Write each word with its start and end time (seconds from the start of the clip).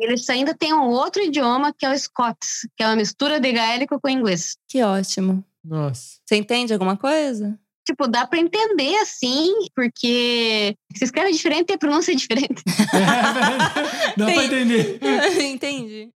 eles 0.00 0.28
ainda 0.28 0.54
têm 0.54 0.72
um 0.72 0.88
outro 0.90 1.22
idioma 1.22 1.72
que 1.76 1.84
é 1.86 1.90
o 1.90 1.98
Scots, 1.98 2.68
que 2.76 2.82
é 2.82 2.86
uma 2.86 2.96
mistura 2.96 3.40
de 3.40 3.52
gaélico 3.52 4.00
com 4.00 4.08
inglês. 4.08 4.56
Que 4.68 4.82
ótimo. 4.82 5.44
Nossa. 5.64 6.18
Você 6.24 6.36
entende 6.36 6.72
alguma 6.72 6.96
coisa? 6.96 7.58
Tipo, 7.86 8.08
dá 8.08 8.26
pra 8.26 8.38
entender 8.38 8.96
assim, 8.96 9.52
porque 9.74 10.74
se 10.96 11.04
escreve 11.04 11.32
diferente 11.32 11.70
e 11.70 11.74
a 11.74 11.78
pronúncia 11.78 12.12
é 12.12 12.14
diferente. 12.16 12.62
É, 12.92 14.14
dá 14.16 14.24
pra 14.24 14.44
entender. 14.44 14.98
Entendi. 15.40 16.10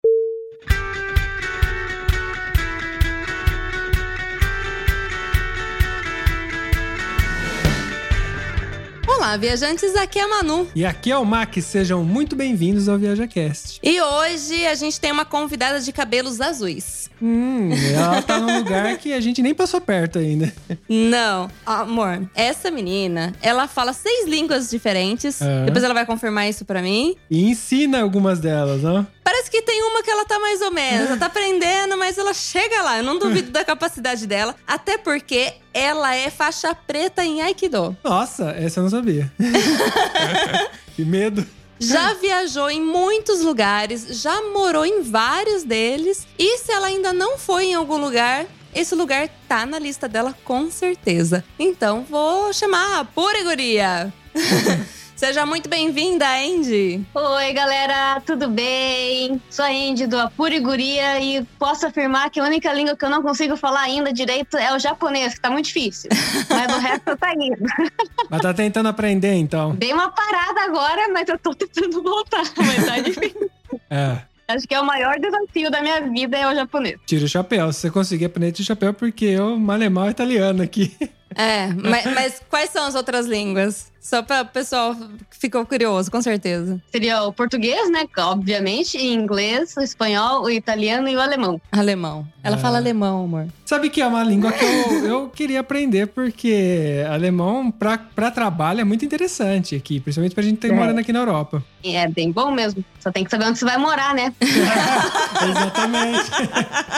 Olá, 9.18 9.38
viajantes, 9.38 9.96
aqui 9.96 10.20
é 10.20 10.24
a 10.24 10.28
Manu. 10.28 10.68
E 10.76 10.86
aqui 10.86 11.10
é 11.10 11.18
o 11.18 11.24
Mac, 11.24 11.56
sejam 11.62 12.04
muito 12.04 12.36
bem-vindos 12.36 12.90
ao 12.90 12.98
ViajaCast. 12.98 13.80
E 13.82 14.02
hoje 14.02 14.68
a 14.68 14.76
gente 14.76 15.00
tem 15.00 15.10
uma 15.10 15.24
convidada 15.24 15.80
de 15.80 15.94
cabelos 15.94 16.42
azuis. 16.42 17.10
Hum, 17.22 17.70
ela 17.94 18.22
tá 18.22 18.38
num 18.40 18.58
lugar 18.60 18.98
que 18.98 19.14
a 19.14 19.22
gente 19.22 19.42
nem 19.42 19.56
passou 19.56 19.80
perto 19.80 20.20
ainda. 20.20 20.54
Não, 20.90 21.50
amor, 21.66 22.30
essa 22.36 22.70
menina, 22.70 23.34
ela 23.42 23.70
fala 23.70 23.94
seis 23.94 24.28
línguas 24.28 24.70
diferentes. 24.70 25.42
É. 25.42 25.64
Depois 25.64 25.82
ela 25.82 25.94
vai 25.94 26.06
confirmar 26.06 26.50
isso 26.50 26.66
pra 26.66 26.82
mim. 26.82 27.16
E 27.32 27.50
ensina 27.50 28.02
algumas 28.02 28.40
delas, 28.42 28.84
ó. 28.84 29.06
Parece 29.26 29.50
que 29.50 29.60
tem 29.64 29.82
uma 29.82 30.04
que 30.04 30.12
ela 30.12 30.24
tá 30.24 30.38
mais 30.38 30.62
ou 30.62 30.70
menos. 30.70 31.08
Ela 31.08 31.18
tá 31.18 31.26
aprendendo, 31.26 31.98
mas 31.98 32.16
ela 32.16 32.32
chega 32.32 32.84
lá. 32.84 32.98
Eu 33.00 33.04
não 33.04 33.18
duvido 33.18 33.50
da 33.50 33.66
capacidade 33.66 34.28
dela. 34.28 34.56
Até 34.68 35.00
porque 35.00 35.52
ela 35.74 36.14
é 36.14 36.30
faixa 36.30 36.76
preta 36.76 37.26
em 37.26 37.42
Aikido. 37.42 37.98
Nossa, 38.04 38.52
essa 38.52 38.80
eu 38.80 38.84
não 38.84 38.90
sabia. 38.92 39.34
que 40.96 41.04
medo. 41.04 41.44
Já 41.80 42.14
viajou 42.14 42.70
em 42.70 42.80
muitos 42.80 43.42
lugares, 43.42 44.22
já 44.22 44.44
morou 44.54 44.86
em 44.86 45.02
vários 45.02 45.64
deles. 45.64 46.28
E 46.38 46.60
se 46.60 46.72
ela 46.72 46.86
ainda 46.86 47.12
não 47.12 47.36
foi 47.40 47.66
em 47.66 47.74
algum 47.74 47.98
lugar, 47.98 48.46
esse 48.76 48.94
lugar 48.94 49.28
tá 49.50 49.66
na 49.66 49.80
lista 49.80 50.08
dela 50.08 50.36
com 50.46 50.70
certeza. 50.70 51.44
Então 51.58 52.06
vou 52.08 52.54
chamar 52.54 53.00
a 53.00 53.06
Pura 53.06 53.44
Guria. 53.44 54.14
Seja 55.16 55.46
muito 55.46 55.70
bem-vinda, 55.70 56.26
Andy. 56.28 57.02
Oi, 57.14 57.54
galera, 57.54 58.22
tudo 58.26 58.50
bem? 58.50 59.42
Sou 59.50 59.64
a 59.64 59.70
Andy 59.70 60.08
do 60.08 60.20
Apuriguria 60.20 61.22
e 61.22 61.42
posso 61.58 61.88
afirmar 61.88 62.30
que 62.30 62.38
a 62.40 62.44
única 62.44 62.72
língua 62.74 62.98
que 62.98 63.06
eu 63.06 63.10
não 63.10 63.22
consigo 63.24 63.56
falar 63.56 63.82
ainda 63.84 64.12
direito 64.12 64.58
é 64.58 64.76
o 64.76 64.80
japonês, 64.80 65.36
que 65.36 65.40
tá 65.40 65.50
muito 65.50 65.68
difícil. 65.68 66.10
Mas 66.50 66.76
o 66.76 66.80
resto 66.80 67.16
tá 67.18 67.34
indo. 67.34 67.58
Mas 68.30 68.42
tá 68.42 68.54
tentando 68.54 68.90
aprender, 68.90 69.34
então. 69.36 69.74
Dei 69.76 69.94
uma 69.94 70.12
parada 70.12 70.62
agora, 70.62 71.08
mas 71.14 71.30
eu 71.30 71.38
tô 71.40 71.54
tentando 71.54 72.04
voltar. 72.04 72.44
Mas 72.58 72.86
tá 72.86 73.00
difícil. 73.00 73.50
É, 73.90 74.18
Acho 74.48 74.68
que 74.68 74.76
é 74.76 74.80
o 74.82 74.86
maior 74.86 75.18
desafio 75.20 75.72
da 75.72 75.82
minha 75.82 76.02
vida 76.02 76.38
é 76.38 76.48
o 76.48 76.54
japonês. 76.54 77.00
tira 77.08 77.26
o 77.26 77.28
chapéu. 77.28 77.72
Se 77.72 77.82
você 77.82 77.90
conseguir 77.92 78.26
aprender, 78.26 78.52
tira 78.52 78.64
o 78.64 78.68
chapéu, 78.68 78.94
porque 78.94 79.26
eu 79.26 79.58
malemar 79.58 80.10
italiano 80.10 80.62
aqui. 80.62 80.96
É, 81.36 81.68
mas, 81.82 82.06
mas 82.14 82.42
quais 82.50 82.70
são 82.70 82.86
as 82.86 82.96
outras 82.96 83.26
línguas? 83.26 83.92
Só 84.06 84.22
para 84.22 84.44
o 84.44 84.46
pessoal 84.46 84.94
que 84.94 85.36
ficou 85.40 85.66
curioso, 85.66 86.12
com 86.12 86.22
certeza. 86.22 86.80
Seria 86.92 87.24
o 87.24 87.34
português, 87.34 87.90
né? 87.92 88.06
Obviamente, 88.20 88.98
o 88.98 89.02
inglês, 89.02 89.74
o 89.76 89.82
espanhol, 89.82 90.44
o 90.44 90.50
italiano 90.52 91.10
e 91.10 91.16
o 91.16 91.20
alemão. 91.20 91.60
Alemão. 91.72 92.28
Ela 92.44 92.56
Ah. 92.56 92.60
fala 92.60 92.78
alemão, 92.78 93.24
amor. 93.24 93.48
Sabe 93.66 93.90
que 93.90 94.00
é 94.00 94.06
uma 94.06 94.24
língua 94.24 94.52
que 94.52 94.64
eu, 94.64 95.06
eu 95.08 95.30
queria 95.30 95.60
aprender, 95.62 96.06
porque 96.06 97.04
alemão 97.10 97.72
pra, 97.72 97.98
pra 97.98 98.30
trabalho 98.30 98.80
é 98.80 98.84
muito 98.84 99.04
interessante 99.04 99.74
aqui, 99.76 100.00
principalmente 100.00 100.36
pra 100.36 100.44
gente 100.44 100.56
estar 100.64 100.68
É. 100.68 100.72
morando 100.78 101.00
aqui 101.00 101.12
na 101.12 101.18
Europa. 101.20 101.64
E 101.84 101.96
é 101.96 102.08
bem 102.08 102.32
bom 102.32 102.52
mesmo. 102.52 102.86
Só 103.00 103.12
tem 103.12 103.24
que 103.24 103.32
saber 103.32 103.46
onde 103.46 103.58
você 103.58 103.66
vai 103.66 103.78
morar, 103.80 104.14
né? 104.14 104.32
Exatamente. 105.50 106.32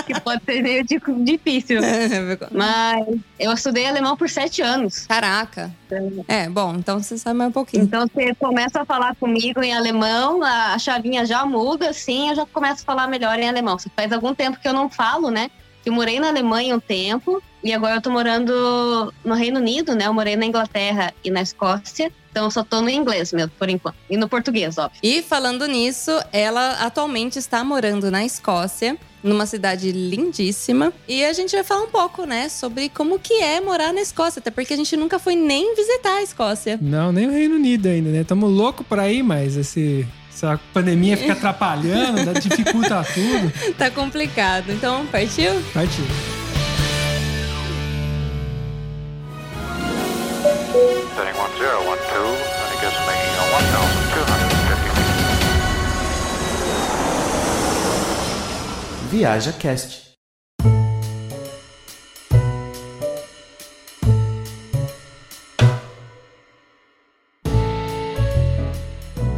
Que 0.06 0.20
pode 0.22 0.42
ser 0.46 0.62
meio 0.62 0.84
di- 0.84 1.00
difícil. 1.24 1.80
Mas 2.52 3.06
eu 3.40 3.52
estudei 3.54 3.86
alemão 3.86 4.16
por 4.18 4.30
sete 4.30 4.62
anos. 4.62 5.06
Caraca. 5.08 5.72
É, 6.28 6.50
bom, 6.50 6.76
então 6.76 6.97
você 7.04 7.18
sabe 7.18 7.38
mais 7.38 7.50
um 7.50 7.54
pouquinho. 7.54 7.84
Então 7.84 8.08
você 8.08 8.34
começa 8.36 8.82
a 8.82 8.86
falar 8.86 9.16
comigo 9.16 9.62
em 9.62 9.74
alemão, 9.74 10.44
a 10.44 10.68
a 10.74 10.80
chavinha 10.80 11.26
já 11.26 11.46
muda, 11.46 11.90
assim, 11.90 12.30
eu 12.30 12.36
já 12.36 12.46
começo 12.46 12.82
a 12.84 12.86
falar 12.86 13.08
melhor 13.08 13.38
em 13.40 13.48
alemão. 13.48 13.78
Faz 13.96 14.12
algum 14.12 14.34
tempo 14.34 14.60
que 14.60 14.68
eu 14.68 14.74
não 14.74 14.90
falo, 14.90 15.30
né? 15.32 15.50
Eu 15.86 15.94
morei 15.94 16.20
na 16.20 16.28
Alemanha 16.28 16.76
um 16.76 16.80
tempo 16.80 17.42
e 17.68 17.74
agora 17.74 17.96
eu 17.96 18.02
tô 18.02 18.10
morando 18.10 19.14
no 19.26 19.34
Reino 19.36 19.60
Unido, 19.60 19.94
né? 19.94 20.08
Eu 20.08 20.14
morei 20.14 20.38
na 20.38 20.46
Inglaterra 20.46 21.14
e 21.22 21.30
na 21.30 21.42
Escócia. 21.42 22.10
Então 22.32 22.46
eu 22.46 22.52
só 22.52 22.64
tô 22.64 22.82
no 22.82 22.90
inglês 22.90 23.34
mesmo, 23.34 23.52
por 23.60 23.68
enquanto. 23.68 23.98
E 24.10 24.16
no 24.16 24.30
português, 24.30 24.78
óbvio. 24.78 24.98
E 25.04 25.22
falando 25.22 25.68
nisso, 25.68 26.12
ela 26.32 26.78
atualmente 26.86 27.38
está 27.38 27.66
morando 27.66 28.10
na 28.10 28.24
Escócia, 28.24 28.96
numa 29.22 29.46
cidade 29.46 29.92
lindíssima. 29.92 30.94
E 31.10 31.26
a 31.26 31.34
gente 31.34 31.54
vai 31.54 31.64
falar 31.66 31.84
um 31.84 31.90
pouco, 31.90 32.26
né, 32.26 32.48
sobre 32.48 32.88
como 32.88 33.20
que 33.20 33.34
é 33.34 33.60
morar 33.60 33.92
na 33.92 34.00
Escócia, 34.00 34.40
até 34.40 34.50
porque 34.50 34.74
a 34.74 34.78
gente 34.78 34.96
nunca 34.96 35.20
foi 35.20 35.36
nem 35.36 35.76
visitar 35.76 36.20
a 36.20 36.24
Escócia. 36.24 36.80
Não, 36.82 37.12
nem 37.12 37.28
o 37.28 37.32
Reino 37.32 37.56
Unido 37.56 37.88
ainda, 37.88 38.10
né? 38.12 38.24
Tamo 38.24 38.48
louco 38.48 38.82
pra 38.82 39.12
ir, 39.12 39.24
mas 39.24 39.58
esse, 39.58 40.08
essa 40.34 40.58
pandemia 40.72 41.18
fica 41.18 41.34
atrapalhando, 41.36 42.40
dificulta 42.40 43.06
tudo. 43.14 43.74
tá 43.78 43.92
complicado. 43.92 44.72
Então, 44.72 45.06
partiu? 45.08 45.52
Partiu. 45.74 46.06
Setting 50.78 51.34
1012, 51.34 51.90
and 51.90 52.70
it 52.70 52.82
making 53.10 53.34
a 53.34 53.46
1,250 53.50 54.94
feet. 54.94 55.26
Viaja 59.10 59.54
Cast. 59.54 60.08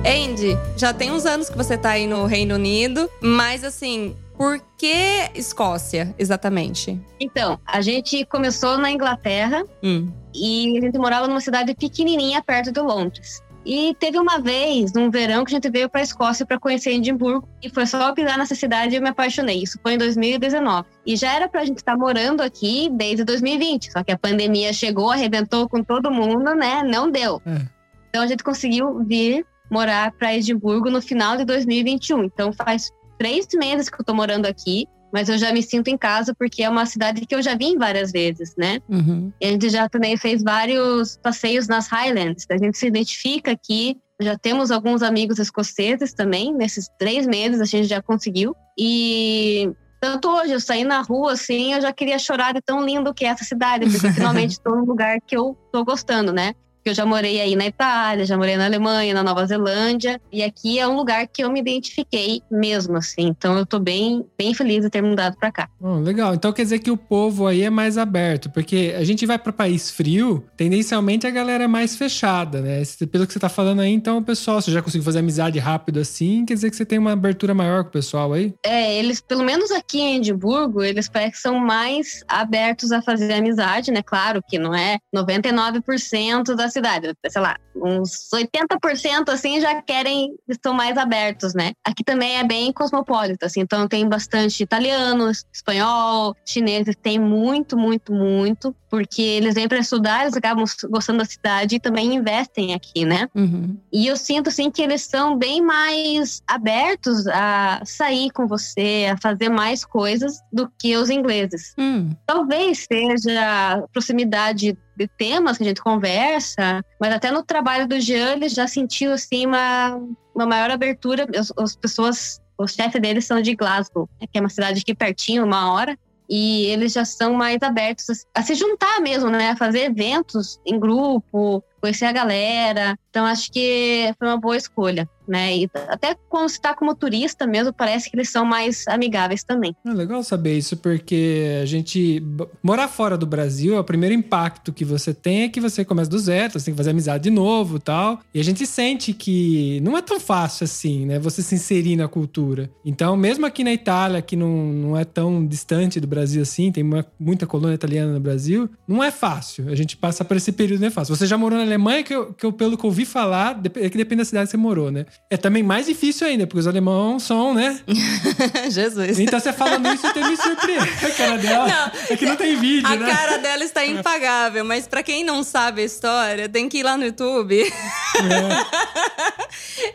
Andy, 0.05 0.57
já 0.75 0.93
tem 0.93 1.09
uns 1.11 1.25
anos 1.25 1.49
que 1.49 1.55
você 1.55 1.77
tá 1.77 1.91
aí 1.91 2.05
no 2.05 2.25
Reino 2.25 2.55
Unido, 2.55 3.09
mas 3.21 3.63
assim, 3.63 4.13
por 4.39 4.57
que 4.77 5.29
Escócia, 5.35 6.15
exatamente? 6.17 6.97
Então, 7.19 7.59
a 7.65 7.81
gente 7.81 8.23
começou 8.23 8.77
na 8.77 8.89
Inglaterra 8.89 9.65
Hum. 9.83 10.09
e 10.33 10.77
a 10.77 10.81
gente 10.81 10.97
morava 10.97 11.27
numa 11.27 11.41
cidade 11.41 11.75
pequenininha 11.75 12.41
perto 12.41 12.71
de 12.71 12.79
Londres. 12.79 13.43
E 13.65 13.93
teve 13.99 14.17
uma 14.17 14.39
vez, 14.39 14.93
num 14.93 15.11
verão, 15.11 15.43
que 15.43 15.53
a 15.53 15.55
gente 15.57 15.69
veio 15.69 15.89
para 15.89 15.99
a 15.99 16.03
Escócia 16.05 16.45
para 16.45 16.57
conhecer 16.57 16.91
Edimburgo. 16.91 17.45
E 17.61 17.69
foi 17.69 17.85
só 17.85 18.13
pisar 18.13 18.37
nessa 18.37 18.55
cidade 18.55 18.93
e 18.93 18.97
eu 18.97 19.01
me 19.01 19.09
apaixonei. 19.09 19.61
Isso 19.61 19.77
foi 19.83 19.95
em 19.95 19.97
2019. 19.97 20.87
E 21.05 21.17
já 21.17 21.35
era 21.35 21.49
para 21.49 21.59
a 21.59 21.65
gente 21.65 21.79
estar 21.79 21.97
morando 21.97 22.39
aqui 22.41 22.89
desde 22.93 23.25
2020. 23.25 23.91
Só 23.91 24.01
que 24.05 24.13
a 24.13 24.17
pandemia 24.17 24.71
chegou, 24.71 25.11
arrebentou 25.11 25.67
com 25.67 25.83
todo 25.83 26.09
mundo, 26.09 26.55
né? 26.55 26.81
Não 26.81 27.11
deu. 27.11 27.41
É. 27.45 27.61
Então 28.09 28.23
a 28.23 28.27
gente 28.27 28.41
conseguiu 28.41 29.03
vir 29.03 29.45
morar 29.69 30.13
para 30.13 30.33
Edimburgo 30.33 30.89
no 30.89 31.01
final 31.01 31.35
de 31.35 31.43
2021. 31.43 32.23
Então 32.23 32.53
faz 32.53 32.89
três 33.19 33.45
meses 33.53 33.89
que 33.89 34.01
eu 34.01 34.05
tô 34.05 34.15
morando 34.15 34.47
aqui. 34.47 34.87
Mas 35.11 35.27
eu 35.27 35.39
já 35.39 35.51
me 35.51 35.63
sinto 35.63 35.87
em 35.87 35.97
casa 35.97 36.35
porque 36.37 36.61
é 36.61 36.69
uma 36.69 36.85
cidade 36.85 37.25
que 37.25 37.33
eu 37.33 37.41
já 37.41 37.55
vim 37.55 37.77
várias 37.77 38.11
vezes, 38.11 38.53
né? 38.55 38.79
Uhum. 38.87 39.33
E 39.41 39.47
a 39.47 39.49
gente 39.49 39.67
já 39.67 39.89
também 39.89 40.15
fez 40.15 40.43
vários 40.43 41.17
passeios 41.17 41.67
nas 41.67 41.87
Highlands. 41.87 42.45
A 42.49 42.57
gente 42.57 42.77
se 42.77 42.85
identifica 42.85 43.51
aqui. 43.51 43.97
Já 44.21 44.37
temos 44.37 44.69
alguns 44.69 45.01
amigos 45.01 45.39
escoceses 45.39 46.13
também. 46.13 46.53
Nesses 46.53 46.87
três 46.99 47.25
meses 47.25 47.59
a 47.59 47.65
gente 47.65 47.87
já 47.87 48.03
conseguiu. 48.03 48.55
E 48.77 49.71
tanto 49.99 50.29
hoje, 50.29 50.53
eu 50.53 50.59
saí 50.59 50.83
na 50.83 51.01
rua 51.01 51.33
assim, 51.33 51.73
eu 51.73 51.81
já 51.81 51.91
queria 51.91 52.19
chorar 52.19 52.53
de 52.53 52.61
tão 52.61 52.85
lindo 52.85 53.11
que 53.11 53.25
é 53.25 53.29
essa 53.29 53.43
cidade. 53.43 53.89
Porque 53.89 54.11
finalmente 54.13 54.51
estou 54.51 54.75
num 54.75 54.85
lugar 54.85 55.19
que 55.25 55.35
eu 55.35 55.57
tô 55.71 55.83
gostando, 55.83 56.31
né? 56.31 56.53
Porque 56.79 56.91
eu 56.91 56.95
já 56.95 57.05
morei 57.05 57.41
aí 57.41 57.55
na 57.55 57.65
Itália, 57.65 58.25
já 58.25 58.37
morei 58.37 58.55
na 58.55 58.65
Alemanha, 58.65 59.13
na 59.13 59.21
Nova 59.21 59.45
Zelândia. 59.45 60.19
E 60.31 60.41
aqui 60.41 60.79
é 60.79 60.87
um 60.87 60.95
lugar 60.95 61.27
que 61.27 61.43
eu 61.43 61.51
me 61.51 61.59
identifiquei 61.59 62.41
mesmo, 62.49 62.97
assim. 62.97 63.27
Então 63.27 63.57
eu 63.57 63.65
tô 63.65 63.79
bem, 63.79 64.25
bem 64.37 64.53
feliz 64.53 64.83
de 64.83 64.89
ter 64.89 65.01
mudado 65.01 65.35
pra 65.37 65.51
cá. 65.51 65.69
Bom, 65.79 65.99
legal. 65.99 66.33
Então 66.33 66.53
quer 66.53 66.63
dizer 66.63 66.79
que 66.79 66.89
o 66.89 66.97
povo 66.97 67.47
aí 67.47 67.63
é 67.63 67.69
mais 67.69 67.97
aberto, 67.97 68.49
porque 68.49 68.95
a 68.97 69.03
gente 69.03 69.25
vai 69.25 69.37
para 69.37 69.51
país 69.51 69.91
frio, 69.91 70.45
tendencialmente 70.55 71.27
a 71.27 71.29
galera 71.29 71.65
é 71.65 71.67
mais 71.67 71.95
fechada, 71.95 72.61
né? 72.61 72.81
Pelo 73.11 73.27
que 73.27 73.33
você 73.33 73.39
tá 73.39 73.49
falando 73.49 73.81
aí, 73.81 73.91
então 73.91 74.17
o 74.17 74.23
pessoal, 74.23 74.61
você 74.61 74.71
já 74.71 74.81
conseguiu 74.81 75.03
fazer 75.03 75.19
amizade 75.19 75.59
rápido 75.59 75.99
assim, 75.99 76.45
quer 76.45 76.53
dizer 76.53 76.69
que 76.69 76.75
você 76.75 76.85
tem 76.85 76.97
uma 76.97 77.11
abertura 77.11 77.53
maior 77.53 77.83
com 77.83 77.89
o 77.89 77.93
pessoal 77.93 78.31
aí? 78.31 78.53
É, 78.65 78.97
eles, 78.97 79.19
pelo 79.19 79.43
menos 79.43 79.71
aqui 79.71 79.99
em 79.99 80.17
Edimburgo, 80.17 80.81
eles 80.81 81.09
parecem 81.09 81.31
que 81.31 81.37
são 81.39 81.59
mais 81.59 82.23
abertos 82.27 82.91
a 82.91 83.01
fazer 83.01 83.33
amizade, 83.33 83.91
né? 83.91 84.01
Claro 84.01 84.41
que 84.47 84.57
não 84.57 84.73
é 84.73 84.97
99% 85.13 86.55
da 86.55 86.68
da 86.69 86.71
cidade, 86.71 87.13
sei 87.27 87.41
lá, 87.41 87.57
uns 87.75 88.29
80% 88.33 89.29
assim 89.29 89.59
já 89.59 89.81
querem, 89.81 90.35
estão 90.47 90.73
mais 90.73 90.97
abertos, 90.97 91.53
né? 91.53 91.73
Aqui 91.83 92.03
também 92.03 92.37
é 92.37 92.43
bem 92.43 92.71
cosmopolita, 92.71 93.47
assim, 93.47 93.61
então 93.61 93.87
tem 93.87 94.07
bastante 94.07 94.61
italianos, 94.63 95.45
espanhol, 95.51 96.35
chineses, 96.45 96.95
tem 97.01 97.19
muito, 97.19 97.77
muito, 97.77 98.13
muito, 98.13 98.75
porque 98.89 99.21
eles 99.21 99.55
vêm 99.55 99.67
para 99.67 99.79
estudar, 99.79 100.23
eles 100.23 100.35
acabam 100.35 100.65
gostando 100.89 101.19
da 101.19 101.25
cidade 101.25 101.75
e 101.75 101.79
também 101.79 102.15
investem 102.15 102.73
aqui, 102.73 103.05
né? 103.05 103.27
Uhum. 103.35 103.77
E 103.91 104.07
eu 104.07 104.15
sinto 104.15 104.49
assim 104.49 104.69
que 104.69 104.81
eles 104.81 105.01
são 105.01 105.37
bem 105.37 105.61
mais 105.61 106.41
abertos 106.47 107.27
a 107.27 107.81
sair 107.85 108.31
com 108.31 108.47
você, 108.47 109.07
a 109.11 109.17
fazer 109.17 109.49
mais 109.49 109.83
coisas 109.85 110.39
do 110.51 110.69
que 110.79 110.95
os 110.95 111.09
ingleses. 111.09 111.73
Hum. 111.77 112.11
Talvez 112.25 112.85
seja 112.91 113.73
a 113.73 113.87
proximidade 113.87 114.77
de 114.99 115.07
temas 115.07 115.57
que 115.57 115.63
a 115.63 115.67
gente 115.67 115.81
conversa, 115.81 116.83
mas 116.99 117.13
até 117.13 117.31
no 117.31 117.41
trabalho 117.41 117.87
do 117.87 117.99
Jean 117.99 118.33
ele 118.33 118.49
já 118.49 118.67
sentiu 118.67 119.13
assim 119.13 119.45
uma, 119.45 119.97
uma 120.35 120.45
maior 120.45 120.69
abertura. 120.69 121.25
As, 121.37 121.53
as 121.57 121.75
pessoas, 121.75 122.41
os 122.57 122.73
chefes 122.73 123.01
deles 123.01 123.25
são 123.25 123.41
de 123.41 123.55
Glasgow, 123.55 124.09
né, 124.19 124.27
que 124.29 124.37
é 124.37 124.41
uma 124.41 124.49
cidade 124.49 124.81
aqui 124.81 124.93
pertinho, 124.93 125.45
uma 125.45 125.71
hora. 125.71 125.97
E 126.29 126.65
eles 126.65 126.93
já 126.93 127.05
são 127.05 127.33
mais 127.33 127.63
abertos 127.63 128.09
a, 128.35 128.41
a 128.41 128.43
se 128.43 128.53
juntar 128.53 128.99
mesmo, 129.01 129.31
né? 129.31 129.49
A 129.49 129.55
fazer 129.55 129.85
eventos 129.85 130.59
em 130.63 130.79
grupo, 130.79 131.63
conhecer 131.79 132.05
a 132.05 132.11
galera. 132.11 132.97
Então 133.09 133.25
acho 133.25 133.51
que 133.51 134.13
foi 134.17 134.27
uma 134.27 134.37
boa 134.37 134.55
escolha, 134.55 135.09
né? 135.27 135.57
E 135.57 135.69
até 135.87 136.15
quando 136.29 136.49
você 136.49 136.55
está 136.55 136.75
como 136.75 136.93
turista 136.93 137.47
mesmo, 137.47 137.73
parece 137.73 138.09
que 138.09 138.15
eles 138.15 138.29
são 138.29 138.45
mais 138.45 138.87
amigáveis 138.87 139.43
também. 139.43 139.75
É 139.85 139.91
legal 139.91 140.21
saber 140.23 140.57
isso, 140.57 140.77
porque 140.77 141.59
a 141.61 141.65
gente. 141.65 142.23
Morar 142.61 142.87
fora 142.87 143.17
do 143.17 143.25
Brasil, 143.25 143.77
o 143.77 143.83
primeiro 143.83 144.13
impacto 144.13 144.71
que 144.71 144.85
você 144.85 145.13
tem 145.13 145.43
é 145.43 145.49
que 145.49 145.59
você 145.59 145.83
começa 145.83 146.09
do 146.09 146.19
zero, 146.19 146.53
você 146.53 146.65
tem 146.65 146.73
que 146.73 146.77
fazer 146.77 146.91
amizade 146.91 147.23
de 147.23 147.29
novo 147.29 147.79
tal. 147.79 148.19
E 148.33 148.39
a 148.39 148.43
gente 148.43 148.65
sente 148.65 149.13
que 149.13 149.79
não 149.81 149.97
é 149.97 150.01
tão 150.01 150.19
fácil 150.19 150.65
assim, 150.65 151.05
né? 151.05 151.19
Você 151.19 151.41
se 151.41 151.55
inserir 151.55 151.95
na 151.95 152.07
cultura. 152.07 152.69
Então, 152.85 153.17
mesmo 153.17 153.45
aqui 153.45 153.63
na 153.63 153.73
Itália, 153.73 154.21
que 154.21 154.35
não, 154.35 154.49
não 154.49 154.97
é 154.97 155.03
tão 155.03 155.45
distante 155.45 155.99
do 155.99 156.07
Brasil 156.07 156.41
assim, 156.41 156.71
tem 156.71 156.83
uma, 156.83 157.05
muita 157.19 157.47
colônia 157.47 157.75
italiana 157.75 158.13
no 158.13 158.19
Brasil, 158.19 158.69
não 158.87 159.03
é 159.03 159.11
fácil. 159.11 159.69
A 159.69 159.75
gente 159.75 159.97
passa 159.97 160.23
por 160.23 160.37
esse 160.37 160.51
período, 160.51 160.81
não 160.81 160.87
é 160.87 160.91
fácil. 160.91 161.15
Você 161.15 161.25
já 161.25 161.37
morou 161.37 161.57
na 161.57 161.65
Alemanha, 161.69 162.03
que 162.03 162.13
eu, 162.13 162.33
que 162.33 162.45
eu 162.45 162.51
pelo 162.51 162.77
que 162.77 162.83
eu 162.83 162.89
ouvi 162.89 163.05
falar, 163.05 163.59
é 163.75 163.89
que 163.89 163.97
depende 163.97 164.17
da 164.17 164.25
cidade 164.25 164.45
que 164.45 164.51
você 164.51 164.57
morou, 164.57 164.91
né? 164.91 165.05
É 165.29 165.37
também 165.37 165.63
mais 165.63 165.85
difícil 165.85 166.27
ainda, 166.27 166.45
porque 166.45 166.59
os 166.59 166.67
alemãos 166.67 167.23
são, 167.23 167.53
né? 167.53 167.79
Jesus. 168.69 169.19
Então 169.19 169.39
você 169.39 169.53
falando 169.53 169.87
isso, 169.93 170.05
até 170.05 170.27
me 170.27 170.35
surpreende. 170.35 170.89
A 171.05 171.09
cara 171.11 171.37
dela. 171.37 171.67
Não, 171.67 171.91
é 172.09 172.17
que 172.17 172.25
não 172.25 172.35
tem 172.35 172.55
vídeo, 172.57 172.87
A 172.87 172.95
né? 172.95 173.09
cara 173.09 173.37
dela 173.37 173.63
está 173.63 173.85
impagável, 173.85 174.65
mas 174.65 174.87
pra 174.87 175.03
quem 175.03 175.23
não 175.23 175.43
sabe 175.43 175.81
a 175.81 175.85
história, 175.85 176.49
tem 176.49 176.67
que 176.67 176.79
ir 176.79 176.83
lá 176.83 176.97
no 176.97 177.05
YouTube 177.05 177.55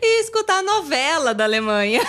e 0.01 0.21
escutar 0.21 0.59
a 0.59 0.63
novela 0.63 1.33
da 1.33 1.43
Alemanha. 1.43 2.01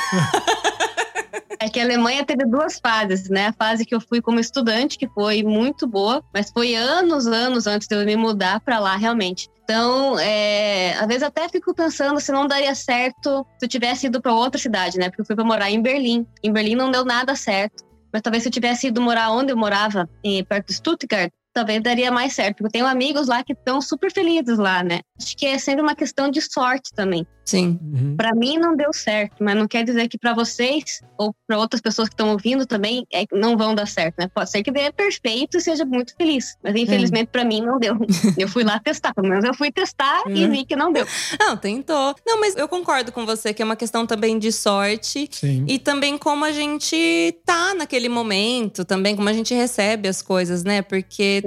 É 1.58 1.68
que 1.68 1.80
a 1.80 1.84
Alemanha 1.84 2.24
teve 2.24 2.44
duas 2.44 2.78
fases, 2.78 3.28
né? 3.28 3.48
A 3.48 3.52
fase 3.52 3.84
que 3.84 3.94
eu 3.94 4.00
fui 4.00 4.20
como 4.20 4.38
estudante, 4.38 4.98
que 4.98 5.08
foi 5.08 5.42
muito 5.42 5.86
boa, 5.86 6.22
mas 6.32 6.50
foi 6.50 6.74
anos, 6.74 7.26
anos 7.26 7.66
antes 7.66 7.88
de 7.88 7.96
eu 7.96 8.04
me 8.04 8.16
mudar 8.16 8.60
para 8.60 8.78
lá 8.78 8.96
realmente. 8.96 9.48
Então, 9.66 10.16
é, 10.20 10.94
às 10.94 11.08
vezes 11.08 11.24
até 11.24 11.48
fico 11.48 11.74
pensando 11.74 12.20
se 12.20 12.30
não 12.30 12.46
daria 12.46 12.72
certo 12.72 13.44
se 13.58 13.66
eu 13.66 13.68
tivesse 13.68 14.06
ido 14.06 14.22
para 14.22 14.32
outra 14.32 14.60
cidade, 14.60 14.96
né? 14.96 15.08
Porque 15.08 15.22
eu 15.22 15.24
fui 15.24 15.34
para 15.34 15.44
morar 15.44 15.68
em 15.68 15.82
Berlim. 15.82 16.24
Em 16.40 16.52
Berlim 16.52 16.76
não 16.76 16.88
deu 16.88 17.04
nada 17.04 17.34
certo. 17.34 17.84
Mas 18.12 18.22
talvez 18.22 18.44
se 18.44 18.48
eu 18.48 18.52
tivesse 18.52 18.86
ido 18.86 19.02
morar 19.02 19.32
onde 19.32 19.52
eu 19.52 19.56
morava, 19.56 20.08
perto 20.48 20.68
de 20.68 20.74
Stuttgart, 20.74 21.32
talvez 21.52 21.82
daria 21.82 22.12
mais 22.12 22.32
certo. 22.32 22.58
Porque 22.58 22.66
eu 22.68 22.70
tenho 22.70 22.86
amigos 22.86 23.26
lá 23.26 23.42
que 23.42 23.54
estão 23.54 23.80
super 23.80 24.12
felizes 24.12 24.56
lá, 24.56 24.84
né? 24.84 25.00
Acho 25.20 25.36
que 25.36 25.46
é 25.46 25.58
sempre 25.58 25.82
uma 25.82 25.94
questão 25.94 26.30
de 26.30 26.40
sorte 26.40 26.92
também. 26.94 27.26
Sim. 27.44 27.78
Uhum. 27.80 28.16
Para 28.16 28.34
mim 28.34 28.58
não 28.58 28.74
deu 28.76 28.92
certo, 28.92 29.36
mas 29.40 29.54
não 29.56 29.68
quer 29.68 29.84
dizer 29.84 30.08
que 30.08 30.18
para 30.18 30.34
vocês 30.34 31.00
ou 31.16 31.32
para 31.46 31.56
outras 31.56 31.80
pessoas 31.80 32.08
que 32.08 32.14
estão 32.14 32.30
ouvindo 32.30 32.66
também 32.66 33.06
é, 33.12 33.24
não 33.32 33.56
vão 33.56 33.72
dar 33.72 33.86
certo, 33.86 34.16
né? 34.18 34.28
Pode 34.34 34.50
ser 34.50 34.64
que 34.64 34.72
dê 34.72 34.90
perfeito 34.90 35.56
e 35.56 35.60
seja 35.60 35.84
muito 35.84 36.12
feliz, 36.16 36.56
mas 36.62 36.74
infelizmente 36.74 37.28
para 37.28 37.44
mim 37.44 37.60
não 37.60 37.78
deu. 37.78 37.96
Eu 38.36 38.48
fui 38.48 38.64
lá 38.64 38.80
testar, 38.80 39.14
pelo 39.14 39.28
menos 39.28 39.44
eu 39.44 39.54
fui 39.54 39.70
testar 39.70 40.24
e 40.28 40.42
É. 40.42 40.48
vi 40.48 40.64
que 40.64 40.74
não 40.74 40.92
deu. 40.92 41.06
Não, 41.38 41.56
tentou. 41.56 42.14
Não, 42.26 42.40
mas 42.40 42.56
eu 42.56 42.66
concordo 42.68 43.12
com 43.12 43.24
você 43.24 43.54
que 43.54 43.62
é 43.62 43.64
uma 43.64 43.76
questão 43.76 44.04
também 44.06 44.38
de 44.38 44.50
sorte. 44.50 45.28
Sim. 45.30 45.64
E 45.68 45.78
também 45.78 46.18
como 46.18 46.44
a 46.44 46.50
gente 46.52 47.38
tá 47.44 47.74
naquele 47.74 48.08
momento, 48.08 48.84
também 48.84 49.14
como 49.14 49.28
a 49.28 49.32
gente 49.32 49.54
recebe 49.54 50.08
as 50.08 50.20
coisas, 50.20 50.64
né? 50.64 50.82
Porque 50.82 51.42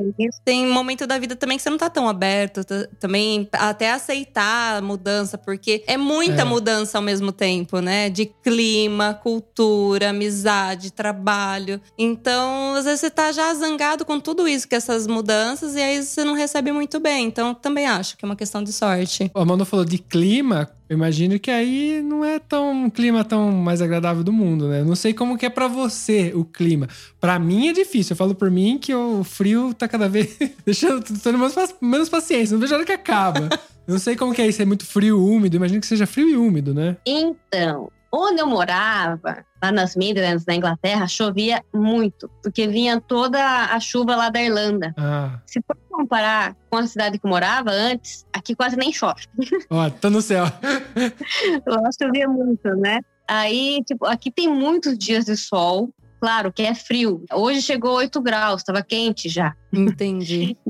tem 0.45 0.65
momento 0.65 1.05
da 1.05 1.19
vida 1.19 1.35
também 1.35 1.57
que 1.57 1.63
você 1.63 1.69
não 1.69 1.77
tá 1.77 1.89
tão 1.89 2.07
aberto, 2.07 2.61
também 2.99 3.47
até 3.67 3.91
aceitar 3.91 4.77
a 4.77 4.81
mudança, 4.81 5.37
porque 5.37 5.83
é 5.87 5.97
muita 5.97 6.41
É. 6.41 6.45
mudança 6.45 6.97
ao 6.97 7.01
mesmo 7.01 7.31
tempo, 7.31 7.79
né? 7.79 8.09
De 8.09 8.25
clima, 8.25 9.13
cultura, 9.13 10.09
amizade, 10.09 10.91
trabalho. 10.91 11.81
Então, 11.97 12.75
às 12.75 12.85
vezes 12.85 13.01
você 13.01 13.09
tá 13.09 13.31
já 13.31 13.53
zangado 13.53 14.05
com 14.05 14.19
tudo 14.19 14.47
isso, 14.47 14.67
com 14.67 14.75
essas 14.75 15.05
mudanças, 15.07 15.75
e 15.75 15.81
aí 15.81 16.03
você 16.03 16.23
não 16.23 16.33
recebe 16.33 16.71
muito 16.71 16.99
bem. 16.99 17.25
Então, 17.27 17.53
também 17.53 17.87
acho 17.87 18.17
que 18.17 18.25
é 18.25 18.27
uma 18.27 18.35
questão 18.35 18.63
de 18.63 18.71
sorte. 18.71 19.29
A 19.33 19.45
Manu 19.45 19.65
falou 19.65 19.85
de 19.85 19.97
clima. 19.97 20.69
Eu 20.89 20.95
imagino 20.95 21.39
que 21.39 21.51
aí 21.51 22.01
não 22.01 22.25
é 22.25 22.39
tão 22.39 22.71
um 22.85 22.89
clima 22.89 23.23
tão 23.23 23.51
mais 23.51 23.79
agradável 23.79 24.23
do 24.23 24.33
mundo, 24.33 24.67
né? 24.67 24.79
Eu 24.81 24.85
não 24.85 24.95
sei 24.95 25.13
como 25.13 25.37
que 25.37 25.45
é 25.45 25.49
pra 25.49 25.67
você 25.67 26.31
o 26.33 26.43
clima. 26.43 26.87
Pra 27.19 27.37
mim 27.37 27.67
é 27.67 27.73
difícil. 27.73 28.13
Eu 28.13 28.17
falo 28.17 28.33
por 28.33 28.49
mim 28.49 28.79
que 28.79 28.93
o 28.93 29.23
frio 29.23 29.71
tá 29.71 29.87
cada 29.87 30.09
vez 30.09 30.35
deixando 30.65 31.03
tendo 31.03 31.37
menos, 31.37 31.55
menos 31.79 32.09
paciência. 32.09 32.55
Não 32.55 32.61
vejo 32.61 32.73
a 32.73 32.77
hora 32.77 32.85
que 32.85 32.91
acaba. 32.91 33.49
Não 33.87 33.99
sei 33.99 34.15
como 34.15 34.33
que 34.33 34.41
é 34.41 34.47
isso. 34.47 34.63
É 34.63 34.65
muito 34.65 34.83
frio, 34.83 35.23
úmido. 35.23 35.55
Imagino 35.55 35.79
que 35.79 35.85
seja 35.85 36.07
frio 36.07 36.27
e 36.27 36.35
úmido, 36.35 36.73
né? 36.73 36.97
Então, 37.05 37.91
onde 38.11 38.41
eu 38.41 38.47
morava, 38.47 39.45
lá 39.61 39.71
nas 39.71 39.95
Midlands, 39.95 40.45
na 40.45 40.55
Inglaterra, 40.55 41.07
chovia 41.07 41.63
muito, 41.73 42.29
porque 42.41 42.67
vinha 42.67 42.99
toda 43.01 43.39
a 43.65 43.79
chuva 43.79 44.15
lá 44.15 44.29
da 44.29 44.41
Irlanda. 44.41 44.93
Ah, 44.97 45.39
Se 45.45 45.61
for 45.65 45.75
comparar 45.89 46.55
com 46.69 46.77
a 46.77 46.87
cidade 46.87 47.19
que 47.19 47.25
eu 47.25 47.29
morava 47.29 47.71
antes, 47.71 48.25
aqui 48.31 48.55
quase 48.55 48.77
nem 48.77 48.91
chove. 48.93 49.23
ó, 49.69 49.89
tá 49.89 50.09
no 50.09 50.21
céu. 50.21 50.45
Lá 51.67 51.89
chovia 52.01 52.27
muito, 52.27 52.69
né? 52.75 53.01
Aí, 53.27 53.83
tipo, 53.85 54.05
aqui 54.05 54.31
tem 54.31 54.47
muitos 54.47 54.97
dias 54.97 55.25
de 55.25 55.35
sol. 55.35 55.89
Claro 56.19 56.51
que 56.51 56.63
é 56.63 56.73
frio. 56.73 57.23
Hoje 57.31 57.61
chegou 57.61 57.93
8 57.95 58.19
graus, 58.21 58.61
estava 58.61 58.81
quente 58.81 59.29
já. 59.29 59.55
Entendi. 59.71 60.57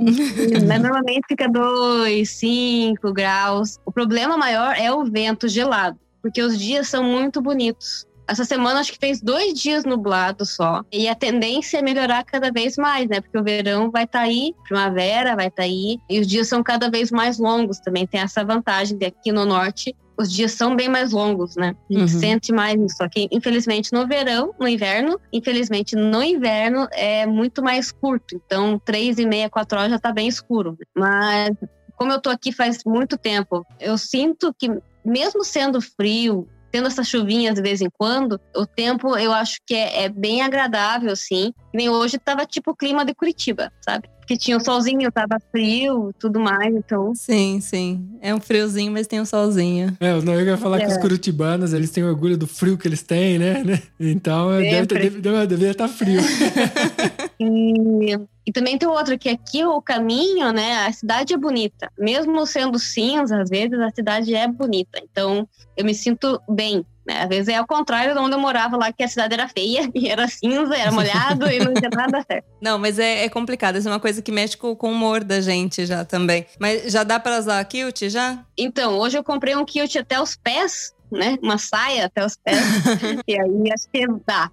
Mas 0.68 0.82
normalmente 0.82 1.22
fica 1.28 1.48
2, 1.48 2.30
5 2.30 3.14
graus. 3.14 3.80
O 3.86 3.92
problema 3.92 4.38
maior 4.38 4.76
é 4.78 4.92
o 4.92 5.06
vento 5.06 5.48
gelado, 5.48 5.98
porque 6.22 6.42
os 6.42 6.58
dias 6.60 6.88
são 6.88 7.04
muito 7.04 7.42
bonitos. 7.42 8.06
Essa 8.30 8.46
semana 8.46 8.80
acho 8.80 8.92
que 8.94 9.00
fez 9.00 9.22
dois 9.22 9.54
dias 9.60 9.84
nublado 9.86 10.46
só. 10.46 10.84
E 10.92 11.08
a 11.10 11.16
tendência 11.16 11.80
é 11.80 11.82
melhorar 11.82 12.24
cada 12.24 12.52
vez 12.52 12.76
mais, 12.78 13.08
né? 13.10 13.20
Porque 13.22 13.38
o 13.38 13.44
verão 13.44 13.90
vai 13.90 14.04
estar 14.04 14.22
aí, 14.22 14.54
primavera 14.64 15.36
vai 15.36 15.48
estar 15.48 15.64
aí. 15.64 15.98
E 16.10 16.20
os 16.20 16.28
dias 16.28 16.48
são 16.48 16.62
cada 16.62 16.90
vez 16.92 17.12
mais 17.12 17.40
longos 17.40 17.80
também. 17.80 18.06
Tem 18.06 18.22
essa 18.22 18.44
vantagem 18.46 18.98
de 18.98 19.06
aqui 19.06 19.32
no 19.32 19.46
norte. 19.46 19.96
Os 20.18 20.32
dias 20.32 20.52
são 20.52 20.76
bem 20.76 20.90
mais 20.90 21.12
longos, 21.12 21.56
né? 21.56 21.74
A 21.90 21.94
gente 21.94 22.14
Uhum. 22.14 22.20
sente 22.20 22.52
mais 22.52 22.80
isso. 22.80 22.98
Só 22.98 23.08
que, 23.10 23.28
infelizmente, 23.32 23.92
no 23.94 24.06
verão, 24.06 24.54
no 24.60 24.68
inverno, 24.68 25.18
infelizmente, 25.32 25.96
no 25.96 26.22
inverno 26.22 26.88
é 26.92 27.26
muito 27.26 27.64
mais 27.64 27.92
curto. 27.92 28.36
Então, 28.46 28.80
três 28.84 29.18
e 29.18 29.26
meia, 29.26 29.50
quatro 29.50 29.80
horas 29.80 29.92
já 29.92 29.98
tá 29.98 30.12
bem 30.12 30.28
escuro. 30.28 30.78
Mas, 30.96 31.52
como 31.96 32.12
eu 32.12 32.22
tô 32.22 32.30
aqui 32.30 32.52
faz 32.52 32.80
muito 32.86 33.18
tempo, 33.18 33.66
eu 33.80 33.98
sinto 33.98 34.54
que, 34.60 34.70
mesmo 35.06 35.44
sendo 35.46 35.80
frio, 35.82 36.48
tendo 36.72 36.88
essas 36.88 37.08
chuvinhas 37.08 37.56
de 37.56 37.62
vez 37.62 37.82
em 37.82 37.90
quando, 37.90 38.40
o 38.56 38.66
tempo 38.66 39.18
eu 39.18 39.32
acho 39.34 39.58
que 39.66 39.74
é, 39.74 40.04
é 40.04 40.10
bem 40.10 40.42
agradável, 40.42 41.12
assim. 41.12 41.52
Que 41.72 41.78
Nem 41.78 41.90
hoje 41.90 42.18
tava 42.18 42.46
tipo 42.46 42.72
o 42.72 42.76
clima 42.76 43.04
de 43.06 43.14
Curitiba, 43.14 43.72
sabe? 43.82 44.08
Porque 44.20 44.38
tinha 44.38 44.58
o 44.58 44.64
solzinho, 44.64 45.12
tava 45.12 45.40
frio, 45.52 46.14
tudo 46.20 46.40
mais, 46.40 46.76
então. 46.76 47.16
Sim, 47.16 47.60
sim. 47.60 48.08
É 48.22 48.34
um 48.34 48.40
friozinho, 48.40 48.92
mas 48.92 49.08
tem 49.08 49.20
um 49.20 49.26
solzinho. 49.26 49.98
É, 50.00 50.12
eu 50.12 50.22
não 50.22 50.40
ia 50.40 50.56
falar 50.56 50.78
que 50.78 50.84
É. 50.84 50.88
os 50.88 50.98
curitibanos, 50.98 51.74
eles 51.74 51.90
têm 51.90 52.04
orgulho 52.04 52.38
do 52.38 52.46
frio 52.46 52.78
que 52.78 52.88
eles 52.88 53.02
têm, 53.02 53.40
né? 53.40 53.64
Então, 54.00 54.52
deve, 54.52 54.70
Sempre. 54.70 55.10
deve, 55.10 55.48
deve 55.48 55.66
estar 55.72 55.88
frio. 55.88 56.22
E, 57.40 58.18
e 58.46 58.52
também 58.52 58.78
tem 58.78 58.88
outro 58.88 59.18
que 59.18 59.30
aqui 59.30 59.64
o 59.64 59.82
caminho, 59.82 60.52
né? 60.52 60.86
A 60.86 60.92
cidade 60.92 61.34
é 61.34 61.38
bonita. 61.38 61.92
Mesmo 61.98 62.46
sendo 62.46 62.78
cinza, 62.78 63.42
às 63.42 63.50
vezes 63.50 63.80
a 63.80 63.90
cidade 63.92 64.36
é 64.36 64.48
bonita. 64.48 65.00
Então 65.04 65.48
eu 65.78 65.86
me 65.86 65.94
sinto 65.94 66.42
bem. 66.50 66.86
Né? 67.10 67.24
Às 67.24 67.30
vezes 67.30 67.48
é 67.48 67.56
ao 67.56 67.66
contrário 67.66 68.14
de 68.14 68.20
onde 68.20 68.36
eu 68.36 68.40
morava 68.40 68.78
lá, 68.78 68.94
que 68.94 69.04
a 69.04 69.08
cidade 69.08 69.34
era 69.34 69.48
feia, 69.48 69.90
e 69.96 70.08
era 70.08 70.28
cinza, 70.28 70.76
era 70.76 70.92
molhado 70.92 71.50
e 71.50 71.58
não 71.60 71.74
tinha 71.74 71.90
nada 71.90 72.24
certo. 72.30 72.46
Não, 72.62 72.78
mas 72.78 73.00
é, 73.00 73.24
é 73.24 73.30
complicado. 73.30 73.78
Isso 73.78 73.88
é 73.88 73.92
uma 73.92 74.00
coisa 74.00 74.22
que 74.22 74.32
mexe 74.32 74.56
com, 74.56 74.78
o 74.80 74.88
humor 74.88 75.24
da 75.24 75.42
gente 75.42 75.86
já 75.86 76.06
também. 76.06 76.46
Mas 76.60 76.92
já 76.92 77.04
dá 77.04 77.20
pra 77.20 77.40
usar 77.40 77.64
kilt 77.66 78.04
já? 78.10 78.44
Então, 78.58 79.00
hoje 79.00 79.18
eu 79.18 79.24
comprei 79.24 79.56
um 79.56 79.66
kilt 79.66 79.96
até 79.96 80.22
os 80.22 80.36
pés, 80.36 80.94
né? 81.12 81.40
Uma 81.42 81.58
saia 81.58 82.06
até 82.06 82.24
os 82.24 82.36
pés. 82.36 82.60
e 83.28 83.40
aí 83.40 83.72
acho 83.74 83.90
que 83.92 84.06
dá. 84.28 84.52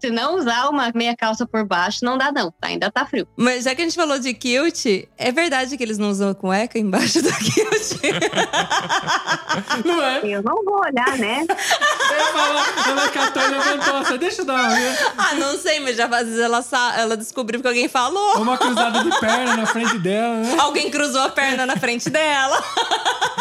Se 0.00 0.10
não 0.10 0.36
usar 0.36 0.68
uma 0.68 0.90
meia 0.94 1.16
calça 1.16 1.46
por 1.46 1.64
baixo, 1.64 2.04
não 2.04 2.18
dá 2.18 2.30
não, 2.30 2.50
tá? 2.50 2.68
ainda 2.68 2.90
tá 2.90 3.06
frio. 3.06 3.26
Mas 3.36 3.64
já 3.64 3.74
que 3.74 3.80
a 3.80 3.84
gente 3.84 3.96
falou 3.96 4.18
de 4.18 4.32
kilt, 4.34 4.84
é 5.16 5.32
verdade 5.32 5.76
que 5.76 5.82
eles 5.82 5.98
não 5.98 6.10
usam 6.10 6.34
cueca 6.34 6.78
embaixo 6.78 7.22
do 7.22 7.32
kilt? 7.32 7.96
Não 9.84 10.02
é? 10.02 10.20
Eu 10.22 10.42
não 10.42 10.62
vou 10.64 10.80
olhar, 10.80 11.16
né? 11.18 11.44
Eu 11.48 12.26
falo, 12.26 12.58
ela 12.90 13.08
catou 13.08 13.42
e 13.42 13.48
levantou. 13.48 14.04
Só 14.04 14.16
deixa 14.16 14.42
eu 14.42 14.44
dar 14.44 14.54
uma, 14.54 14.68
ah, 15.16 15.34
não 15.34 15.56
sei, 15.58 15.80
mas 15.80 15.96
já 15.96 16.04
às 16.04 16.26
vezes 16.26 16.38
ela, 16.38 16.62
ela 16.96 17.16
descobriu 17.16 17.60
que 17.60 17.66
alguém 17.66 17.88
falou. 17.88 18.36
uma 18.40 18.58
cruzada 18.58 19.02
de 19.02 19.18
perna 19.18 19.56
na 19.56 19.66
frente 19.66 19.98
dela, 19.98 20.36
né? 20.36 20.56
Alguém 20.58 20.90
cruzou 20.90 21.22
a 21.22 21.28
perna 21.30 21.66
na 21.66 21.76
frente 21.76 22.10
dela. 22.10 22.62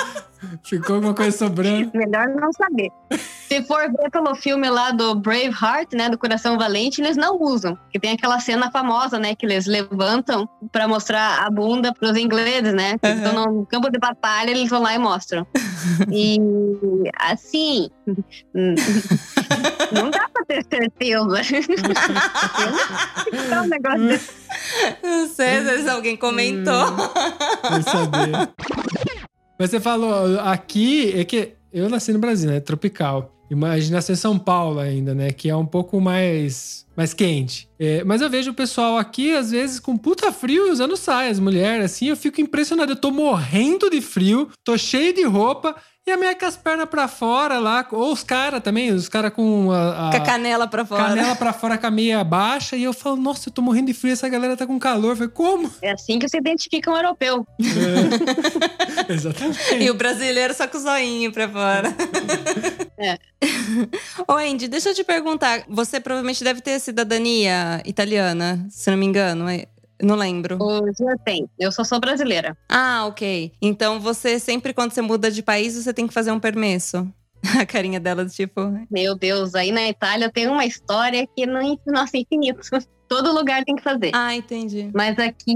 Ficou 0.68 0.96
alguma 0.96 1.14
coisa 1.14 1.38
sobrando. 1.38 1.92
Melhor 1.94 2.28
não 2.30 2.52
saber. 2.54 2.90
Se 3.48 3.62
for 3.64 3.82
ver 3.92 4.10
pelo 4.12 4.34
filme 4.36 4.68
lá 4.70 4.90
do 4.92 5.14
Braveheart, 5.14 5.94
né, 5.94 6.10
do 6.10 6.18
Coração 6.18 6.58
Valente, 6.58 7.00
eles 7.02 7.16
não 7.16 7.38
usam. 7.40 7.78
Que 7.92 8.00
tem 8.00 8.14
aquela 8.14 8.40
cena 8.40 8.72
famosa, 8.72 9.20
né, 9.20 9.36
que 9.36 9.46
eles 9.46 9.68
levantam 9.68 10.50
pra 10.72 10.88
mostrar 10.88 11.46
a 11.46 11.50
bunda 11.52 11.94
pros 11.94 12.18
ingleses, 12.18 12.74
né? 12.74 12.98
Que 12.98 13.08
Uhum. 13.08 13.16
estão 13.18 13.46
no 13.54 13.66
campo 13.68 13.92
de 13.92 14.00
batalha, 14.00 14.50
eles 14.50 14.68
vão 14.70 14.82
lá 14.82 14.94
e 14.96 14.98
mostram. 14.98 15.46
E 16.12 16.40
assim, 17.20 17.88
não 19.92 20.10
dá 20.10 20.28
pra 20.34 20.44
ter 20.48 20.66
certeza. 20.68 21.42
É 23.54 23.62
um 23.62 23.68
negócio 23.68 24.08
desse. 24.08 24.32
Não 25.04 25.28
sei, 25.28 25.58
às 25.58 25.64
vezes 25.66 25.88
alguém 25.88 26.18
comentou. 26.18 26.92
Vai 26.92 27.84
saber. 27.84 28.50
Mas 29.58 29.70
você 29.70 29.80
falou, 29.80 30.40
aqui 30.42 31.14
é 31.14 31.24
que 31.24 31.54
eu 31.72 31.90
nasci 31.90 32.12
no 32.14 32.20
Brasil, 32.20 32.50
né? 32.50 32.60
Tropical. 32.60 33.32
Imagina 33.50 34.00
em 34.00 34.16
São 34.16 34.40
Paulo 34.40 34.80
ainda, 34.80 35.14
né? 35.14 35.32
Que 35.32 35.50
é 35.50 35.56
um 35.56 35.66
pouco 35.66 36.02
mais, 36.02 36.86
mais 36.96 37.14
quente. 37.14 37.70
É, 37.80 38.04
mas 38.04 38.22
eu 38.22 38.30
vejo 38.30 38.52
o 38.52 38.56
pessoal 38.56 38.98
aqui, 38.98 39.34
às 39.34 39.52
vezes, 39.52 39.80
com 39.80 39.96
puta 39.98 40.32
frio 40.32 40.72
usando 40.72 40.98
saias, 40.98 41.40
mulher, 41.40 41.82
assim, 41.82 42.08
eu 42.10 42.18
fico 42.18 42.42
impressionado. 42.42 42.94
Eu 42.94 42.96
tô 42.96 43.12
morrendo 43.12 43.90
de 43.90 44.02
frio, 44.02 44.50
tô 44.64 44.78
cheio 44.78 45.14
de 45.14 45.24
roupa 45.24 45.76
e 46.08 46.12
a 46.12 46.18
minha 46.18 46.36
com 46.36 46.46
as 46.46 46.56
pernas 46.56 46.88
pra 46.88 47.08
fora 47.08 47.58
lá. 47.58 47.86
Ou 47.92 48.12
os 48.14 48.24
caras 48.24 48.62
também, 48.62 48.92
os 48.92 49.10
caras 49.10 49.34
com 49.34 49.72
a, 49.72 50.10
a 50.10 50.12
Com 50.12 50.18
a 50.18 50.20
canela 50.26 50.68
pra 50.68 50.86
fora. 50.86 51.04
canela 51.06 51.36
pra 51.36 51.52
fora 51.52 51.78
com 51.78 51.88
a 51.88 51.92
meia 51.92 52.24
baixa. 52.24 52.76
E 52.76 52.84
eu 52.84 52.94
falo, 52.94 53.16
nossa, 53.16 53.50
eu 53.50 53.54
tô 53.54 53.62
morrendo 53.62 53.88
de 53.88 53.94
frio, 53.94 54.14
essa 54.14 54.30
galera 54.30 54.56
tá 54.56 54.68
com 54.68 54.78
calor. 54.78 55.12
Eu 55.12 55.16
falei, 55.16 55.32
como? 55.32 55.72
É 55.82 55.92
assim 55.92 56.20
que 56.20 56.30
se 56.30 56.38
identifica 56.38 56.92
um 56.92 56.96
europeu. 56.96 57.46
É, 59.08 59.10
exatamente. 59.14 59.76
E 59.80 59.90
o 59.90 59.96
brasileiro 59.96 60.54
só 60.54 60.68
com 60.68 60.78
o 60.78 60.82
zoinho 60.82 61.32
pra 61.32 61.50
fora. 61.50 61.96
É. 62.98 63.18
Ô, 64.28 64.34
Andy, 64.34 64.68
deixa 64.68 64.90
eu 64.90 64.94
te 64.96 65.04
perguntar. 65.04 65.64
Você 65.68 66.00
provavelmente 66.00 66.44
deve 66.44 66.62
ter 66.62 66.80
cidadania 66.80 67.82
italiana, 67.86 68.66
se 68.70 68.90
não 68.92 68.98
me 68.98 69.06
engano. 69.06 69.50
é? 69.50 69.66
Não 70.02 70.16
lembro. 70.16 70.58
Hoje 70.62 70.96
eu 71.00 71.18
tenho. 71.24 71.50
Eu 71.58 71.72
só 71.72 71.84
sou 71.84 72.00
brasileira. 72.00 72.58
Ah, 72.68 73.06
ok. 73.08 73.52
Então 73.62 74.00
você 74.00 74.40
sempre, 74.40 74.74
quando 74.74 74.92
você 74.92 75.02
muda 75.02 75.32
de 75.32 75.42
país, 75.42 75.76
você 75.76 75.94
tem 75.94 76.08
que 76.08 76.14
fazer 76.14 76.32
um 76.32 76.40
permesso. 76.40 77.08
A 77.60 77.66
carinha 77.66 78.00
dela, 78.00 78.26
tipo. 78.26 78.62
Meu 78.90 79.16
Deus, 79.16 79.56
aí 79.56 79.72
na 79.72 79.88
Itália 79.88 80.32
tem 80.32 80.48
uma 80.48 80.66
história 80.66 81.28
que 81.36 81.46
não, 81.46 81.80
nossa, 81.86 82.18
é 82.18 82.22
infinito. 82.22 82.62
Todo 83.08 83.32
lugar 83.32 83.64
tem 83.64 83.76
que 83.76 83.84
fazer. 83.84 84.10
Ah, 84.16 84.36
entendi. 84.36 84.90
Mas 84.92 85.18
aqui 85.20 85.54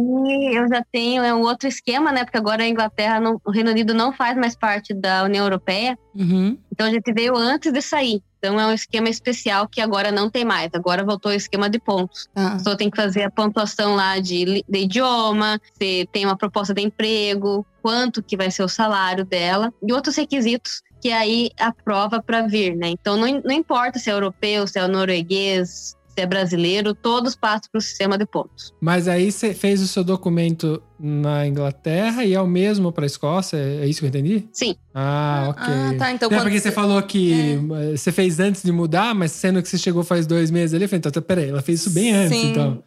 eu 0.54 0.68
já 0.70 0.86
tenho 0.92 1.24
é 1.24 1.34
um 1.34 1.42
outro 1.42 1.68
esquema, 1.68 2.12
né? 2.12 2.24
Porque 2.24 2.38
agora 2.38 2.62
a 2.64 2.68
Inglaterra, 2.68 3.20
não- 3.20 3.42
o 3.44 3.50
Reino 3.50 3.72
Unido 3.72 3.92
não 3.92 4.14
faz 4.14 4.38
mais 4.38 4.56
parte 4.56 4.94
da 4.94 5.24
União 5.24 5.46
Europeia. 5.46 5.98
Uhum. 6.16 6.60
Então 6.72 6.86
a 6.86 6.92
gente 6.92 7.12
veio 7.12 7.36
antes 7.36 7.72
de 7.74 7.82
sair. 7.82 8.22
Então 8.38 8.60
é 8.60 8.68
um 8.68 8.72
esquema 8.72 9.10
especial 9.10 9.68
que 9.68 9.82
agora 9.82 10.12
não 10.12 10.30
tem 10.30 10.46
mais. 10.46 10.70
Agora 10.74 11.04
voltou 11.04 11.32
o 11.32 11.36
esquema 11.36 11.70
de 11.70 11.80
pontos. 11.80 12.28
Tá. 12.36 12.50
A 12.50 12.52
pessoa 12.58 12.78
tem 12.78 12.90
que 12.90 12.96
fazer 12.96 13.24
a 13.24 13.32
pontuação 13.32 13.96
lá 13.96 14.20
de, 14.20 14.64
de 14.70 14.80
idioma, 14.80 15.60
se 15.74 16.08
tem 16.12 16.26
uma 16.26 16.38
proposta 16.38 16.74
de 16.74 16.84
emprego, 16.84 17.66
quanto 17.82 18.22
que 18.24 18.38
vai 18.38 18.52
ser 18.52 18.64
o 18.64 18.70
salário 18.70 19.26
dela 19.26 19.74
e 19.82 19.92
outros 19.92 20.16
requisitos 20.16 20.84
que 21.02 21.12
aí 21.12 21.52
aprova 21.60 22.22
para 22.22 22.48
vir, 22.48 22.76
né? 22.76 22.90
Então 22.90 23.18
não, 23.18 23.42
não 23.42 23.52
importa 23.52 24.00
se 24.00 24.10
é 24.10 24.14
europeu, 24.14 24.68
se 24.68 24.80
é 24.80 24.88
norueguês, 24.88 25.96
se 26.08 26.22
é 26.22 26.26
brasileiro, 26.26 26.94
todos 26.94 27.36
passam 27.36 27.70
para 27.72 27.80
o 27.80 27.82
sistema 27.82 28.18
de 28.18 28.26
pontos. 28.26 28.74
Mas 28.82 29.08
aí 29.08 29.32
você 29.32 29.54
fez 29.54 29.82
o 29.82 29.88
seu 29.88 30.04
documento 30.04 30.82
na 31.00 31.48
Inglaterra 31.48 32.26
e 32.26 32.34
é 32.34 32.42
o 32.42 32.48
mesmo 32.48 32.92
para 32.92 33.06
a 33.06 33.08
Escócia? 33.08 33.58
É 33.58 33.86
isso 33.88 34.00
que 34.00 34.06
eu 34.06 34.10
entendi? 34.10 34.48
Sim. 34.52 34.76
Ah, 34.94 35.48
ok. 35.50 35.74
Ah, 35.74 35.96
tá. 35.98 36.12
Então 36.12 36.30
é 36.32 36.42
porque 36.42 36.60
você 36.60 36.72
falou 36.72 37.02
que 37.04 37.58
você 37.92 38.12
fez 38.12 38.40
antes 38.40 38.64
de 38.64 38.72
mudar, 38.72 39.16
mas 39.16 39.32
sendo 39.32 39.62
que 39.62 39.70
você 39.70 39.78
chegou 39.78 40.04
faz 40.04 40.28
dois 40.28 40.52
meses 40.52 40.74
ali, 40.74 40.84
eu 40.84 40.90
falei, 40.90 41.00
então, 41.00 41.12
tá, 41.12 41.22
peraí, 41.22 41.50
ela 41.50 41.62
fez 41.62 41.82
isso 41.82 41.92
bem 41.92 42.14
antes, 42.14 42.38
Sim. 42.38 42.52
então. 42.52 42.84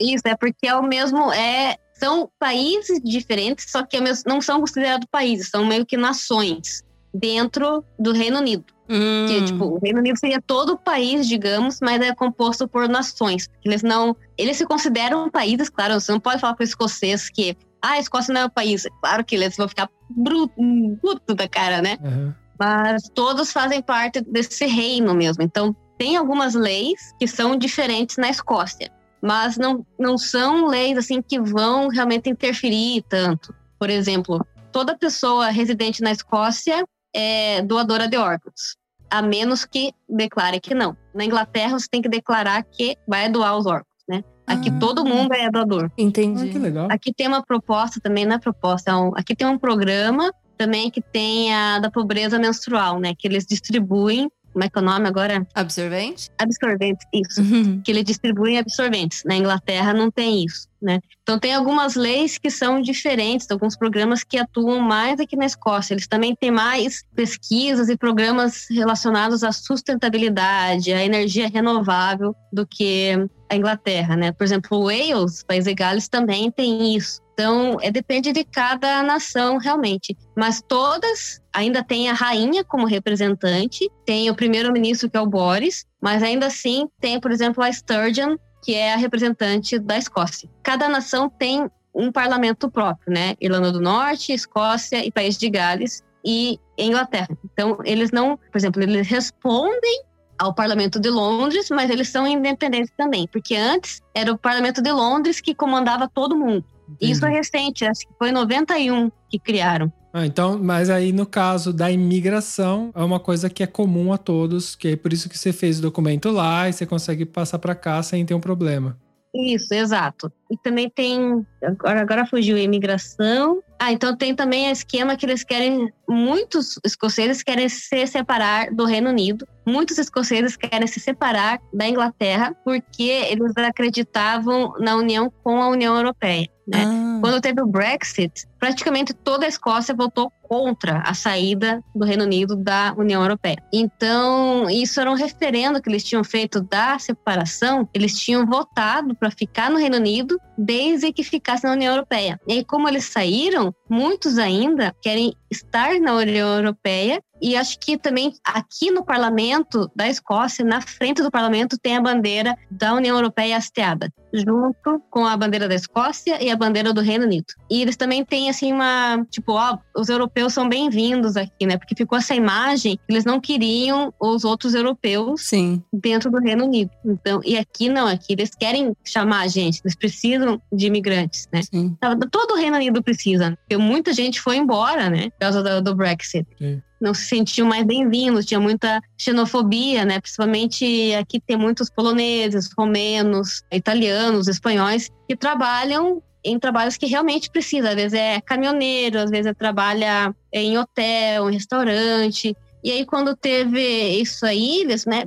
Isso 0.00 0.22
é 0.26 0.36
porque 0.36 0.66
é 0.66 0.74
o 0.74 0.82
mesmo, 0.82 1.32
é 1.32 1.76
são 1.94 2.30
países 2.38 3.00
diferentes, 3.02 3.66
só 3.70 3.84
que 3.84 3.96
é 3.96 4.00
não 4.24 4.40
são 4.40 4.60
considerados 4.60 5.08
países, 5.10 5.48
são 5.48 5.66
meio 5.66 5.84
que 5.84 5.96
nações 5.96 6.84
dentro 7.12 7.84
do 7.98 8.12
Reino 8.12 8.38
Unido. 8.38 8.64
Hum. 8.88 9.26
Que, 9.28 9.44
tipo, 9.44 9.64
o 9.64 9.78
Reino 9.78 9.98
Unido 9.98 10.18
seria 10.18 10.40
todo 10.40 10.72
o 10.72 10.78
país, 10.78 11.28
digamos, 11.28 11.78
mas 11.82 12.00
é 12.00 12.14
composto 12.14 12.66
por 12.66 12.88
nações. 12.88 13.48
Eles 13.64 13.82
não. 13.82 14.16
Eles 14.36 14.56
se 14.56 14.64
consideram 14.64 15.30
países, 15.30 15.68
claro, 15.68 16.00
você 16.00 16.10
não 16.10 16.20
pode 16.20 16.40
falar 16.40 16.54
para 16.54 16.62
o 16.62 16.66
escocês 16.66 17.28
que. 17.28 17.56
Ah, 17.80 17.92
a 17.92 17.98
Escócia 18.00 18.34
não 18.34 18.40
é 18.40 18.46
um 18.46 18.50
país. 18.50 18.86
Claro 19.00 19.24
que 19.24 19.36
eles 19.36 19.56
vão 19.56 19.68
ficar 19.68 19.88
bruto, 20.10 20.52
bruto 21.00 21.34
da 21.34 21.46
cara, 21.46 21.80
né? 21.80 21.96
Aham. 22.02 22.34
Mas 22.58 23.08
todos 23.14 23.52
fazem 23.52 23.80
parte 23.80 24.20
desse 24.20 24.66
reino 24.66 25.14
mesmo. 25.14 25.44
Então, 25.44 25.76
tem 25.96 26.16
algumas 26.16 26.54
leis 26.54 27.14
que 27.18 27.28
são 27.28 27.56
diferentes 27.56 28.16
na 28.16 28.28
Escócia. 28.28 28.90
Mas 29.22 29.56
não, 29.56 29.86
não 29.98 30.18
são 30.18 30.66
leis 30.66 30.98
assim 30.98 31.22
que 31.22 31.40
vão 31.40 31.88
realmente 31.88 32.28
interferir 32.28 33.04
tanto. 33.08 33.54
Por 33.78 33.90
exemplo, 33.90 34.44
toda 34.72 34.96
pessoa 34.96 35.50
residente 35.50 36.02
na 36.02 36.10
Escócia 36.10 36.84
é 37.18 37.62
doadora 37.62 38.06
de 38.08 38.16
órgãos. 38.16 38.76
A 39.10 39.20
menos 39.22 39.64
que 39.64 39.92
declare 40.08 40.60
que 40.60 40.74
não. 40.74 40.96
Na 41.14 41.24
Inglaterra, 41.24 41.78
você 41.78 41.86
tem 41.90 42.02
que 42.02 42.08
declarar 42.08 42.62
que 42.62 42.96
vai 43.06 43.28
doar 43.30 43.56
os 43.56 43.66
órgãos, 43.66 43.86
né? 44.08 44.22
Aqui 44.46 44.70
Ah. 44.70 44.78
todo 44.78 45.04
mundo 45.04 45.32
é 45.32 45.50
doador. 45.50 45.86
Ah, 45.90 45.92
Entendi. 45.98 46.50
que 46.50 46.58
legal. 46.58 46.88
Aqui 46.90 47.12
tem 47.12 47.26
uma 47.26 47.42
proposta 47.42 48.00
também, 48.00 48.24
não 48.26 48.36
é 48.36 48.38
proposta, 48.38 48.90
é 48.90 48.94
um- 48.94 49.12
aqui 49.16 49.34
tem 49.34 49.46
um 49.46 49.58
programa 49.58 50.32
também 50.56 50.90
que 50.90 51.00
tem 51.00 51.54
a 51.54 51.78
da 51.78 51.90
pobreza 51.90 52.38
menstrual, 52.38 52.98
né? 53.00 53.14
Que 53.18 53.26
eles 53.28 53.46
distribuem, 53.46 54.30
como 54.58 54.64
é 54.64 54.68
que 54.68 54.76
é 54.76 54.82
o 54.82 54.84
nome 54.84 55.06
agora? 55.06 55.46
Absorvente? 55.54 56.30
Absorventes, 56.36 57.06
isso. 57.14 57.40
Uhum. 57.40 57.80
Que 57.80 57.92
eles 57.92 58.02
distribuem 58.02 58.58
absorventes. 58.58 59.22
Na 59.24 59.36
Inglaterra 59.36 59.94
não 59.94 60.10
tem 60.10 60.44
isso, 60.44 60.66
né? 60.82 60.98
Então 61.22 61.38
tem 61.38 61.54
algumas 61.54 61.94
leis 61.94 62.38
que 62.38 62.50
são 62.50 62.82
diferentes, 62.82 63.48
alguns 63.48 63.76
programas 63.76 64.24
que 64.24 64.36
atuam 64.36 64.80
mais 64.80 65.20
aqui 65.20 65.36
na 65.36 65.46
Escócia. 65.46 65.94
Eles 65.94 66.08
também 66.08 66.34
têm 66.34 66.50
mais 66.50 67.04
pesquisas 67.14 67.88
e 67.88 67.96
programas 67.96 68.66
relacionados 68.68 69.44
à 69.44 69.52
sustentabilidade, 69.52 70.92
à 70.92 71.04
energia 71.04 71.48
renovável 71.48 72.34
do 72.52 72.66
que 72.66 73.12
a 73.48 73.54
Inglaterra, 73.54 74.16
né? 74.16 74.32
Por 74.32 74.42
exemplo, 74.42 74.86
Wales, 74.86 75.44
País 75.44 75.66
de 75.66 75.74
Gales 75.74 76.08
também 76.08 76.50
tem 76.50 76.96
isso. 76.96 77.22
Então, 77.38 77.78
é, 77.80 77.88
depende 77.88 78.32
de 78.32 78.42
cada 78.42 79.00
nação, 79.00 79.58
realmente. 79.58 80.16
Mas 80.36 80.60
todas 80.60 81.40
ainda 81.52 81.84
tem 81.84 82.10
a 82.10 82.12
rainha 82.12 82.64
como 82.64 82.84
representante, 82.84 83.88
tem 84.04 84.28
o 84.28 84.34
primeiro-ministro, 84.34 85.08
que 85.08 85.16
é 85.16 85.20
o 85.20 85.26
Boris, 85.26 85.86
mas 86.00 86.20
ainda 86.20 86.46
assim 86.46 86.88
tem, 87.00 87.20
por 87.20 87.30
exemplo, 87.30 87.62
a 87.62 87.72
Sturgeon, 87.72 88.36
que 88.64 88.74
é 88.74 88.92
a 88.92 88.96
representante 88.96 89.78
da 89.78 89.96
Escócia. 89.96 90.50
Cada 90.64 90.88
nação 90.88 91.30
tem 91.30 91.70
um 91.94 92.10
parlamento 92.10 92.68
próprio, 92.68 93.14
né? 93.14 93.36
Irlanda 93.40 93.70
do 93.70 93.80
Norte, 93.80 94.32
Escócia 94.32 95.06
e 95.06 95.12
País 95.12 95.38
de 95.38 95.48
Gales 95.48 96.02
e 96.24 96.58
Inglaterra. 96.76 97.38
Então, 97.44 97.78
eles 97.84 98.10
não, 98.10 98.36
por 98.36 98.58
exemplo, 98.58 98.82
eles 98.82 99.06
respondem 99.06 100.02
ao 100.36 100.52
Parlamento 100.52 100.98
de 100.98 101.08
Londres, 101.08 101.68
mas 101.70 101.88
eles 101.88 102.08
são 102.08 102.26
independentes 102.26 102.92
também, 102.96 103.28
porque 103.28 103.54
antes 103.54 104.00
era 104.12 104.32
o 104.32 104.38
Parlamento 104.38 104.82
de 104.82 104.90
Londres 104.90 105.40
que 105.40 105.54
comandava 105.54 106.08
todo 106.12 106.36
mundo. 106.36 106.64
Isso 107.00 107.24
é 107.24 107.28
Entendi. 107.28 107.36
recente, 107.36 107.84
acho 107.84 108.00
que 108.00 108.14
foi 108.18 108.30
em 108.30 108.32
91 108.32 109.10
que 109.28 109.38
criaram. 109.38 109.92
Ah, 110.12 110.24
então, 110.24 110.58
mas 110.58 110.88
aí 110.88 111.12
no 111.12 111.26
caso 111.26 111.72
da 111.72 111.90
imigração, 111.90 112.90
é 112.94 113.02
uma 113.02 113.20
coisa 113.20 113.50
que 113.50 113.62
é 113.62 113.66
comum 113.66 114.12
a 114.12 114.18
todos, 114.18 114.74
que 114.74 114.88
é 114.88 114.96
por 114.96 115.12
isso 115.12 115.28
que 115.28 115.38
você 115.38 115.52
fez 115.52 115.78
o 115.78 115.82
documento 115.82 116.30
lá 116.30 116.68
e 116.68 116.72
você 116.72 116.86
consegue 116.86 117.26
passar 117.26 117.58
para 117.58 117.74
cá 117.74 118.02
sem 118.02 118.24
ter 118.24 118.34
um 118.34 118.40
problema. 118.40 118.96
Isso, 119.34 119.74
exato. 119.74 120.32
E 120.50 120.56
também 120.56 120.88
tem. 120.88 121.46
Agora, 121.62 122.00
agora 122.00 122.26
fugiu 122.26 122.56
a 122.56 122.60
imigração. 122.60 123.62
Ah, 123.78 123.92
então 123.92 124.16
tem 124.16 124.34
também 124.34 124.68
o 124.68 124.72
esquema 124.72 125.16
que 125.16 125.26
eles 125.26 125.44
querem. 125.44 125.92
Muitos 126.08 126.78
escoceses 126.84 127.42
querem 127.42 127.68
se 127.68 128.06
separar 128.06 128.74
do 128.74 128.84
Reino 128.84 129.10
Unido. 129.10 129.46
Muitos 129.66 129.98
escoceses 129.98 130.56
querem 130.56 130.86
se 130.86 130.98
separar 130.98 131.60
da 131.72 131.86
Inglaterra 131.86 132.56
porque 132.64 133.02
eles 133.02 133.52
acreditavam 133.56 134.72
na 134.80 134.96
união 134.96 135.30
com 135.44 135.62
a 135.62 135.68
União 135.68 135.94
Europeia. 135.94 136.48
Né? 136.68 136.84
Ah, 136.86 137.18
Quando 137.20 137.40
teve 137.40 137.60
o 137.62 137.66
Brexit, 137.66 138.46
praticamente 138.58 139.14
toda 139.14 139.46
a 139.46 139.48
Escócia 139.48 139.94
votou 139.94 140.30
contra 140.42 141.00
a 141.00 141.14
saída 141.14 141.82
do 141.94 142.04
Reino 142.04 142.24
Unido 142.24 142.56
da 142.56 142.94
União 142.96 143.22
Europeia. 143.22 143.62
Então, 143.72 144.68
isso 144.70 145.00
era 145.00 145.10
um 145.10 145.14
referendo 145.14 145.80
que 145.80 145.88
eles 145.88 146.02
tinham 146.02 146.24
feito 146.24 146.60
da 146.60 146.98
separação. 146.98 147.88
Eles 147.92 148.18
tinham 148.18 148.46
votado 148.46 149.14
para 149.14 149.30
ficar 149.30 149.70
no 149.70 149.78
Reino 149.78 149.96
Unido 149.96 150.40
desde 150.56 151.12
que 151.12 151.22
ficasse 151.22 151.64
na 151.64 151.72
União 151.72 151.92
Europeia. 151.92 152.40
E 152.46 152.54
aí, 152.54 152.64
como 152.64 152.88
eles 152.88 153.04
saíram, 153.04 153.74
muitos 153.88 154.38
ainda 154.38 154.94
querem 155.02 155.34
estar 155.50 156.00
na 156.00 156.14
União 156.14 156.56
Europeia. 156.56 157.22
E 157.40 157.56
acho 157.56 157.78
que 157.78 157.96
também 157.96 158.32
aqui 158.44 158.90
no 158.90 159.04
parlamento 159.04 159.90
da 159.94 160.08
Escócia, 160.08 160.64
na 160.64 160.80
frente 160.80 161.22
do 161.22 161.30
parlamento, 161.30 161.78
tem 161.78 161.96
a 161.96 162.00
bandeira 162.00 162.56
da 162.70 162.94
União 162.94 163.16
Europeia 163.16 163.56
hasteada, 163.56 164.12
junto 164.32 165.00
com 165.10 165.24
a 165.24 165.36
bandeira 165.36 165.68
da 165.68 165.74
Escócia 165.74 166.42
e 166.42 166.50
a 166.50 166.56
bandeira 166.56 166.92
do 166.92 167.00
Reino 167.00 167.24
Unido. 167.24 167.46
E 167.70 167.80
eles 167.80 167.96
também 167.96 168.24
têm 168.24 168.50
assim 168.50 168.72
uma, 168.72 169.24
tipo, 169.30 169.52
ó, 169.52 169.78
os 169.96 170.08
europeus 170.08 170.52
são 170.52 170.68
bem-vindos 170.68 171.36
aqui, 171.36 171.66
né? 171.66 171.76
Porque 171.76 171.94
ficou 171.94 172.18
essa 172.18 172.34
imagem, 172.34 172.98
eles 173.08 173.24
não 173.24 173.40
queriam 173.40 174.12
os 174.20 174.44
outros 174.44 174.74
europeus 174.74 175.46
sim. 175.46 175.82
dentro 175.92 176.30
do 176.30 176.38
Reino 176.38 176.64
Unido. 176.64 176.90
Então, 177.04 177.40
e 177.44 177.56
aqui 177.56 177.88
não, 177.88 178.06
aqui 178.06 178.32
eles 178.32 178.50
querem 178.54 178.96
chamar 179.04 179.40
a 179.40 179.46
gente, 179.46 179.80
eles 179.84 179.96
precisam 179.96 180.60
de 180.72 180.86
imigrantes, 180.86 181.48
né? 181.52 181.62
Sim. 181.62 181.96
Todo 182.30 182.52
o 182.52 182.56
Reino 182.56 182.76
Unido 182.76 183.02
precisa, 183.02 183.56
porque 183.60 183.76
muita 183.76 184.12
gente 184.12 184.40
foi 184.40 184.56
embora, 184.56 185.08
né? 185.08 185.30
Por 185.30 185.38
causa 185.40 185.62
do, 185.62 185.82
do 185.82 185.94
Brexit. 185.94 186.46
Sim. 186.58 186.82
Não 187.00 187.14
se 187.14 187.26
sentiam 187.26 187.68
mais 187.68 187.84
bem-vindos, 187.84 188.44
tinha 188.44 188.58
muita 188.58 189.00
xenofobia, 189.16 190.04
né? 190.04 190.20
Principalmente 190.20 191.14
aqui 191.14 191.40
tem 191.40 191.56
muitos 191.56 191.88
poloneses, 191.88 192.70
romenos, 192.76 193.62
italianos, 193.70 194.48
espanhóis 194.48 195.08
que 195.28 195.36
trabalham 195.36 196.20
em 196.44 196.58
trabalhos 196.58 196.96
que 196.96 197.06
realmente 197.06 197.50
precisa. 197.50 197.90
Às 197.90 197.94
vezes 197.94 198.14
é 198.14 198.40
caminhoneiro, 198.40 199.20
às 199.20 199.30
vezes 199.30 199.46
é 199.46 199.54
trabalha 199.54 200.34
em 200.52 200.76
hotel, 200.76 201.48
em 201.48 201.54
restaurante. 201.54 202.56
E 202.82 202.90
aí, 202.90 203.04
quando 203.04 203.36
teve 203.36 203.80
isso 204.20 204.44
aí, 204.46 204.80
eles, 204.80 205.04
né? 205.06 205.24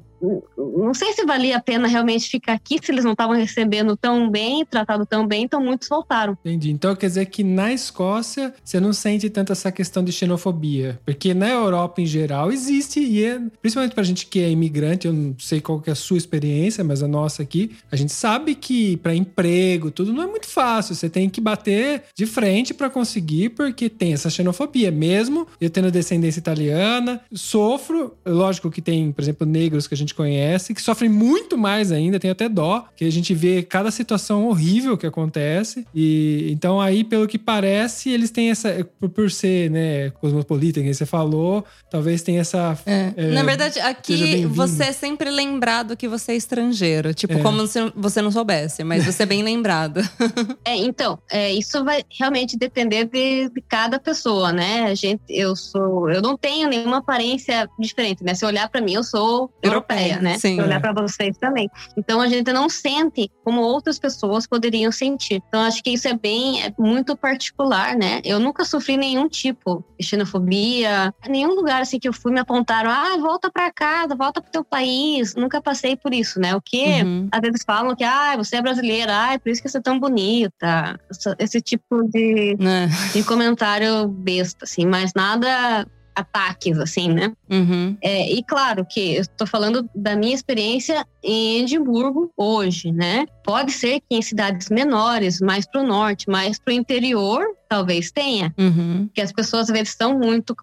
Não 0.57 0.93
sei 0.93 1.13
se 1.13 1.25
valia 1.25 1.57
a 1.57 1.61
pena 1.61 1.87
realmente 1.87 2.29
ficar 2.29 2.53
aqui, 2.53 2.79
se 2.81 2.91
eles 2.91 3.03
não 3.03 3.13
estavam 3.13 3.35
recebendo 3.35 3.97
tão 3.97 4.29
bem, 4.29 4.65
tratado 4.65 5.05
tão 5.05 5.27
bem, 5.27 5.43
então 5.43 5.63
muitos 5.63 5.87
voltaram. 5.87 6.37
Entendi. 6.45 6.71
Então 6.71 6.95
quer 6.95 7.07
dizer 7.07 7.25
que 7.25 7.43
na 7.43 7.73
Escócia 7.73 8.53
você 8.63 8.79
não 8.79 8.93
sente 8.93 9.29
tanto 9.29 9.51
essa 9.51 9.71
questão 9.71 10.03
de 10.03 10.11
xenofobia. 10.11 10.99
Porque 11.05 11.33
na 11.33 11.49
Europa 11.49 12.01
em 12.01 12.05
geral 12.05 12.51
existe, 12.51 12.99
e 12.99 13.23
é, 13.23 13.39
principalmente 13.61 13.95
pra 13.95 14.03
gente 14.03 14.25
que 14.25 14.39
é 14.39 14.49
imigrante, 14.49 15.07
eu 15.07 15.13
não 15.13 15.35
sei 15.39 15.59
qual 15.59 15.79
que 15.79 15.89
é 15.89 15.93
a 15.93 15.95
sua 15.95 16.17
experiência, 16.17 16.83
mas 16.83 17.01
a 17.01 17.07
nossa 17.07 17.41
aqui, 17.41 17.71
a 17.91 17.95
gente 17.95 18.11
sabe 18.11 18.55
que 18.55 18.97
para 18.97 19.15
emprego, 19.15 19.91
tudo 19.91 20.13
não 20.13 20.23
é 20.23 20.27
muito 20.27 20.47
fácil. 20.47 20.95
Você 20.95 21.09
tem 21.09 21.29
que 21.29 21.41
bater 21.41 22.03
de 22.15 22.25
frente 22.25 22.73
para 22.73 22.89
conseguir, 22.89 23.49
porque 23.49 23.89
tem 23.89 24.13
essa 24.13 24.29
xenofobia. 24.29 24.91
Mesmo 24.91 25.47
eu 25.59 25.69
tendo 25.69 25.91
descendência 25.91 26.39
italiana, 26.39 27.21
sofro. 27.33 28.15
Lógico 28.25 28.69
que 28.69 28.81
tem, 28.81 29.11
por 29.11 29.21
exemplo, 29.21 29.47
negros 29.47 29.87
que 29.87 29.93
a 29.93 29.97
gente 29.97 30.10
conhece, 30.13 30.73
que 30.73 30.81
sofrem 30.81 31.09
muito 31.09 31.57
mais 31.57 31.91
ainda, 31.91 32.19
tem 32.19 32.31
até 32.31 32.47
dó, 32.49 32.85
que 32.95 33.05
a 33.05 33.11
gente 33.11 33.33
vê 33.33 33.63
cada 33.63 33.91
situação 33.91 34.47
horrível 34.47 34.97
que 34.97 35.05
acontece. 35.05 35.85
E 35.93 36.49
então 36.51 36.79
aí, 36.79 37.03
pelo 37.03 37.27
que 37.27 37.37
parece, 37.37 38.09
eles 38.09 38.31
têm 38.31 38.49
essa. 38.51 38.85
Por, 38.99 39.09
por 39.09 39.31
ser, 39.31 39.69
né, 39.69 40.09
cosmopolita, 40.11 40.81
que 40.81 40.93
você 40.93 41.05
falou, 41.05 41.65
talvez 41.89 42.21
tenha 42.21 42.41
essa. 42.41 42.77
É. 42.85 43.11
É, 43.15 43.27
Na 43.31 43.43
verdade, 43.43 43.79
aqui 43.79 44.45
você 44.45 44.85
é 44.85 44.91
sempre 44.91 45.29
lembrado 45.29 45.95
que 45.97 46.07
você 46.07 46.33
é 46.33 46.35
estrangeiro. 46.35 47.13
Tipo, 47.13 47.33
É. 47.33 47.41
como 47.41 47.65
se 47.67 47.79
você 47.95 48.21
não 48.21 48.31
soubesse, 48.31 48.83
mas 48.83 49.05
você 49.05 49.23
é 49.23 49.25
bem 49.25 49.43
lembrado. 49.43 50.01
É, 50.63 50.75
então, 50.75 51.17
é, 51.29 51.51
isso 51.51 51.83
vai 51.83 52.03
realmente 52.09 52.57
depender 52.57 53.05
de, 53.05 53.49
de 53.49 53.61
cada 53.67 53.99
pessoa, 53.99 54.51
né? 54.51 54.83
A 54.83 54.95
gente, 54.95 55.21
eu 55.27 55.55
sou, 55.55 56.09
eu 56.09 56.21
não 56.21 56.37
tenho 56.37 56.69
nenhuma 56.69 56.97
aparência 56.97 57.67
diferente, 57.79 58.23
né? 58.23 58.33
Se 58.33 58.45
olhar 58.45 58.69
para 58.69 58.79
mim, 58.79 58.93
eu 58.93 59.03
sou 59.03 59.51
europeia, 59.61 60.00
Europeia, 60.01 60.21
né? 60.21 60.37
sim. 60.37 60.59
Olhar 60.61 60.79
para 60.81 60.93
vocês 60.93 61.37
também. 61.37 61.69
Então 61.97 62.19
a 62.21 62.27
gente 62.27 62.51
não 62.51 62.69
sente 62.69 63.29
como 63.43 63.61
outras 63.61 63.97
pessoas 63.99 64.47
poderiam 64.47 64.91
sentir. 64.91 65.41
Então 65.47 65.61
acho 65.61 65.81
que 65.83 65.91
isso 65.91 66.07
é 66.07 66.13
bem, 66.13 66.63
é 66.63 66.73
muito 66.77 67.15
particular, 67.15 67.95
né? 67.95 68.21
Eu 68.23 68.39
nunca 68.39 68.65
sofri 68.65 68.97
nenhum 68.97 69.27
tipo 69.27 69.83
de 69.99 70.05
xenofobia, 70.05 71.13
nenhum 71.27 71.53
lugar 71.55 71.81
assim 71.81 71.99
que 71.99 72.07
eu 72.07 72.13
fui 72.13 72.31
me 72.31 72.39
apontaram, 72.39 72.89
ah, 72.89 73.17
volta 73.19 73.49
para 73.51 73.71
casa, 73.71 74.15
volta 74.15 74.41
pro 74.41 74.51
teu 74.51 74.63
país. 74.63 75.35
Nunca 75.35 75.61
passei 75.61 75.95
por 75.95 76.13
isso, 76.13 76.39
né? 76.39 76.55
O 76.55 76.61
que 76.61 76.81
Uhum. 77.03 77.27
às 77.31 77.39
vezes 77.41 77.63
falam 77.65 77.95
que 77.95 78.03
ah, 78.03 78.35
você 78.37 78.57
é 78.57 78.61
brasileira, 78.61 79.11
ah, 79.13 79.33
é 79.33 79.37
por 79.37 79.49
isso 79.49 79.61
que 79.61 79.69
você 79.69 79.77
é 79.77 79.81
tão 79.81 79.99
bonita. 79.99 80.99
Esse 81.39 81.61
tipo 81.61 82.03
de, 82.09 82.55
Né? 82.59 82.89
de 83.13 83.23
comentário 83.23 84.07
besta, 84.07 84.65
assim, 84.65 84.85
mas 84.85 85.11
nada 85.15 85.85
ataques, 86.15 86.77
assim, 86.79 87.09
né? 87.09 87.31
Uhum. 87.49 87.97
É, 88.01 88.31
e 88.31 88.43
claro 88.43 88.85
que 88.89 89.15
eu 89.15 89.21
estou 89.21 89.47
falando 89.47 89.89
da 89.95 90.15
minha 90.15 90.33
experiência 90.35 91.05
em 91.23 91.61
Edimburgo 91.61 92.31
hoje, 92.37 92.91
né? 92.91 93.25
Pode 93.43 93.71
ser 93.71 93.99
que 94.01 94.15
em 94.15 94.21
cidades 94.21 94.69
menores, 94.69 95.39
mais 95.41 95.65
para 95.65 95.81
o 95.81 95.85
norte, 95.87 96.29
mais 96.29 96.59
para 96.59 96.71
o 96.71 96.75
interior, 96.75 97.43
talvez 97.69 98.11
tenha, 98.11 98.53
Uhum. 98.57 99.09
que 99.13 99.21
as 99.21 99.31
pessoas 99.31 99.63
às 99.69 99.69
vezes 99.71 99.89
estão 99.89 100.17
muito 100.17 100.55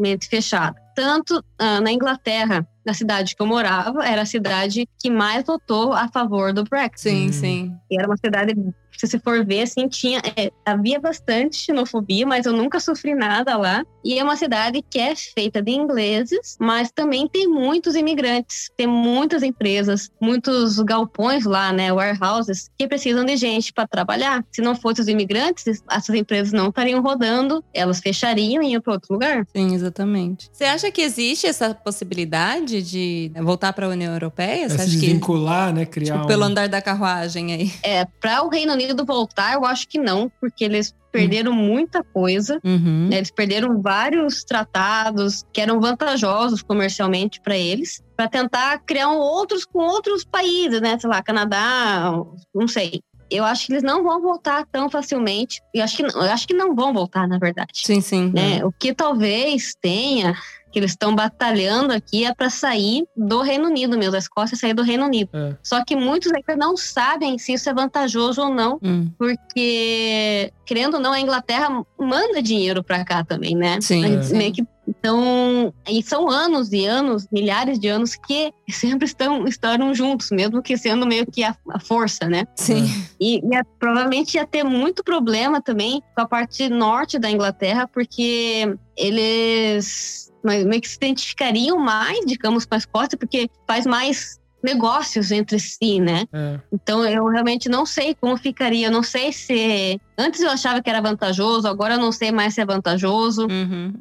mente 0.00 0.28
fechada. 0.28 0.76
Tanto 0.94 1.44
ah, 1.58 1.80
na 1.80 1.92
Inglaterra, 1.92 2.66
na 2.84 2.94
cidade 2.94 3.36
que 3.36 3.42
eu 3.42 3.46
morava, 3.46 4.06
era 4.06 4.22
a 4.22 4.26
cidade 4.26 4.88
que 4.98 5.10
mais 5.10 5.44
votou 5.44 5.92
a 5.92 6.08
favor 6.08 6.52
do 6.54 6.64
Brexit. 6.64 7.10
Sim, 7.10 7.28
Hum. 7.28 7.32
sim. 7.32 7.72
E 7.90 7.98
era 7.98 8.08
uma 8.08 8.16
cidade, 8.16 8.54
se 8.96 9.06
você 9.06 9.18
for 9.18 9.44
ver, 9.44 9.62
assim, 9.62 9.88
tinha, 9.88 10.20
é, 10.36 10.50
havia 10.64 10.98
bastante 10.98 11.56
xenofobia, 11.56 12.26
mas 12.26 12.46
eu 12.46 12.52
nunca 12.52 12.80
sofri 12.80 13.14
nada 13.14 13.56
lá. 13.56 13.84
E 14.04 14.18
é 14.18 14.22
uma 14.22 14.36
cidade 14.36 14.82
que 14.88 14.98
é 14.98 15.14
feita 15.14 15.60
de 15.60 15.72
ingleses, 15.72 16.56
mas 16.60 16.90
também 16.90 17.28
tem 17.28 17.48
muitos 17.48 17.96
imigrantes, 17.96 18.70
tem 18.76 18.86
muitas 18.86 19.42
empresas, 19.42 20.10
muitos 20.20 20.78
galpões 20.80 21.44
lá, 21.44 21.72
né, 21.72 21.92
warehouses, 21.92 22.70
que 22.78 22.86
precisam 22.86 23.24
de 23.24 23.36
gente 23.36 23.72
para 23.72 23.86
trabalhar. 23.86 24.44
Se 24.52 24.62
não 24.62 24.74
fossem 24.74 25.02
os 25.02 25.08
imigrantes, 25.08 25.82
essas 25.90 26.14
empresas 26.14 26.52
não 26.52 26.68
estariam 26.68 27.02
rodando, 27.02 27.64
elas 27.74 28.00
fechariam 28.00 28.62
e 28.62 28.72
iam 28.72 28.80
para 28.80 28.94
outro 28.94 29.12
lugar. 29.12 29.46
Sim, 29.54 29.74
exatamente. 29.74 30.48
Você 30.52 30.64
acha 30.64 30.90
que 30.90 31.00
existe 31.02 31.46
essa 31.46 31.74
possibilidade 31.74 32.82
de 32.82 33.32
voltar 33.42 33.72
para 33.72 33.86
a 33.86 33.88
União 33.88 34.12
Europeia? 34.12 34.68
Você 34.68 34.76
É 34.76 34.78
se 34.78 34.90
que 34.92 34.96
desvincular, 35.06 35.72
né? 35.72 35.84
Criar 35.84 36.14
tipo, 36.14 36.24
um... 36.24 36.28
pelo 36.28 36.44
andar 36.44 36.68
da 36.68 36.80
carruagem 36.80 37.52
aí? 37.52 37.72
É, 37.82 38.04
para 38.20 38.42
o 38.42 38.48
Reino 38.48 38.72
Unido 38.72 38.85
voltar, 38.94 39.54
eu 39.54 39.64
acho 39.64 39.88
que 39.88 39.98
não, 39.98 40.30
porque 40.40 40.64
eles 40.64 40.94
perderam 41.16 41.52
muita 41.52 42.04
coisa. 42.04 42.60
Uhum. 42.64 43.08
né? 43.10 43.16
Eles 43.16 43.30
perderam 43.30 43.80
vários 43.80 44.44
tratados 44.44 45.44
que 45.52 45.60
eram 45.60 45.80
vantajosos 45.80 46.62
comercialmente 46.62 47.40
para 47.40 47.56
eles, 47.56 48.02
para 48.16 48.28
tentar 48.28 48.78
criar 48.80 49.08
um 49.08 49.18
outros 49.18 49.64
com 49.64 49.78
outros 49.78 50.24
países, 50.24 50.80
né? 50.80 50.98
Sei 50.98 51.08
lá, 51.08 51.22
Canadá, 51.22 52.12
não 52.54 52.68
sei. 52.68 53.00
Eu 53.28 53.44
acho 53.44 53.66
que 53.66 53.72
eles 53.72 53.82
não 53.82 54.04
vão 54.04 54.22
voltar 54.22 54.64
tão 54.70 54.88
facilmente. 54.88 55.60
Eu 55.74 55.82
acho 55.82 55.96
que 55.96 56.02
não, 56.02 56.10
eu 56.10 56.32
acho 56.32 56.46
que 56.46 56.54
não 56.54 56.74
vão 56.76 56.92
voltar, 56.92 57.26
na 57.26 57.38
verdade. 57.38 57.72
Sim, 57.74 58.00
sim. 58.00 58.30
Né? 58.32 58.64
O 58.64 58.70
que 58.70 58.94
talvez 58.94 59.74
tenha 59.80 60.36
que 60.72 60.78
eles 60.78 60.90
estão 60.92 61.14
batalhando 61.14 61.92
aqui 61.92 62.24
é 62.24 62.34
para 62.34 62.50
sair 62.50 63.04
do 63.16 63.40
Reino 63.40 63.66
Unido 63.66 63.96
mesmo, 63.96 64.14
a 64.16 64.18
Escócia 64.18 64.56
sair 64.56 64.74
do 64.74 64.82
Reino 64.82 65.04
Unido. 65.06 65.30
É. 65.32 65.56
Só 65.62 65.84
que 65.84 65.96
muitos 65.96 66.32
ainda 66.32 66.56
não 66.56 66.76
sabem 66.76 67.38
se 67.38 67.52
isso 67.54 67.68
é 67.70 67.74
vantajoso 67.74 68.42
ou 68.42 68.52
não 68.54 68.78
Hum. 68.82 69.10
porque, 69.18 70.52
querendo 70.64 70.94
ou 70.94 71.00
não, 71.00 71.12
a 71.12 71.20
Inglaterra 71.20 71.82
manda 71.98 72.42
dinheiro 72.42 72.82
para 72.84 73.04
cá 73.04 73.24
também, 73.24 73.54
né? 73.56 73.80
Sim, 73.80 74.04
A 74.04 74.08
gente 74.08 74.26
sim. 74.26 74.36
meio 74.36 74.52
que- 74.52 74.66
então, 74.88 75.74
e 75.88 76.00
são 76.00 76.30
anos 76.30 76.72
e 76.72 76.86
anos, 76.86 77.26
milhares 77.32 77.76
de 77.80 77.88
anos 77.88 78.14
que 78.14 78.52
sempre 78.70 79.06
estão, 79.06 79.44
estarão 79.48 79.92
juntos, 79.94 80.30
mesmo 80.30 80.62
que 80.62 80.76
sendo 80.76 81.04
meio 81.06 81.26
que 81.26 81.42
a, 81.42 81.56
a 81.70 81.80
força, 81.80 82.28
né? 82.28 82.46
Sim. 82.54 82.84
E, 83.20 83.40
e 83.44 83.56
a- 83.56 83.64
provavelmente 83.80 84.34
ia 84.36 84.46
ter 84.46 84.62
muito 84.62 85.02
problema 85.02 85.60
também 85.60 86.00
com 86.14 86.20
a 86.22 86.26
parte 86.28 86.68
norte 86.68 87.18
da 87.18 87.28
Inglaterra, 87.30 87.88
porque 87.92 88.76
eles 88.96 90.30
mas 90.46 90.64
meio 90.64 90.80
que 90.80 90.88
se 90.88 90.96
identificariam 90.96 91.76
mais, 91.78 92.24
digamos, 92.24 92.64
com 92.64 92.74
a 92.74 92.78
Escócia, 92.78 93.18
porque 93.18 93.50
faz 93.66 93.84
mais 93.84 94.38
negócios 94.62 95.30
entre 95.30 95.60
si, 95.60 96.00
né? 96.00 96.24
É. 96.32 96.58
Então 96.72 97.04
eu 97.06 97.24
realmente 97.26 97.68
não 97.68 97.86
sei 97.86 98.16
como 98.16 98.36
ficaria. 98.36 98.88
Eu 98.88 98.90
não 98.90 99.02
sei 99.02 99.32
se. 99.32 100.00
Antes 100.18 100.40
eu 100.40 100.50
achava 100.50 100.82
que 100.82 100.90
era 100.90 101.00
vantajoso, 101.00 101.68
agora 101.68 101.94
eu 101.94 102.00
não 102.00 102.10
sei 102.10 102.32
mais 102.32 102.54
se 102.54 102.60
é 102.62 102.66
vantajoso, 102.66 103.46
Uhum. 103.48 103.92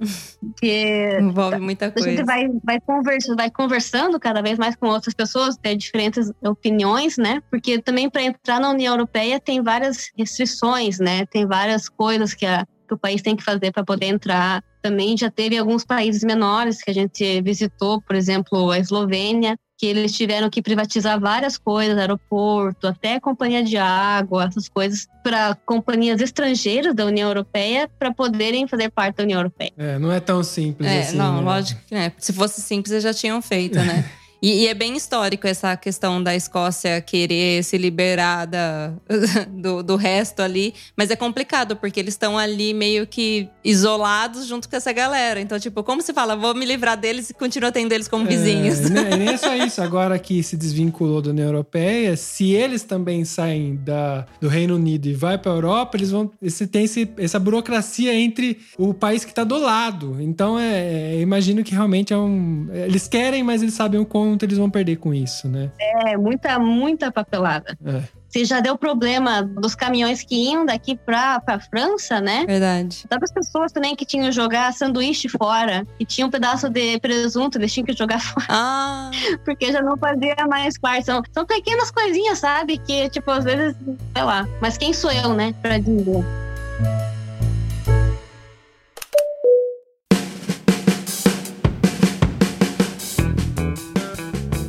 porque 0.42 1.18
Envolve 1.22 1.60
muita 1.60 1.88
a 1.88 1.92
coisa. 1.92 2.10
gente 2.10 2.24
vai, 2.24 2.48
vai, 2.64 2.80
conversa, 2.80 3.36
vai 3.36 3.52
conversando 3.52 4.20
cada 4.20 4.42
vez 4.42 4.58
mais 4.58 4.76
com 4.76 4.88
outras 4.88 5.14
pessoas, 5.14 5.56
ter 5.58 5.76
diferentes 5.76 6.32
opiniões, 6.42 7.18
né? 7.18 7.42
Porque 7.52 7.80
também 7.80 8.10
para 8.10 8.24
entrar 8.24 8.60
na 8.60 8.72
União 8.72 8.94
Europeia 8.94 9.40
tem 9.40 9.62
várias 9.62 10.10
restrições, 10.18 10.98
né? 11.00 11.26
Tem 11.28 11.46
várias 11.46 11.88
coisas 11.90 12.34
que 12.34 12.46
a 12.46 12.66
que 12.88 12.94
o 12.94 12.98
país 12.98 13.22
tem 13.22 13.36
que 13.36 13.44
fazer 13.44 13.72
para 13.72 13.84
poder 13.84 14.06
entrar. 14.08 14.64
Também 14.82 15.18
já 15.18 15.30
teve 15.30 15.58
alguns 15.58 15.84
países 15.84 16.24
menores 16.24 16.82
que 16.82 16.92
a 16.92 16.94
gente 16.94 17.42
visitou, 17.42 18.02
por 18.02 18.16
exemplo, 18.16 18.72
a 18.72 18.80
Eslovênia, 18.80 19.58
que 19.78 19.86
eles 19.88 20.16
tiveram 20.16 20.50
que 20.50 20.62
privatizar 20.62 21.20
várias 21.20 21.58
coisas, 21.58 21.98
aeroporto, 21.98 22.88
até 22.88 23.20
companhia 23.20 23.62
de 23.64 23.76
água, 23.78 24.46
essas 24.46 24.70
coisas, 24.70 25.06
para 25.22 25.54
companhias 25.66 26.22
estrangeiras 26.22 26.96
da 26.96 27.06
União 27.06 27.28
Europeia 27.28 27.90
para 28.00 28.14
poderem 28.14 28.68
fazer 28.68 28.90
parte 28.90 29.18
da 29.18 29.24
União 29.24 29.40
Europeia. 29.40 29.74
É, 29.78 30.00
não 30.00 30.12
é 30.12 30.20
tão 30.20 30.42
simples 30.44 30.90
É, 30.90 31.02
assim. 31.02 31.18
não, 31.18 31.38
né? 31.38 31.42
lógico 31.42 31.82
que 31.88 31.96
é. 31.96 32.12
Se 32.18 32.32
fosse 32.32 32.62
simples, 32.62 32.92
eles 32.92 33.04
já 33.04 33.14
tinham 33.14 33.42
feito, 33.42 33.78
né? 33.78 34.10
E, 34.42 34.64
e 34.64 34.68
é 34.68 34.74
bem 34.74 34.96
histórico 34.96 35.48
essa 35.48 35.76
questão 35.78 36.22
da 36.22 36.36
Escócia 36.36 37.02
querer 37.02 37.64
se 37.64 37.78
liberar 37.78 38.46
da- 38.46 38.94
do, 39.50 39.82
do 39.82 39.96
resto 39.96 40.42
ali. 40.42 40.74
Mas 40.96 41.10
é 41.10 41.16
complicado, 41.16 41.76
porque 41.76 42.00
eles 42.00 42.14
estão 42.14 42.38
ali 42.38 42.74
meio 42.74 43.08
que 43.08 43.48
isolados 43.64 44.46
junto 44.48 44.70
com 44.70 44.76
essa 44.76 44.92
galera. 44.92 45.40
Então, 45.40 45.60
tipo, 45.60 45.84
como 45.84 46.02
se 46.02 46.14
fala, 46.14 46.36
vou 46.36 46.54
me 46.54 46.66
livrar 46.66 46.98
deles 46.98 47.30
e 47.30 47.34
continuo 47.34 47.72
tendo 47.72 47.92
eles 47.92 48.08
como 48.08 48.26
vizinhos. 48.26 48.80
É, 48.92 49.18
nem- 49.18 49.30
é 49.30 49.38
só 49.38 49.56
isso. 49.56 49.82
Agora 49.82 50.18
que 50.20 50.42
se 50.44 50.56
desvinculou 50.58 51.22
da 51.22 51.30
União 51.32 51.48
Europeia, 51.48 52.16
se 52.16 52.52
eles 52.52 52.84
também 52.84 53.26
saem 53.26 53.76
da, 53.76 54.26
do 54.40 54.48
Reino 54.48 54.76
Unido 54.76 55.08
e 55.08 55.14
vai 55.14 55.38
para 55.38 55.52
a 55.52 55.56
Europa, 55.56 55.98
eles 55.98 56.12
vão. 56.12 56.32
Esse, 56.42 56.68
tem 56.68 56.84
esse- 56.86 57.10
essa 57.18 57.40
burocracia 57.40 58.14
entre 58.14 58.60
o 58.78 58.94
país 58.94 59.24
que 59.24 59.32
está 59.32 59.44
do 59.44 59.58
lado. 59.58 60.18
Então, 60.20 60.58
é, 60.60 61.16
é, 61.16 61.22
imagino 61.22 61.64
que 61.64 61.72
realmente 61.74 62.14
é 62.14 62.18
um. 62.18 62.68
Eles 62.74 63.08
querem, 63.08 63.44
mas 63.44 63.62
eles 63.62 63.74
sabem 63.74 64.00
o 64.00 64.06
quanto 64.32 64.44
eles 64.44 64.58
vão 64.58 64.70
perder 64.70 64.98
com 64.98 65.14
isso, 65.14 65.48
né? 65.48 65.70
É 65.80 66.18
muita, 66.18 66.60
muita 66.60 67.12
papelada. 67.12 67.78
É. 67.86 68.02
Se 68.30 68.44
já 68.44 68.60
deu 68.60 68.78
problema 68.78 69.42
dos 69.42 69.76
caminhões 69.76 70.22
que 70.22 70.36
iam 70.36 70.66
daqui 70.66 70.96
para 70.96 71.42
a 71.48 71.60
França, 71.60 72.20
né? 72.20 72.46
Verdade. 72.46 73.06
Sabe 73.10 73.24
as 73.24 73.32
pessoas 73.32 73.72
também 73.72 73.96
que 73.96 74.06
tinham 74.06 74.26
que 74.26 74.32
jogar 74.34 74.74
sanduíche 74.74 75.30
fora, 75.30 75.88
que 75.98 76.06
tinha 76.06 76.28
um 76.28 76.30
pedaço 76.30 76.70
de 76.70 77.00
presunto, 77.00 77.58
eles 77.58 77.72
tinham 77.72 77.86
que 77.86 77.94
jogar 77.94 78.20
fora, 78.22 78.46
Ah, 78.50 79.10
porque 79.46 79.72
já 79.72 79.82
não 79.82 79.96
fazia 79.96 80.36
mais 80.50 80.78
parte. 80.78 81.06
São, 81.06 81.22
são 81.32 81.46
pequenas 81.46 81.92
coisinhas, 81.92 82.40
sabe? 82.40 82.78
Que, 82.78 83.10
tipo, 83.10 83.32
às 83.32 83.46
vezes, 83.46 83.74
sei 84.14 84.24
lá. 84.24 84.46
Mas 84.62 84.78
quem 84.78 84.92
sou 84.92 85.12
eu, 85.12 85.34
né, 85.34 85.56
pra 85.62 85.78
dizer? 85.78 86.26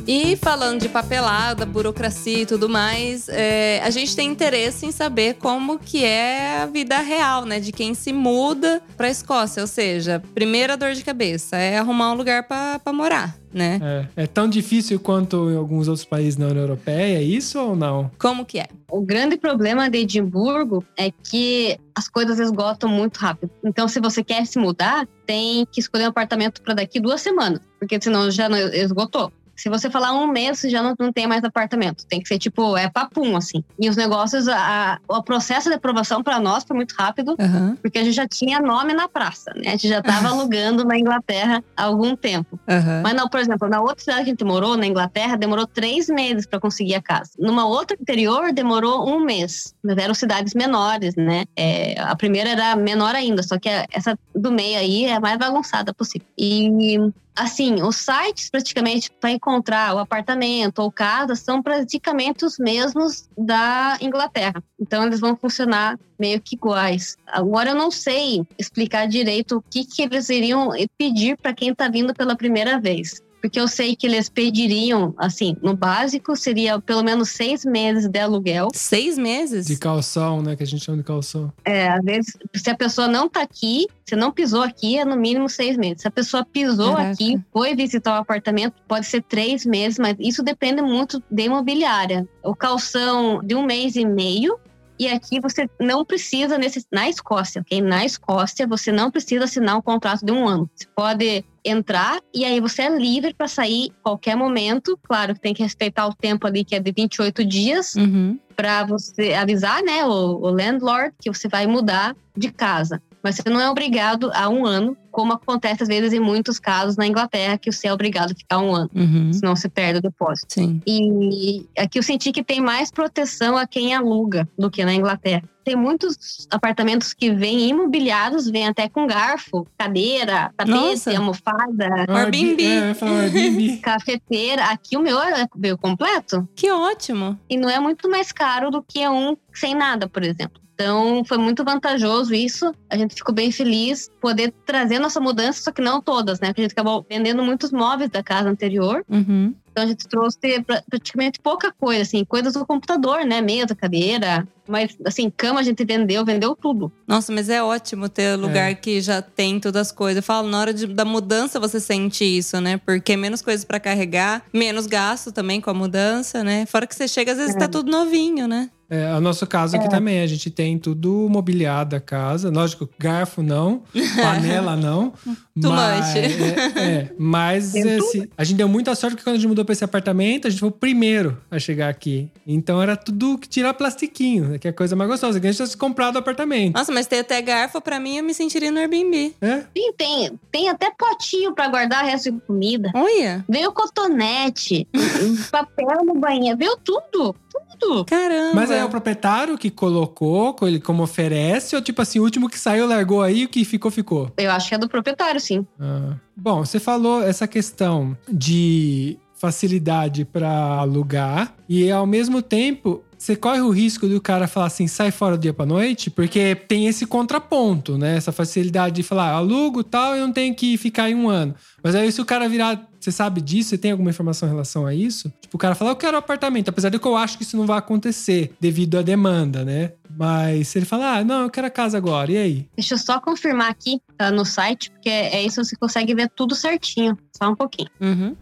E 0.07 0.37
falando 0.37 0.79
de 0.79 0.87
papelada, 0.87 1.65
burocracia 1.65 2.43
e 2.43 2.45
tudo 2.45 2.69
mais, 2.69 3.27
é, 3.27 3.81
a 3.83 3.89
gente 3.89 4.15
tem 4.15 4.31
interesse 4.31 4.85
em 4.85 4.91
saber 4.91 5.33
como 5.33 5.77
que 5.77 6.05
é 6.05 6.61
a 6.61 6.65
vida 6.65 6.97
real, 6.99 7.43
né? 7.43 7.59
De 7.59 7.73
quem 7.73 7.93
se 7.93 8.13
muda 8.13 8.81
pra 8.95 9.09
Escócia. 9.09 9.59
Ou 9.61 9.67
seja, 9.67 10.23
primeira 10.33 10.77
dor 10.77 10.93
de 10.93 11.03
cabeça 11.03 11.57
é 11.57 11.77
arrumar 11.77 12.13
um 12.13 12.15
lugar 12.15 12.47
pra 12.47 12.79
pra 12.79 12.93
morar, 12.93 13.35
né? 13.53 14.07
É, 14.15 14.23
é 14.23 14.27
tão 14.27 14.47
difícil 14.47 14.97
quanto 14.97 15.51
em 15.51 15.57
alguns 15.57 15.89
outros 15.89 16.05
países 16.05 16.37
na 16.37 16.47
União 16.47 16.61
Europeia, 16.61 17.17
é 17.17 17.21
isso 17.21 17.59
ou 17.59 17.75
não? 17.75 18.09
Como 18.17 18.45
que 18.45 18.59
é? 18.59 18.67
O 18.89 19.01
grande 19.01 19.35
problema 19.35 19.89
de 19.89 19.97
Edimburgo 19.97 20.85
é 20.95 21.11
que 21.11 21.77
as 21.93 22.07
coisas 22.07 22.39
esgotam 22.39 22.89
muito 22.89 23.17
rápido. 23.17 23.51
Então, 23.61 23.89
se 23.89 23.99
você 23.99 24.23
quer 24.23 24.45
se 24.45 24.57
mudar, 24.57 25.05
tem 25.25 25.67
que 25.69 25.81
escolher 25.81 26.05
um 26.05 26.09
apartamento 26.09 26.61
para 26.61 26.75
daqui 26.75 26.97
duas 26.97 27.19
semanas, 27.19 27.59
porque 27.77 27.99
senão 28.01 28.31
já 28.31 28.47
não 28.47 28.57
esgotou. 28.57 29.31
Se 29.57 29.69
você 29.69 29.89
falar 29.89 30.13
um 30.13 30.27
mês, 30.27 30.61
já 30.61 30.81
não, 30.83 30.93
não 30.99 31.11
tem 31.11 31.25
mais 31.27 31.43
apartamento. 31.43 32.03
Tem 32.07 32.21
que 32.21 32.27
ser 32.27 32.37
tipo, 32.37 32.77
é 32.77 32.89
papum, 32.89 33.35
assim. 33.35 33.63
E 33.79 33.89
os 33.89 33.95
negócios, 33.95 34.47
a- 34.47 34.99
o 35.07 35.23
processo 35.23 35.69
de 35.69 35.75
aprovação 35.75 36.21
para 36.23 36.39
nós 36.39 36.63
foi 36.63 36.75
muito 36.75 36.93
rápido, 36.97 37.35
Aham, 37.39 37.77
porque 37.81 37.97
a 37.99 38.03
gente 38.03 38.13
já 38.15 38.27
tinha 38.27 38.59
nome 38.59 38.93
na 38.93 39.07
praça, 39.07 39.51
né? 39.55 39.67
A 39.67 39.71
gente 39.71 39.87
já 39.87 39.99
estava 39.99 40.27
alugando 40.29 40.85
na 40.85 40.97
Inglaterra 40.97 41.63
há 41.75 41.83
algum 41.85 42.15
tempo. 42.15 42.59
aham. 42.67 43.01
Mas 43.03 43.13
não, 43.15 43.27
por 43.27 43.39
exemplo, 43.39 43.67
na 43.67 43.81
outra 43.81 43.99
cidade 43.99 44.23
que 44.23 44.29
a 44.29 44.33
gente 44.33 44.43
morou, 44.43 44.77
na 44.77 44.85
Inglaterra, 44.85 45.35
demorou 45.35 45.65
três 45.65 46.07
meses 46.07 46.45
para 46.45 46.59
conseguir 46.59 46.95
a 46.95 47.01
casa. 47.01 47.31
Numa 47.39 47.65
outra 47.65 47.97
interior, 47.99 48.51
demorou 48.53 49.07
um 49.09 49.19
mês. 49.19 49.73
Mas 49.83 49.97
eram 49.97 50.13
cidades 50.13 50.53
menores, 50.53 51.15
né? 51.15 51.45
É, 51.55 51.99
a 51.99 52.15
primeira 52.15 52.49
era 52.51 52.75
menor 52.75 53.15
ainda, 53.15 53.41
só 53.43 53.57
que 53.57 53.69
essa 53.91 54.17
do 54.35 54.51
meio 54.51 54.77
aí 54.77 55.05
é 55.05 55.15
a 55.15 55.19
mais 55.19 55.37
bagunçada 55.37 55.93
possível. 55.93 56.27
E 56.37 56.99
assim, 57.37 57.81
os 57.83 57.97
sites 57.97 58.49
praticamente 58.49 59.11
para 59.11 59.31
encontrar 59.31 59.95
o 59.95 59.99
apartamento 59.99 60.79
ou 60.79 60.91
casa 60.91 61.35
são 61.35 61.61
praticamente 61.61 62.43
os 62.43 62.57
mesmos 62.57 63.29
da 63.37 63.97
Inglaterra. 64.01 64.63
Então 64.79 65.05
eles 65.05 65.19
vão 65.19 65.35
funcionar 65.35 65.99
meio 66.19 66.41
que 66.41 66.55
iguais. 66.55 67.15
Agora 67.27 67.69
eu 67.69 67.75
não 67.75 67.91
sei 67.91 68.45
explicar 68.57 69.07
direito 69.07 69.57
o 69.57 69.61
que, 69.61 69.85
que 69.85 70.01
eles 70.01 70.29
iriam 70.29 70.71
pedir 70.97 71.37
para 71.37 71.53
quem 71.53 71.69
está 71.69 71.87
vindo 71.87 72.13
pela 72.13 72.35
primeira 72.35 72.79
vez. 72.79 73.21
Porque 73.41 73.59
eu 73.59 73.67
sei 73.67 73.95
que 73.95 74.07
eles 74.07 74.29
pediriam, 74.29 75.13
assim, 75.17 75.55
no 75.61 75.75
básico 75.75 76.35
seria 76.35 76.79
pelo 76.79 77.03
menos 77.03 77.29
seis 77.29 77.63
meses 77.63 78.07
de 78.07 78.19
aluguel. 78.19 78.69
Seis 78.73 79.17
meses? 79.17 79.67
De 79.67 79.77
calção, 79.77 80.41
né? 80.41 80.55
Que 80.55 80.63
a 80.63 80.67
gente 80.67 80.83
chama 80.83 80.97
de 80.97 81.03
calção. 81.03 81.51
É, 81.63 81.87
às 81.87 82.03
vezes, 82.03 82.33
se 82.53 82.69
a 82.69 82.75
pessoa 82.75 83.07
não 83.07 83.29
tá 83.29 83.41
aqui, 83.41 83.87
se 84.05 84.15
não 84.15 84.31
pisou 84.31 84.61
aqui, 84.61 84.97
é 84.97 85.05
no 85.05 85.15
mínimo 85.15 85.47
seis 85.47 85.77
meses. 85.77 86.01
Se 86.01 86.07
a 86.07 86.11
pessoa 86.11 86.45
pisou 86.45 86.95
Caraca. 86.95 87.11
aqui, 87.11 87.39
foi 87.51 87.75
visitar 87.75 88.17
o 88.17 88.21
apartamento, 88.21 88.73
pode 88.87 89.05
ser 89.05 89.21
três 89.23 89.65
meses, 89.65 89.99
mas 89.99 90.15
isso 90.19 90.43
depende 90.43 90.81
muito 90.81 91.21
da 91.29 91.43
imobiliária. 91.43 92.27
O 92.43 92.55
calção 92.55 93.41
de 93.43 93.55
um 93.55 93.63
mês 93.63 93.95
e 93.95 94.05
meio. 94.05 94.59
E 94.99 95.07
aqui 95.07 95.39
você 95.39 95.69
não 95.79 96.03
precisa, 96.03 96.57
nesse, 96.57 96.83
na 96.91 97.07
Escócia, 97.07 97.61
ok? 97.61 97.79
Na 97.81 98.03
Escócia, 98.03 98.65
você 98.65 98.91
não 98.91 99.11
precisa 99.11 99.43
assinar 99.43 99.77
um 99.77 99.81
contrato 99.81 100.25
de 100.25 100.31
um 100.31 100.47
ano. 100.47 100.67
Você 100.73 100.87
pode 100.95 101.45
entrar 101.67 102.19
e 102.33 102.45
aí 102.45 102.59
você 102.59 102.83
é 102.83 102.89
livre 102.97 103.33
para 103.33 103.47
sair 103.47 103.91
qualquer 104.03 104.35
momento. 104.35 104.97
Claro 105.03 105.33
que 105.33 105.41
tem 105.41 105.53
que 105.53 105.63
respeitar 105.63 106.07
o 106.07 106.13
tempo 106.13 106.47
ali, 106.47 106.63
que 106.63 106.75
é 106.75 106.79
de 106.79 106.91
28 106.91 107.45
dias 107.45 107.95
Uhum. 107.95 108.39
para 108.55 108.85
você 108.85 109.33
avisar, 109.33 109.81
né, 109.83 110.05
o, 110.05 110.09
o 110.09 110.49
landlord 110.49 111.13
que 111.21 111.31
você 111.31 111.47
vai 111.47 111.67
mudar 111.67 112.15
de 112.35 112.51
casa. 112.51 113.01
Mas 113.23 113.35
você 113.35 113.49
não 113.49 113.59
é 113.59 113.69
obrigado 113.69 114.31
a 114.33 114.47
um 114.47 114.65
ano, 114.65 114.95
como 115.11 115.33
acontece 115.33 115.81
às 115.83 115.89
vezes 115.89 116.13
em 116.13 116.19
muitos 116.19 116.59
casos 116.59 116.95
na 116.95 117.07
Inglaterra, 117.07 117.57
que 117.57 117.71
você 117.71 117.87
é 117.87 117.93
obrigado 117.93 118.31
a 118.31 118.35
ficar 118.35 118.59
um 118.59 118.73
ano, 118.73 118.89
Uhum. 118.95 119.33
senão 119.33 119.55
você 119.55 119.67
perde 119.67 119.99
o 119.99 120.01
depósito. 120.01 120.53
Sim. 120.53 120.81
E 120.85 121.65
aqui 121.77 121.97
eu 121.99 122.03
senti 122.03 122.31
que 122.31 122.43
tem 122.43 122.61
mais 122.61 122.91
proteção 122.91 123.57
a 123.57 123.65
quem 123.67 123.93
aluga 123.95 124.47
do 124.57 124.69
que 124.69 124.85
na 124.85 124.93
Inglaterra. 124.93 125.43
Tem 125.65 125.75
muitos 125.75 126.47
apartamentos 126.49 127.13
que 127.13 127.29
vêm 127.33 127.67
imobiliados, 127.69 128.49
vêm 128.49 128.67
até 128.67 128.87
com 128.87 129.05
garfo, 129.05 129.67
cadeira, 129.77 130.53
tapete, 130.55 130.71
Nossa. 130.71 131.17
almofada, 131.17 131.89
Airbnb. 132.07 132.63
É, 132.63 132.95
Airbnb. 133.01 133.77
cafeteira. 133.83 134.65
Aqui 134.65 134.95
o 134.95 135.01
meu 135.01 135.19
é- 135.19 135.45
veio 135.57 135.77
completo. 135.77 136.47
Que 136.55 136.71
ótimo. 136.71 137.37
E 137.49 137.57
não 137.57 137.69
é 137.69 137.79
muito 137.81 138.09
mais 138.09 138.31
caro 138.31 138.69
do 138.71 138.81
que 138.81 139.05
um 139.09 139.35
sem 139.53 139.75
nada, 139.75 140.07
por 140.07 140.23
exemplo. 140.23 140.61
Então, 140.79 141.23
foi 141.25 141.39
muito 141.39 141.63
vantajoso 141.65 142.35
isso. 142.35 142.71
A 142.87 142.95
gente 142.95 143.15
ficou 143.15 143.33
bem 143.33 143.51
feliz 143.51 144.11
poder 144.21 144.53
trazer 144.63 144.99
nossa 144.99 145.19
mudança, 145.19 145.59
só 145.63 145.71
que 145.71 145.81
não 145.81 145.99
todas, 145.99 146.39
né? 146.39 146.49
Porque 146.49 146.61
a 146.61 146.63
gente 146.65 146.73
acabou 146.73 147.03
vendendo 147.09 147.41
muitos 147.41 147.71
móveis 147.71 148.11
da 148.11 148.21
casa 148.21 148.47
anterior. 148.47 149.03
Uhum. 149.09 149.55
Então, 149.71 149.83
a 149.83 149.87
gente 149.87 150.07
trouxe 150.07 150.61
pra- 150.61 150.83
praticamente 150.87 151.39
pouca 151.39 151.71
coisa, 151.71 152.03
assim, 152.03 152.23
coisas 152.23 152.53
do 152.53 152.63
computador, 152.65 153.25
né? 153.25 153.41
Mesa, 153.41 153.73
cadeira. 153.75 154.47
Mas, 154.67 154.95
assim, 155.03 155.31
cama 155.35 155.59
a 155.61 155.63
gente 155.63 155.83
vendeu, 155.83 156.23
vendeu 156.23 156.55
tudo. 156.55 156.91
Nossa, 157.07 157.31
mas 157.31 157.49
é 157.49 157.61
ótimo 157.63 158.07
ter 158.07 158.35
lugar 158.35 158.75
que 158.75 159.01
já 159.01 159.19
tem 159.21 159.59
todas 159.59 159.87
as 159.87 159.91
coisas. 159.91 160.17
Eu 160.17 160.23
falo, 160.23 160.47
na 160.47 160.59
hora 160.59 160.73
de- 160.73 160.85
da 160.87 161.05
mudança 161.05 161.59
você 161.59 161.79
sente 161.79 162.23
isso, 162.23 162.59
né? 162.61 162.77
Porque 162.77 163.13
é 163.13 163.17
menos 163.17 163.41
coisas 163.41 163.65
pra 163.65 163.79
carregar, 163.79 164.43
menos 164.53 164.85
gasto 164.85 165.31
também 165.31 165.59
com 165.59 165.71
a 165.71 165.73
mudança, 165.73 166.43
né? 166.43 166.67
Fora 166.67 166.85
que 166.85 166.93
você 166.93 167.07
chega, 167.07 167.31
às 167.31 167.37
vezes 167.39 167.55
É. 167.55 167.59
tá 167.59 167.67
tudo 167.67 167.89
novinho, 167.89 168.47
né? 168.47 168.69
É, 168.89 169.13
o 169.15 169.19
nosso 169.19 169.45
caso 169.45 169.75
aqui 169.75 169.89
também, 169.89 170.21
a 170.21 170.27
gente 170.27 170.49
tem 170.49 170.77
tudo 170.77 171.27
mobiliado 171.29 171.95
a 171.95 171.99
casa. 171.99 172.49
Lógico, 172.49 172.89
garfo 172.97 173.43
não, 173.43 173.83
panela 174.21 174.75
não. 174.75 175.13
Too 175.61 175.71
mas, 175.71 176.07
much. 176.07 176.17
É, 176.17 176.79
é, 176.79 177.11
mas 177.17 177.71
Tem 177.77 177.97
esse- 177.97 178.29
a 178.37 178.43
gente 178.43 178.57
deu 178.57 178.67
muita 178.67 178.93
sorte 178.95 179.15
porque 179.15 179.23
quando 179.23 179.35
a 179.35 179.39
gente 179.39 179.47
mudou 179.47 179.65
pra 179.65 179.73
esse 179.73 179.83
apartamento, 179.83 180.47
a 180.47 180.49
gente 180.49 180.59
foi 180.59 180.69
o 180.69 180.71
primeiro 180.71 181.37
a 181.49 181.59
chegar 181.59 181.89
aqui. 181.89 182.29
Então 182.45 182.81
era 182.81 182.95
tudo 182.95 183.37
que 183.37 183.47
tirar 183.47 183.73
plastiquinho, 183.73 184.49
né, 184.49 184.57
que 184.59 184.67
é 184.67 184.71
a 184.71 184.73
coisa 184.73 184.95
mais 184.95 185.09
gostosa. 185.09 185.39
Que 185.39 185.47
a 185.47 185.51
gente 185.51 185.57
tivesse 185.57 185.77
comprado 185.77 186.15
o 186.15 186.19
apartamento. 186.19 186.75
Nossa, 186.75 186.91
mas 186.91 187.07
ter 187.07 187.19
até 187.19 187.41
garfo, 187.41 187.81
pra 187.81 187.99
mim, 187.99 188.17
eu 188.17 188.23
me 188.23 188.33
sentiria 188.33 188.71
no 188.71 188.79
Airbnb. 188.79 189.33
É? 189.41 189.57
Sim, 189.75 189.93
tem, 189.97 190.31
tem 190.51 190.69
até 190.69 190.91
potinho 190.91 191.53
para 191.53 191.67
guardar 191.69 192.03
resto 192.05 192.31
de 192.31 192.39
comida. 192.41 192.91
Olha, 192.93 193.43
Veio 193.49 193.71
cotonete, 193.71 194.87
papel 195.51 196.03
no 196.05 196.15
banheiro, 196.15 196.57
veio 196.57 196.77
tudo, 196.83 197.35
tudo. 197.79 198.05
caramba. 198.05 198.53
Mas 198.55 198.71
aí 198.71 198.79
é 198.79 198.85
o 198.85 198.89
proprietário 198.89 199.57
que 199.57 199.69
colocou, 199.69 200.53
co- 200.53 200.67
ele 200.67 200.79
como 200.79 201.03
oferece, 201.03 201.75
ou 201.75 201.81
tipo 201.81 202.01
assim, 202.01 202.19
o 202.19 202.23
último 202.23 202.49
que 202.49 202.59
saiu 202.59 202.87
largou 202.87 203.21
aí, 203.21 203.45
o 203.45 203.49
que 203.49 203.63
ficou, 203.65 203.91
ficou. 203.91 204.31
Eu 204.37 204.51
acho 204.51 204.69
que 204.69 204.75
é 204.75 204.77
do 204.77 204.87
proprietário, 204.89 205.39
sim. 205.47 205.65
Ah. 205.79 206.15
Bom, 206.35 206.65
você 206.65 206.79
falou 206.79 207.23
essa 207.23 207.47
questão 207.47 208.17
de 208.27 209.17
facilidade 209.35 210.25
para 210.25 210.49
alugar 210.49 211.53
e 211.69 211.91
ao 211.91 212.05
mesmo 212.05 212.41
tempo 212.41 213.03
você 213.17 213.35
corre 213.35 213.61
o 213.61 213.71
risco 213.71 214.07
do 214.07 214.21
cara 214.21 214.47
falar 214.47 214.67
assim, 214.67 214.87
sai 214.87 215.09
fora 215.09 215.35
do 215.35 215.41
dia 215.41 215.53
pra 215.53 215.65
noite, 215.65 216.09
porque 216.09 216.55
tem 216.55 216.85
esse 216.85 217.05
contraponto, 217.05 217.97
né? 217.97 218.15
Essa 218.15 218.31
facilidade 218.31 218.97
de 218.97 219.03
falar, 219.03 219.31
alugo 219.31 219.83
tal, 219.83 220.15
eu 220.15 220.27
não 220.27 220.33
tenho 220.33 220.53
que 220.53 220.77
ficar 220.77 221.05
aí 221.05 221.15
um 221.15 221.27
ano. 221.27 221.55
Mas 221.83 221.95
aí 221.95 222.11
se 222.11 222.21
o 222.21 222.25
cara 222.25 222.47
virar, 222.47 222.87
você 222.99 223.11
sabe 223.11 223.41
disso? 223.41 223.69
Você 223.69 223.77
tem 223.77 223.91
alguma 223.91 224.11
informação 224.11 224.47
em 224.47 224.51
relação 224.51 224.85
a 224.85 224.93
isso? 224.93 225.33
Tipo, 225.41 225.55
o 225.55 225.59
cara 225.59 225.73
fala, 225.73 225.91
eu 225.91 225.95
quero 225.95 226.15
apartamento, 226.15 226.69
apesar 226.69 226.89
de 226.89 226.99
que 226.99 227.07
eu 227.07 227.17
acho 227.17 227.37
que 227.37 227.43
isso 227.43 227.57
não 227.57 227.65
vai 227.65 227.79
acontecer 227.79 228.53
devido 228.59 228.99
à 228.99 229.01
demanda, 229.01 229.65
né? 229.65 229.93
Mas 230.17 230.69
se 230.69 230.79
ele 230.79 230.85
falar, 230.85 231.17
ah, 231.17 231.23
não, 231.23 231.43
eu 231.43 231.49
quero 231.49 231.67
a 231.67 231.69
casa 231.69 231.95
agora, 231.95 232.31
e 232.31 232.37
aí? 232.37 232.69
Deixa 232.75 232.95
eu 232.95 232.97
só 232.97 233.19
confirmar 233.21 233.69
aqui 233.69 234.01
tá, 234.17 234.31
no 234.31 234.43
site, 234.43 234.89
porque 234.89 235.09
é 235.09 235.43
isso 235.43 235.63
você 235.63 235.75
consegue 235.75 236.15
ver 236.15 236.31
tudo 236.35 236.55
certinho. 236.55 237.15
Só 237.31 237.51
um 237.51 237.55
pouquinho. 237.55 237.89
Uhum. 238.01 238.35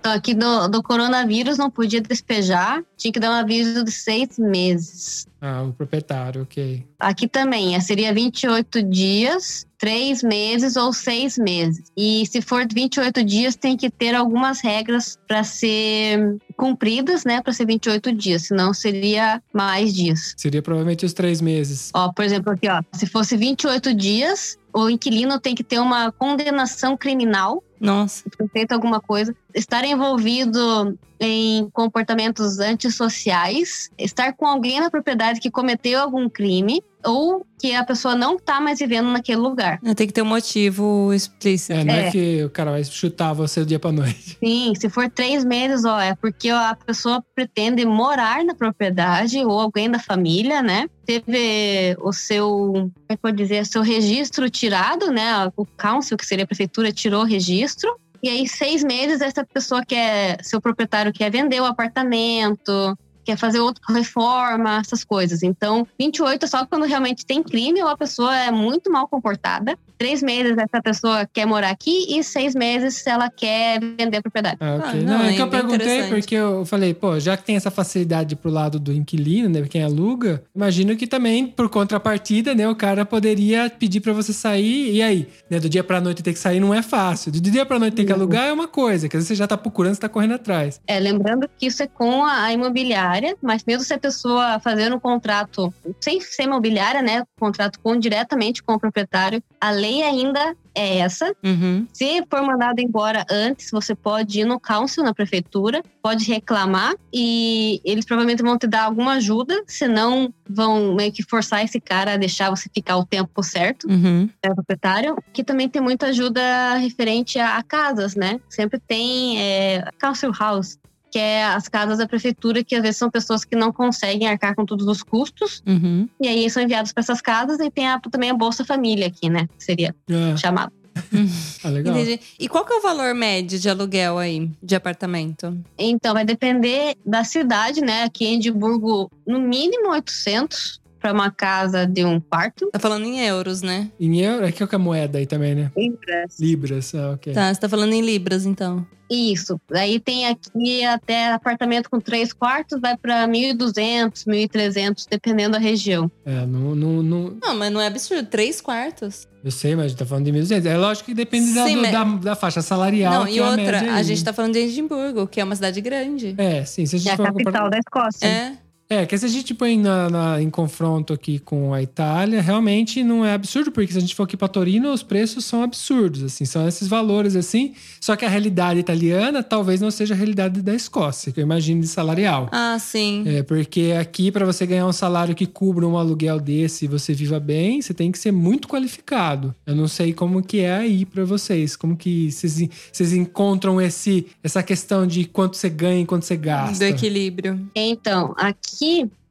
Então, 0.00 0.12
aqui 0.12 0.34
do, 0.34 0.68
do 0.68 0.82
coronavírus 0.82 1.58
não 1.58 1.70
podia 1.70 2.00
despejar, 2.00 2.82
tinha 2.96 3.12
que 3.12 3.20
dar 3.20 3.30
um 3.30 3.34
aviso 3.34 3.84
de 3.84 3.90
seis 3.90 4.38
meses. 4.38 5.26
Ah, 5.40 5.62
o 5.62 5.72
proprietário, 5.72 6.42
ok. 6.42 6.84
Aqui 6.98 7.28
também, 7.28 7.74
é, 7.74 7.80
seria 7.80 8.12
28 8.12 8.82
dias, 8.82 9.66
três 9.78 10.22
meses 10.22 10.76
ou 10.76 10.92
seis 10.92 11.38
meses. 11.38 11.84
E 11.96 12.26
se 12.26 12.40
for 12.42 12.66
28 12.70 13.24
dias, 13.24 13.54
tem 13.54 13.76
que 13.76 13.88
ter 13.88 14.14
algumas 14.14 14.60
regras 14.60 15.16
para 15.28 15.44
ser 15.44 16.38
cumpridas, 16.56 17.24
né? 17.24 17.40
Para 17.40 17.52
ser 17.52 17.66
28 17.66 18.12
dias, 18.12 18.42
senão 18.48 18.74
seria 18.74 19.40
mais 19.52 19.94
dias. 19.94 20.34
Seria 20.36 20.60
provavelmente 20.60 21.06
os 21.06 21.12
três 21.12 21.40
meses. 21.40 21.90
Ó, 21.94 22.12
por 22.12 22.24
exemplo, 22.24 22.52
aqui, 22.52 22.68
ó, 22.68 22.82
se 22.92 23.06
fosse 23.06 23.36
28 23.36 23.94
dias, 23.94 24.58
o 24.72 24.90
inquilino 24.90 25.38
tem 25.40 25.54
que 25.54 25.64
ter 25.64 25.78
uma 25.78 26.12
condenação 26.12 26.96
criminal 26.96 27.62
Nossa. 27.80 28.24
ter 28.28 28.48
feito 28.48 28.72
alguma 28.72 29.00
coisa, 29.00 29.34
estar 29.54 29.84
envolvido 29.84 30.98
em 31.20 31.68
comportamentos 31.70 32.58
antissociais, 32.58 33.90
estar 33.98 34.32
com 34.34 34.46
alguém 34.46 34.80
na 34.80 34.90
propriedade 34.90 35.40
que 35.40 35.50
cometeu 35.50 36.00
algum 36.00 36.28
crime 36.28 36.82
ou 37.04 37.46
que 37.58 37.74
a 37.74 37.84
pessoa 37.84 38.14
não 38.14 38.36
está 38.36 38.60
mais 38.60 38.78
vivendo 38.78 39.10
naquele 39.10 39.38
lugar. 39.38 39.80
Tem 39.96 40.06
que 40.06 40.12
ter 40.12 40.22
um 40.22 40.26
motivo 40.26 41.12
explícito. 41.12 41.72
É, 41.72 41.84
não 41.84 41.94
é. 41.94 42.08
É. 42.08 42.10
que 42.10 42.44
o 42.44 42.50
cara 42.50 42.70
vai 42.70 42.84
chutar 42.84 43.32
você 43.32 43.60
do 43.60 43.66
dia 43.66 43.78
pra 43.78 43.90
noite. 43.90 44.36
Sim, 44.42 44.72
se 44.78 44.88
for 44.88 45.08
três 45.10 45.44
meses, 45.44 45.84
ó, 45.84 46.00
é 46.00 46.14
porque 46.14 46.50
a 46.50 46.76
pessoa 46.86 47.24
pretende 47.34 47.84
morar 47.84 48.44
na 48.44 48.54
propriedade 48.54 49.38
ou 49.38 49.58
alguém 49.58 49.90
da 49.90 49.98
família, 49.98 50.62
né? 50.62 50.88
Teve 51.04 51.96
o 52.00 52.12
seu, 52.12 52.46
como 52.46 52.92
é 53.08 53.16
que 53.16 53.20
eu 53.24 53.30
vou 53.30 53.32
dizer, 53.32 53.66
seu 53.66 53.82
registro 53.82 54.50
tirado, 54.50 55.10
né? 55.10 55.50
O 55.56 55.64
council, 55.64 56.16
que 56.16 56.26
seria 56.26 56.44
a 56.44 56.46
prefeitura, 56.46 56.92
tirou 56.92 57.22
o 57.22 57.26
registro. 57.26 57.90
E 58.22 58.28
aí, 58.28 58.48
seis 58.48 58.82
meses, 58.82 59.20
essa 59.20 59.44
pessoa 59.44 59.84
quer, 59.84 60.42
seu 60.44 60.60
proprietário 60.60 61.12
quer 61.12 61.30
vender 61.30 61.60
o 61.60 61.64
apartamento, 61.64 62.96
quer 63.24 63.36
fazer 63.36 63.60
outra 63.60 63.82
reforma, 63.92 64.78
essas 64.78 65.04
coisas. 65.04 65.42
Então, 65.42 65.86
28 65.98 66.44
é 66.44 66.48
só 66.48 66.66
quando 66.66 66.86
realmente 66.86 67.26
tem 67.26 67.42
crime 67.42 67.82
ou 67.82 67.88
a 67.88 67.96
pessoa 67.96 68.34
é 68.34 68.50
muito 68.50 68.90
mal 68.90 69.06
comportada. 69.06 69.78
Três 69.98 70.22
meses 70.22 70.56
essa 70.56 70.82
pessoa 70.82 71.28
quer 71.32 71.46
morar 71.46 71.70
aqui 71.70 72.06
e 72.16 72.22
seis 72.22 72.54
meses 72.54 72.94
se 72.94 73.10
ela 73.10 73.28
quer 73.28 73.80
vender 73.80 74.18
a 74.18 74.22
propriedade. 74.22 74.56
Ah, 74.60 74.76
ok. 74.76 74.88
Ah, 74.88 74.94
não, 74.94 75.18
não, 75.18 75.24
é 75.24 75.32
é 75.32 75.34
que 75.34 75.42
eu 75.42 75.48
perguntei 75.48 76.02
porque 76.04 76.34
eu 76.34 76.64
falei, 76.64 76.94
pô, 76.94 77.18
já 77.18 77.36
que 77.36 77.44
tem 77.44 77.56
essa 77.56 77.70
facilidade 77.70 78.36
pro 78.36 78.50
lado 78.50 78.78
do 78.78 78.92
inquilino, 78.92 79.48
né, 79.48 79.62
quem 79.68 79.82
aluga, 79.82 80.42
imagino 80.54 80.96
que 80.96 81.06
também, 81.06 81.46
por 81.46 81.68
contrapartida, 81.68 82.54
né, 82.54 82.68
o 82.68 82.74
cara 82.74 83.04
poderia 83.04 83.70
pedir 83.70 84.00
pra 84.00 84.12
você 84.12 84.32
sair, 84.32 84.94
e 84.94 85.02
aí, 85.02 85.28
né, 85.50 85.58
do 85.58 85.68
dia 85.68 85.82
pra 85.82 86.00
noite 86.00 86.22
ter 86.22 86.32
que 86.32 86.38
sair 86.38 86.60
não 86.60 86.72
é 86.72 86.82
fácil. 86.82 87.32
Do 87.32 87.40
dia 87.40 87.66
pra 87.66 87.78
noite 87.78 87.94
ter 87.94 88.04
que 88.04 88.12
alugar 88.12 88.46
é 88.46 88.52
uma 88.52 88.68
coisa, 88.68 89.08
que 89.08 89.16
às 89.16 89.22
vezes 89.22 89.28
você 89.28 89.34
já 89.34 89.46
tá 89.46 89.56
procurando, 89.56 89.94
você 89.94 90.00
tá 90.00 90.08
correndo 90.08 90.34
atrás. 90.34 90.80
É, 90.86 90.98
lembrando 90.98 91.48
que 91.58 91.66
isso 91.66 91.82
é 91.82 91.86
com 91.86 92.24
a, 92.24 92.44
a 92.44 92.52
imobiliária, 92.52 93.36
mas 93.42 93.64
mesmo 93.66 93.84
se 93.84 93.94
a 93.94 93.98
pessoa 93.98 94.60
fazendo 94.60 94.96
um 94.96 95.00
contrato 95.00 95.72
sem 96.00 96.20
ser 96.20 96.44
imobiliária, 96.44 97.02
né, 97.02 97.24
contrato 97.38 97.78
com 97.80 97.96
diretamente 97.96 98.62
com 98.62 98.74
o 98.74 98.78
proprietário, 98.78 99.42
a 99.60 99.70
lei 99.70 100.02
ainda 100.02 100.56
é 100.74 100.98
essa. 100.98 101.34
Uhum. 101.44 101.86
Se 101.92 102.24
for 102.30 102.42
mandado 102.42 102.80
embora 102.80 103.26
antes, 103.30 103.70
você 103.70 103.94
pode 103.94 104.40
ir 104.40 104.44
no 104.44 104.60
council, 104.60 105.02
na 105.02 105.12
prefeitura, 105.12 105.82
pode 106.02 106.24
reclamar 106.24 106.94
e 107.12 107.80
eles 107.84 108.04
provavelmente 108.04 108.42
vão 108.42 108.56
te 108.56 108.66
dar 108.66 108.84
alguma 108.84 109.14
ajuda, 109.14 109.60
senão 109.66 110.32
vão 110.48 110.94
meio 110.94 111.12
que 111.12 111.22
forçar 111.22 111.64
esse 111.64 111.80
cara 111.80 112.14
a 112.14 112.16
deixar 112.16 112.50
você 112.50 112.68
ficar 112.72 112.96
o 112.96 113.04
tempo 113.04 113.42
certo 113.42 113.88
Uhum. 113.88 114.28
é, 114.42 114.54
proprietário, 114.54 115.16
que 115.32 115.42
também 115.42 115.68
tem 115.68 115.82
muita 115.82 116.06
ajuda 116.06 116.74
referente 116.74 117.38
a, 117.38 117.56
a 117.56 117.62
casas, 117.62 118.14
né? 118.14 118.40
Sempre 118.48 118.78
tem 118.78 119.40
é, 119.40 119.84
council 119.98 120.30
house, 120.38 120.78
que 121.10 121.18
é 121.18 121.44
as 121.44 121.68
casas 121.68 121.98
da 121.98 122.06
prefeitura, 122.06 122.62
que 122.64 122.74
às 122.74 122.82
vezes 122.82 122.96
são 122.98 123.10
pessoas 123.10 123.44
que 123.44 123.56
não 123.56 123.72
conseguem 123.72 124.28
arcar 124.28 124.54
com 124.54 124.64
todos 124.64 124.86
os 124.86 125.02
custos, 125.02 125.62
Uhum. 125.66 126.08
e 126.20 126.28
aí 126.28 126.48
são 126.50 126.62
enviados 126.62 126.92
para 126.92 127.02
essas 127.02 127.20
casas, 127.20 127.58
e 127.60 127.70
tem 127.70 127.86
a- 127.86 128.00
também 128.10 128.30
a 128.30 128.34
Bolsa 128.34 128.64
Família 128.64 129.06
aqui, 129.06 129.28
né? 129.30 129.46
Que 129.58 129.64
seria 129.64 129.94
Ah, 130.10 130.36
chamado. 130.36 130.72
ah, 131.64 131.68
legal. 131.68 131.94
Entendi. 131.96 132.20
E 132.38 132.48
qual 132.48 132.64
que 132.64 132.72
é 132.72 132.76
o 132.76 132.82
valor 132.82 133.14
médio 133.14 133.58
de 133.58 133.68
aluguel 133.70 134.18
aí, 134.18 134.50
de 134.62 134.74
apartamento? 134.74 135.56
Então, 135.78 136.12
vai 136.12 136.24
depender 136.24 136.96
da 137.06 137.22
cidade, 137.24 137.80
né? 137.80 138.02
Aqui 138.02 138.24
em 138.26 138.34
Edimburgo, 138.36 139.08
no 139.26 139.38
mínimo 139.40 139.90
800 139.90 140.80
para 141.00 141.12
uma 141.12 141.30
casa 141.30 141.86
de 141.86 142.04
um 142.04 142.20
quarto. 142.20 142.68
Tá 142.72 142.78
falando 142.78 143.04
em 143.04 143.20
euros, 143.20 143.62
né? 143.62 143.90
Em 144.00 144.20
euro, 144.20 144.44
é 144.46 144.52
que 144.52 144.62
é 144.62 144.68
a 144.70 144.78
moeda 144.78 145.18
aí 145.18 145.26
também, 145.26 145.54
né? 145.54 145.70
Libras. 145.76 146.38
Libras, 146.40 146.94
ah, 146.94 147.12
ok. 147.12 147.32
Tá, 147.32 147.52
você 147.52 147.60
tá 147.60 147.68
falando 147.68 147.92
em 147.92 148.00
libras, 148.02 148.44
então. 148.46 148.86
Isso. 149.10 149.58
Aí 149.72 149.98
tem 149.98 150.26
aqui 150.26 150.84
até 150.84 151.32
apartamento 151.32 151.88
com 151.88 151.98
três 151.98 152.30
quartos, 152.32 152.78
vai 152.78 152.94
para 152.94 153.26
1.200, 153.26 154.26
1.300, 154.26 155.06
dependendo 155.10 155.52
da 155.52 155.58
região. 155.58 156.10
É, 156.26 156.44
não, 156.44 156.74
não, 156.74 157.02
não- 157.02 157.36
Não, 157.42 157.54
mas 157.56 157.72
não 157.72 157.80
é 157.80 157.86
absurdo. 157.86 158.26
Três 158.28 158.60
quartos. 158.60 159.26
eu 159.42 159.50
sei, 159.50 159.74
mas 159.74 159.86
a 159.86 159.88
gente 159.88 159.98
tá 159.98 160.04
falando 160.04 160.26
de 160.26 160.32
1.200. 160.32 160.66
É 160.66 160.76
lógico 160.76 161.06
que 161.06 161.14
depende 161.14 161.54
da, 161.54 161.64
Sim, 161.64 161.76
do- 161.76 161.82
mas- 161.82 161.92
da, 161.92 162.04
da 162.04 162.34
faixa 162.36 162.60
salarial. 162.60 163.12
não, 163.24 163.28
e 163.28 163.38
é 163.38 163.42
a, 163.42 163.50
outra, 163.50 163.78
a 163.92 163.94
aí. 163.96 164.04
gente 164.04 164.22
tá 164.22 164.32
falando 164.34 164.52
de 164.52 164.58
Edimburgo, 164.58 165.26
que 165.26 165.40
é 165.40 165.44
uma 165.44 165.54
cidade 165.54 165.80
grande. 165.80 166.34
É, 166.36 166.62
sim. 166.66 166.84
Se 166.84 166.96
a 166.96 166.98
gente 166.98 167.08
É 167.08 167.14
a 167.14 167.16
for 167.16 167.32
comparar- 167.32 167.44
capital 167.44 167.70
da 167.70 167.78
Escócia. 167.78 168.26
É. 168.26 168.52
É, 168.90 169.04
que 169.04 169.18
se 169.18 169.26
a 169.26 169.28
gente 169.28 169.52
põe 169.52 169.76
na, 169.78 170.08
na- 170.08 170.42
em 170.42 170.48
confronto 170.48 171.12
aqui 171.12 171.38
com 171.38 171.74
a 171.74 171.82
Itália, 171.82 172.40
realmente 172.40 173.02
não 173.04 173.22
é 173.22 173.34
absurdo, 173.34 173.70
porque 173.70 173.92
se 173.92 173.98
a 173.98 174.00
gente 174.00 174.14
for 174.14 174.22
aqui 174.22 174.34
para 174.34 174.48
Torino, 174.48 174.90
os 174.90 175.02
preços 175.02 175.44
são 175.44 175.62
absurdos, 175.62 176.22
assim, 176.22 176.46
são 176.46 176.66
esses 176.66 176.88
valores 176.88 177.36
assim. 177.36 177.74
Só 178.00 178.16
que 178.16 178.24
a 178.24 178.28
realidade 178.30 178.80
italiana 178.80 179.42
talvez 179.42 179.82
não 179.82 179.90
seja 179.90 180.14
a 180.14 180.16
realidade 180.16 180.62
da 180.62 180.74
Escócia, 180.74 181.30
que 181.30 181.38
eu 181.38 181.42
imagino 181.42 181.82
de 181.82 181.86
salarial. 181.86 182.48
Ah, 182.50 182.78
sim. 182.80 183.24
É, 183.26 183.42
porque 183.42 183.94
aqui, 184.00 184.32
para 184.32 184.46
você 184.46 184.64
ganhar 184.64 184.86
um 184.86 184.92
salário 184.92 185.34
que 185.34 185.44
cubra 185.44 185.86
um 185.86 185.98
aluguel 185.98 186.40
desse 186.40 186.86
e 186.86 186.88
você 186.88 187.12
viva 187.12 187.38
bem, 187.38 187.82
você 187.82 187.92
tem 187.92 188.10
que 188.10 188.18
ser 188.18 188.32
muito 188.32 188.66
qualificado. 188.68 189.54
Eu 189.66 189.76
não 189.76 189.86
sei 189.86 190.14
como 190.14 190.42
que 190.42 190.60
é 190.60 190.74
aí 190.74 191.04
para 191.04 191.26
vocês, 191.26 191.76
como 191.76 191.94
que 191.94 192.32
vocês, 192.32 192.66
vocês 192.90 193.12
encontram 193.12 193.78
esse, 193.78 194.26
essa 194.42 194.62
questão 194.62 195.06
de 195.06 195.26
quanto 195.26 195.58
você 195.58 195.68
ganha 195.68 196.00
e 196.00 196.06
quanto 196.06 196.24
você 196.24 196.38
gasta. 196.38 196.78
Do 196.78 196.84
equilíbrio. 196.84 197.68
Então, 197.74 198.34
aqui 198.38 198.77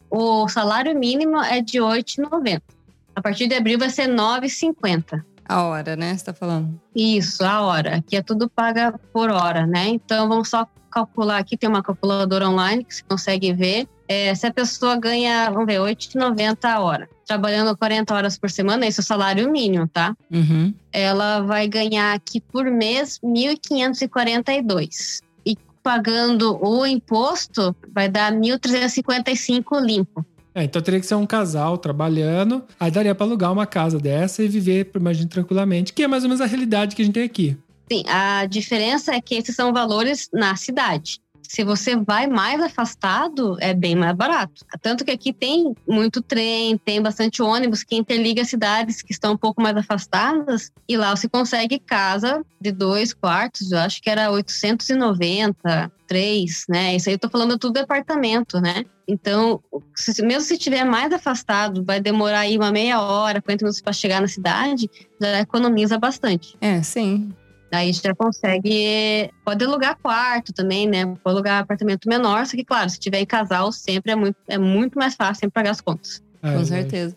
o 0.10 0.48
salário 0.48 0.98
mínimo 0.98 1.42
é 1.42 1.62
de 1.62 1.80
8,90. 1.80 2.62
A 3.16 3.22
partir 3.22 3.48
de 3.48 3.56
abril 3.56 3.80
vai 3.80 3.90
ser 3.90 4.08
9,50. 4.08 5.24
A 5.50 5.64
hora, 5.64 5.96
né? 5.96 6.16
Você 6.16 6.26
tá 6.26 6.34
falando. 6.34 6.80
Isso, 6.96 7.44
a 7.44 7.62
hora. 7.62 7.96
Aqui 7.98 8.18
é 8.18 8.22
tudo 8.22 8.50
paga 8.50 9.00
por 9.14 9.30
hora, 9.30 9.66
né? 9.66 9.88
Então 9.88 10.28
vamos 10.28 10.50
só 10.50 10.68
calcular 10.92 11.38
aqui, 11.38 11.56
tem 11.56 11.70
uma 11.70 11.84
calculadora 11.84 12.50
online 12.50 12.84
que 12.84 12.96
você 12.96 13.04
consegue 13.08 13.54
ver. 13.54 13.88
É, 14.08 14.34
se 14.34 14.48
a 14.48 14.54
pessoa 14.54 14.96
ganha, 14.98 15.50
vamos 15.50 15.66
ver, 15.66 15.80
8,90 15.80 16.66
a 16.66 16.80
hora, 16.80 17.10
trabalhando 17.26 17.76
40 17.78 18.14
horas 18.14 18.38
por 18.38 18.50
semana, 18.50 18.86
esse 18.88 19.02
é 19.02 19.04
o 19.04 19.06
salário 19.06 19.52
mínimo, 19.52 19.88
tá? 19.88 20.16
Uhum. 20.32 20.74
Ela 20.92 21.42
vai 21.42 21.68
ganhar 21.68 22.14
aqui 22.14 22.40
por 22.40 22.66
mês 22.66 23.20
1.542. 23.24 25.22
Pagando 25.88 26.60
o 26.62 26.86
imposto, 26.86 27.74
vai 27.96 28.10
dar 28.10 28.34
1.355 28.34 29.80
limpo. 29.80 30.26
É, 30.54 30.66
então 30.66 30.82
teria 30.82 31.00
que 31.00 31.06
ser 31.06 31.16
um 31.16 31.26
casal 31.26 31.78
trabalhando. 31.78 32.62
Aí 32.78 32.92
daria 32.92 33.16
pra 33.16 33.26
alugar 33.26 33.54
uma 33.54 33.66
casa 33.66 33.98
dessa 33.98 34.44
e 34.44 34.50
viver, 34.50 34.92
imagino, 34.94 35.30
tranquilamente. 35.30 35.94
Que 35.94 36.04
é 36.04 36.08
mais 36.10 36.24
ou 36.24 36.30
menos 36.30 36.42
a 36.42 36.46
realidade 36.46 36.94
que 36.94 37.02
a 37.02 37.06
gente 37.06 37.14
tem 37.14 37.24
aqui. 37.24 37.58
Sim, 37.90 38.04
a 38.06 38.46
diferença 38.48 39.16
é 39.16 39.22
que 39.22 39.36
esses 39.36 39.56
são 39.56 39.72
valores 39.72 40.28
na 40.34 40.58
cidade. 40.58 41.22
Se 41.48 41.64
você 41.64 41.96
vai 41.96 42.28
mais 42.28 42.62
afastado, 42.62 43.58
é 43.60 43.74
bem 43.74 43.96
mais 43.96 44.16
barato. 44.16 44.66
Tanto 44.82 45.06
que 45.06 45.12
aqui 45.12 45.32
tem 45.32 45.74
muito 45.88 46.22
trem, 46.22 46.78
tem 46.78 47.02
bastante 47.02 47.42
ônibus 47.42 47.84
que 47.84 47.96
interliga 47.96 48.44
cidades 48.44 49.02
que 49.02 49.14
estão 49.14 49.34
um 49.34 49.38
pouco 49.38 49.62
mais 49.62 49.76
afastadas. 49.78 50.72
E 50.88 50.98
lá 50.98 51.16
você 51.16 51.30
consegue 51.30 51.80
casa 51.80 52.44
de 52.60 52.72
dois 52.72 53.14
quartos, 53.14 53.72
eu 53.72 53.80
acho 53.80 54.02
que 54.02 54.10
era 54.10 54.30
890, 54.32 55.92
três, 56.08 56.66
né? 56.70 56.96
Isso 56.96 57.10
aí 57.10 57.16
eu 57.16 57.20
tô 57.20 57.30
falando 57.30 57.58
tudo 57.58 57.74
de 57.76 57.80
apartamento, 57.82 58.60
né? 58.60 58.84
Então, 59.08 59.62
se- 59.96 60.22
mesmo 60.22 60.42
se 60.42 60.56
estiver 60.56 60.84
mais 60.84 61.12
afastado, 61.14 61.84
vai 61.84 62.00
demorar 62.02 62.40
aí 62.42 62.58
uma 62.58 62.72
meia 62.72 63.02
hora, 63.02 63.42
40 63.42 63.64
minutos 63.64 63.82
para 63.82 63.94
chegar 63.94 64.22
na 64.22 64.28
cidade, 64.28 64.90
já 65.22 65.40
economiza 65.40 65.98
bastante. 65.98 66.56
É, 66.60 66.82
sim. 66.84 67.32
Daí 67.72 67.92
já 67.92 68.16
consegue. 68.16 69.30
Pode 69.44 69.66
alugar 69.66 69.98
quarto 70.02 70.54
também, 70.54 70.88
né? 70.88 71.06
Pode 71.06 71.36
alugar 71.36 71.62
apartamento 71.62 72.08
menor, 72.08 72.46
só 72.46 72.56
que, 72.56 72.64
claro, 72.64 72.90
se 72.90 73.00
tiver 73.00 73.20
em 73.20 73.26
casal, 73.26 73.72
sempre 73.72 74.12
é 74.12 74.16
muito, 74.16 74.38
é 74.48 74.58
muito 74.58 74.98
mais 74.98 75.16
fácil 75.16 75.42
sempre 75.42 75.54
pagar 75.54 75.72
as 75.72 75.82
contas. 75.82 76.24
É, 76.42 76.54
Com 76.54 76.64
certeza. 76.64 77.16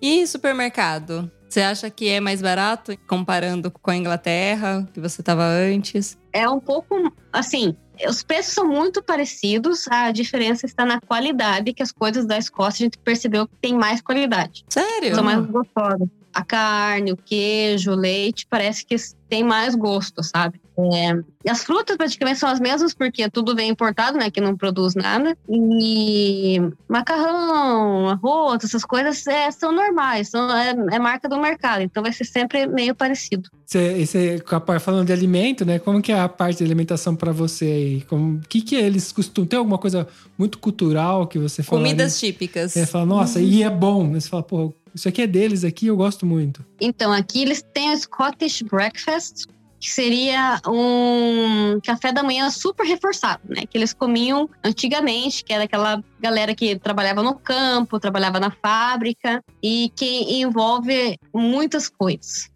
E 0.00 0.26
supermercado? 0.26 1.30
Você 1.48 1.60
acha 1.60 1.88
que 1.88 2.08
é 2.08 2.20
mais 2.20 2.42
barato 2.42 2.96
comparando 3.06 3.70
com 3.70 3.90
a 3.90 3.96
Inglaterra, 3.96 4.86
que 4.92 5.00
você 5.00 5.22
estava 5.22 5.44
antes? 5.44 6.18
É 6.32 6.48
um 6.48 6.60
pouco 6.60 7.12
assim. 7.32 7.74
Os 8.06 8.22
preços 8.22 8.52
são 8.52 8.68
muito 8.68 9.02
parecidos, 9.02 9.88
a 9.88 10.12
diferença 10.12 10.66
está 10.66 10.84
na 10.84 11.00
qualidade, 11.00 11.72
que 11.72 11.82
as 11.82 11.90
coisas 11.90 12.26
da 12.26 12.38
Escócia 12.38 12.84
a 12.84 12.86
gente 12.86 12.98
percebeu 12.98 13.48
que 13.48 13.56
tem 13.60 13.74
mais 13.74 14.00
qualidade. 14.00 14.64
Sério? 14.68 15.14
São 15.14 15.24
mais 15.24 15.44
gostosas. 15.46 16.08
A 16.38 16.44
carne, 16.44 17.10
o 17.10 17.16
queijo, 17.16 17.90
o 17.90 17.96
leite, 17.96 18.46
parece 18.48 18.86
que 18.86 18.94
tem 19.28 19.42
mais 19.42 19.74
gosto, 19.74 20.22
sabe? 20.22 20.60
É, 20.78 21.10
e 21.44 21.50
as 21.50 21.64
frutas 21.64 21.96
praticamente 21.96 22.38
são 22.38 22.48
as 22.48 22.60
mesmas, 22.60 22.94
porque 22.94 23.28
tudo 23.28 23.56
vem 23.56 23.68
importado, 23.68 24.16
né? 24.16 24.30
Que 24.30 24.40
não 24.40 24.56
produz 24.56 24.94
nada. 24.94 25.36
E 25.50 26.60
macarrão, 26.88 28.08
arroz, 28.08 28.62
essas 28.62 28.84
coisas 28.84 29.26
é, 29.26 29.50
são 29.50 29.72
normais, 29.72 30.28
são, 30.28 30.48
é, 30.56 30.70
é 30.92 30.98
marca 31.00 31.28
do 31.28 31.36
mercado. 31.40 31.82
Então 31.82 32.04
vai 32.04 32.12
ser 32.12 32.24
sempre 32.24 32.68
meio 32.68 32.94
parecido. 32.94 33.50
Você, 33.66 34.06
você, 34.06 34.42
falando 34.78 35.08
de 35.08 35.12
alimento, 35.12 35.64
né? 35.64 35.80
Como 35.80 36.00
que 36.00 36.12
é 36.12 36.20
a 36.20 36.28
parte 36.28 36.58
de 36.58 36.64
alimentação 36.64 37.16
para 37.16 37.32
você 37.32 37.64
aí? 37.64 38.06
O 38.12 38.40
que 38.48 38.62
que 38.62 38.76
eles 38.76 39.10
costumam... 39.10 39.48
Tem 39.48 39.58
alguma 39.58 39.78
coisa 39.78 40.06
muito 40.38 40.58
cultural 40.58 41.26
que 41.26 41.40
você 41.40 41.64
fala? 41.64 41.82
Comidas 41.82 42.20
típicas. 42.20 42.72
Você 42.72 42.86
fala, 42.86 43.04
nossa, 43.04 43.40
e 43.40 43.64
é 43.64 43.68
bom. 43.68 44.12
Você 44.12 44.28
fala, 44.28 44.44
pô, 44.44 44.72
isso 44.98 45.08
aqui 45.08 45.22
é 45.22 45.26
deles 45.26 45.62
aqui, 45.62 45.86
eu 45.86 45.96
gosto 45.96 46.26
muito. 46.26 46.64
Então, 46.80 47.12
aqui 47.12 47.42
eles 47.42 47.62
têm 47.72 47.92
o 47.92 47.96
Scottish 47.96 48.62
Breakfast, 48.62 49.46
que 49.78 49.88
seria 49.88 50.60
um 50.66 51.78
café 51.84 52.12
da 52.12 52.22
manhã 52.22 52.50
super 52.50 52.84
reforçado, 52.84 53.42
né? 53.48 53.64
Que 53.64 53.78
eles 53.78 53.92
comiam 53.92 54.50
antigamente, 54.64 55.44
que 55.44 55.52
era 55.52 55.64
aquela 55.64 56.02
galera 56.18 56.52
que 56.52 56.76
trabalhava 56.80 57.22
no 57.22 57.36
campo, 57.36 58.00
trabalhava 58.00 58.40
na 58.40 58.50
fábrica 58.50 59.42
e 59.62 59.92
que 59.94 60.40
envolve 60.40 61.16
muitas 61.32 61.88
coisas. 61.88 62.50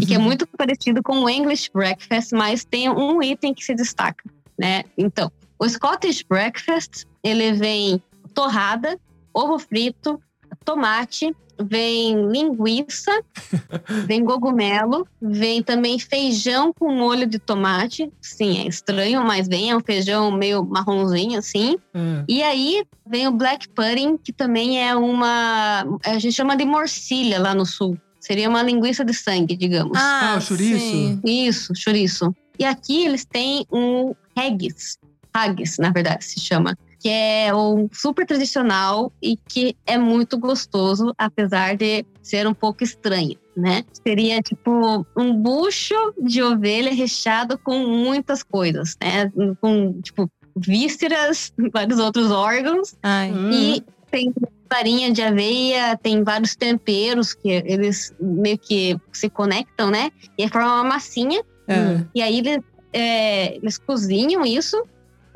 e 0.00 0.04
que 0.04 0.14
é 0.14 0.18
muito 0.18 0.46
parecido 0.58 1.02
com 1.02 1.20
o 1.20 1.30
English 1.30 1.70
Breakfast, 1.72 2.32
mas 2.32 2.66
tem 2.66 2.90
um 2.90 3.22
item 3.22 3.54
que 3.54 3.64
se 3.64 3.74
destaca, 3.74 4.24
né? 4.58 4.84
Então, 4.96 5.32
o 5.58 5.66
Scottish 5.66 6.22
Breakfast, 6.22 7.06
ele 7.24 7.52
vem 7.52 8.02
torrada, 8.34 9.00
ovo 9.32 9.58
frito, 9.58 10.20
tomate, 10.66 11.34
vem 11.60 12.26
linguiça, 12.30 13.10
vem 14.06 14.24
cogumelo, 14.24 15.06
vem 15.20 15.62
também 15.62 15.98
feijão 15.98 16.72
com 16.72 16.92
molho 16.94 17.26
de 17.26 17.38
tomate. 17.38 18.10
Sim, 18.20 18.60
é 18.60 18.68
estranho, 18.68 19.24
mas 19.24 19.48
vem, 19.48 19.70
é 19.70 19.76
um 19.76 19.80
feijão 19.80 20.30
meio 20.30 20.64
marronzinho 20.64 21.38
assim. 21.38 21.76
Ah, 21.94 22.24
E 22.28 22.42
aí 22.42 22.84
vem 23.06 23.26
o 23.26 23.32
black 23.32 23.68
pudding, 23.70 24.16
que 24.16 24.32
também 24.32 24.82
é 24.82 24.94
uma. 24.94 25.84
A 26.04 26.18
gente 26.18 26.34
chama 26.34 26.56
de 26.56 26.64
morcilha 26.64 27.38
lá 27.40 27.54
no 27.54 27.66
sul. 27.66 27.96
Seria 28.20 28.48
uma 28.48 28.62
linguiça 28.62 29.04
de 29.04 29.14
sangue, 29.14 29.56
digamos. 29.56 29.96
Ah, 29.96 30.36
o 30.38 30.40
chouriço? 30.40 30.78
sim. 30.78 31.20
Isso, 31.24 31.72
chouriço. 31.74 32.34
E 32.58 32.64
aqui 32.64 33.04
eles 33.04 33.24
têm 33.24 33.64
um 33.72 34.12
haggis. 34.36 34.98
Haggis, 35.32 35.78
na 35.78 35.90
verdade, 35.90 36.24
se 36.24 36.40
chama. 36.40 36.76
Que 37.00 37.08
é 37.08 37.54
um 37.54 37.88
super 37.92 38.26
tradicional 38.26 39.12
e 39.22 39.36
que 39.36 39.76
é 39.86 39.96
muito 39.96 40.36
gostoso, 40.38 41.14
apesar 41.16 41.76
de 41.76 42.04
ser 42.22 42.46
um 42.46 42.54
pouco 42.54 42.82
estranho, 42.82 43.38
né? 43.56 43.84
Seria 44.06 44.40
tipo 44.42 45.06
um 45.16 45.34
bucho 45.34 45.94
de 46.20 46.42
ovelha 46.42 46.92
recheado 46.92 47.56
com 47.58 47.78
muitas 47.86 48.42
coisas, 48.42 48.96
né? 49.00 49.30
Com, 49.60 50.00
tipo, 50.02 50.30
vísceras, 50.56 51.52
vários 51.72 51.98
outros 51.98 52.30
órgãos. 52.30 52.96
Ai. 53.02 53.30
Hum. 53.30 53.50
E 53.52 53.84
tem 54.10 54.32
farinha 54.70 55.10
de 55.10 55.22
aveia, 55.22 55.96
tem 55.96 56.22
vários 56.22 56.54
temperos 56.54 57.32
que 57.32 57.48
eles 57.48 58.14
meio 58.20 58.58
que 58.58 58.96
se 59.12 59.30
conectam, 59.30 59.90
né? 59.90 60.10
E 60.36 60.48
formam 60.48 60.74
uma 60.74 60.84
massinha. 60.84 61.42
Ah. 61.68 62.04
E 62.14 62.22
aí 62.22 62.38
eles, 62.38 62.58
é, 62.92 63.56
eles 63.56 63.78
cozinham 63.78 64.44
isso. 64.44 64.82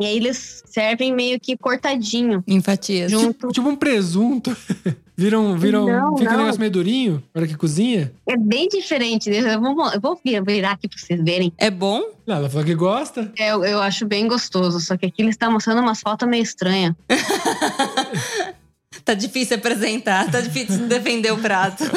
E 0.01 0.07
aí 0.07 0.17
eles 0.17 0.63
servem 0.67 1.15
meio 1.15 1.39
que 1.39 1.57
cortadinho. 1.57 2.43
Em 2.47 2.61
fatias. 2.61 3.11
Junto. 3.11 3.49
Tipo 3.49 3.69
um 3.69 3.77
presunto. 3.77 4.57
viram, 5.17 5.57
viram, 5.57 5.87
Não, 5.87 6.17
fica 6.17 6.31
um 6.31 6.33
não. 6.33 6.41
negócio 6.41 6.59
meio 6.61 6.73
durinho, 6.73 7.23
na 7.35 7.41
hora 7.41 7.47
que 7.49 7.57
cozinha. 7.57 8.13
É 8.27 8.37
bem 8.37 8.69
diferente. 8.69 9.31
Eu 9.31 9.61
vou, 9.61 9.93
eu 9.93 10.01
vou 10.01 10.19
vir- 10.25 10.43
virar 10.45 10.73
aqui 10.73 10.89
pra 10.89 10.99
vocês 10.99 11.23
verem. 11.23 11.53
É 11.59 11.71
bom? 11.71 12.01
Ah, 12.27 12.35
Ela 12.37 12.51
falou 12.51 12.65
que 12.67 12.75
gosta. 12.75 13.33
É, 13.39 13.53
Eu, 13.53 13.65
eu 13.65 13.81
acho 13.81 14.07
bem 14.07 14.27
gostoso. 14.27 14.81
Só 14.81 14.97
que 14.97 15.07
aqui 15.07 15.23
eles 15.23 15.35
estão 15.35 15.53
mostrando 15.53 15.81
umas 15.81 16.01
fotos 16.01 16.29
meio 16.29 16.43
estranhas. 16.43 16.95
Tá 19.05 19.15
difícil 19.15 19.57
apresentar, 19.57 20.31
tá 20.31 20.41
difícil 20.41 20.87
defender 20.87 21.33
o 21.33 21.39
prato. 21.39 21.83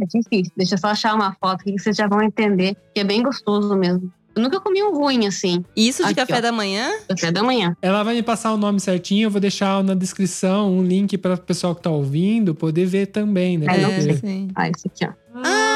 É 0.00 0.04
difícil. 0.04 0.52
Deixa 0.54 0.74
eu 0.74 0.78
só 0.78 0.88
achar 0.88 1.14
uma 1.14 1.34
foto 1.40 1.62
aqui 1.62 1.72
que 1.72 1.78
vocês 1.82 1.96
já 1.96 2.06
vão 2.06 2.22
entender. 2.22 2.76
Que 2.94 3.00
é 3.00 3.04
bem 3.04 3.22
gostoso 3.22 3.74
mesmo. 3.74 4.12
Eu 4.38 4.42
nunca 4.44 4.60
comi 4.60 4.80
um 4.84 4.94
ruim 4.94 5.26
assim, 5.26 5.64
Isso 5.74 6.00
de 6.04 6.10
Aqui, 6.10 6.14
café 6.14 6.38
ó. 6.38 6.40
da 6.40 6.52
manhã? 6.52 6.88
café 7.08 7.32
da 7.32 7.42
manhã. 7.42 7.76
Ela 7.82 8.04
vai 8.04 8.14
me 8.14 8.22
passar 8.22 8.52
o 8.52 8.56
nome 8.56 8.78
certinho, 8.78 9.26
eu 9.26 9.30
vou 9.32 9.40
deixar 9.40 9.82
na 9.82 9.94
descrição 9.94 10.72
um 10.78 10.84
link 10.84 11.18
para 11.18 11.34
o 11.34 11.38
pessoal 11.38 11.74
que 11.74 11.82
tá 11.82 11.90
ouvindo 11.90 12.54
poder 12.54 12.86
ver 12.86 13.06
também, 13.06 13.58
né? 13.58 13.66
É, 13.68 13.84
Porque- 14.00 14.14
sim. 14.24 14.48
Ah, 14.54 14.68
esse 14.68 14.86
aqui, 14.86 15.04
ó. 15.04 15.12
Ah, 15.44 15.67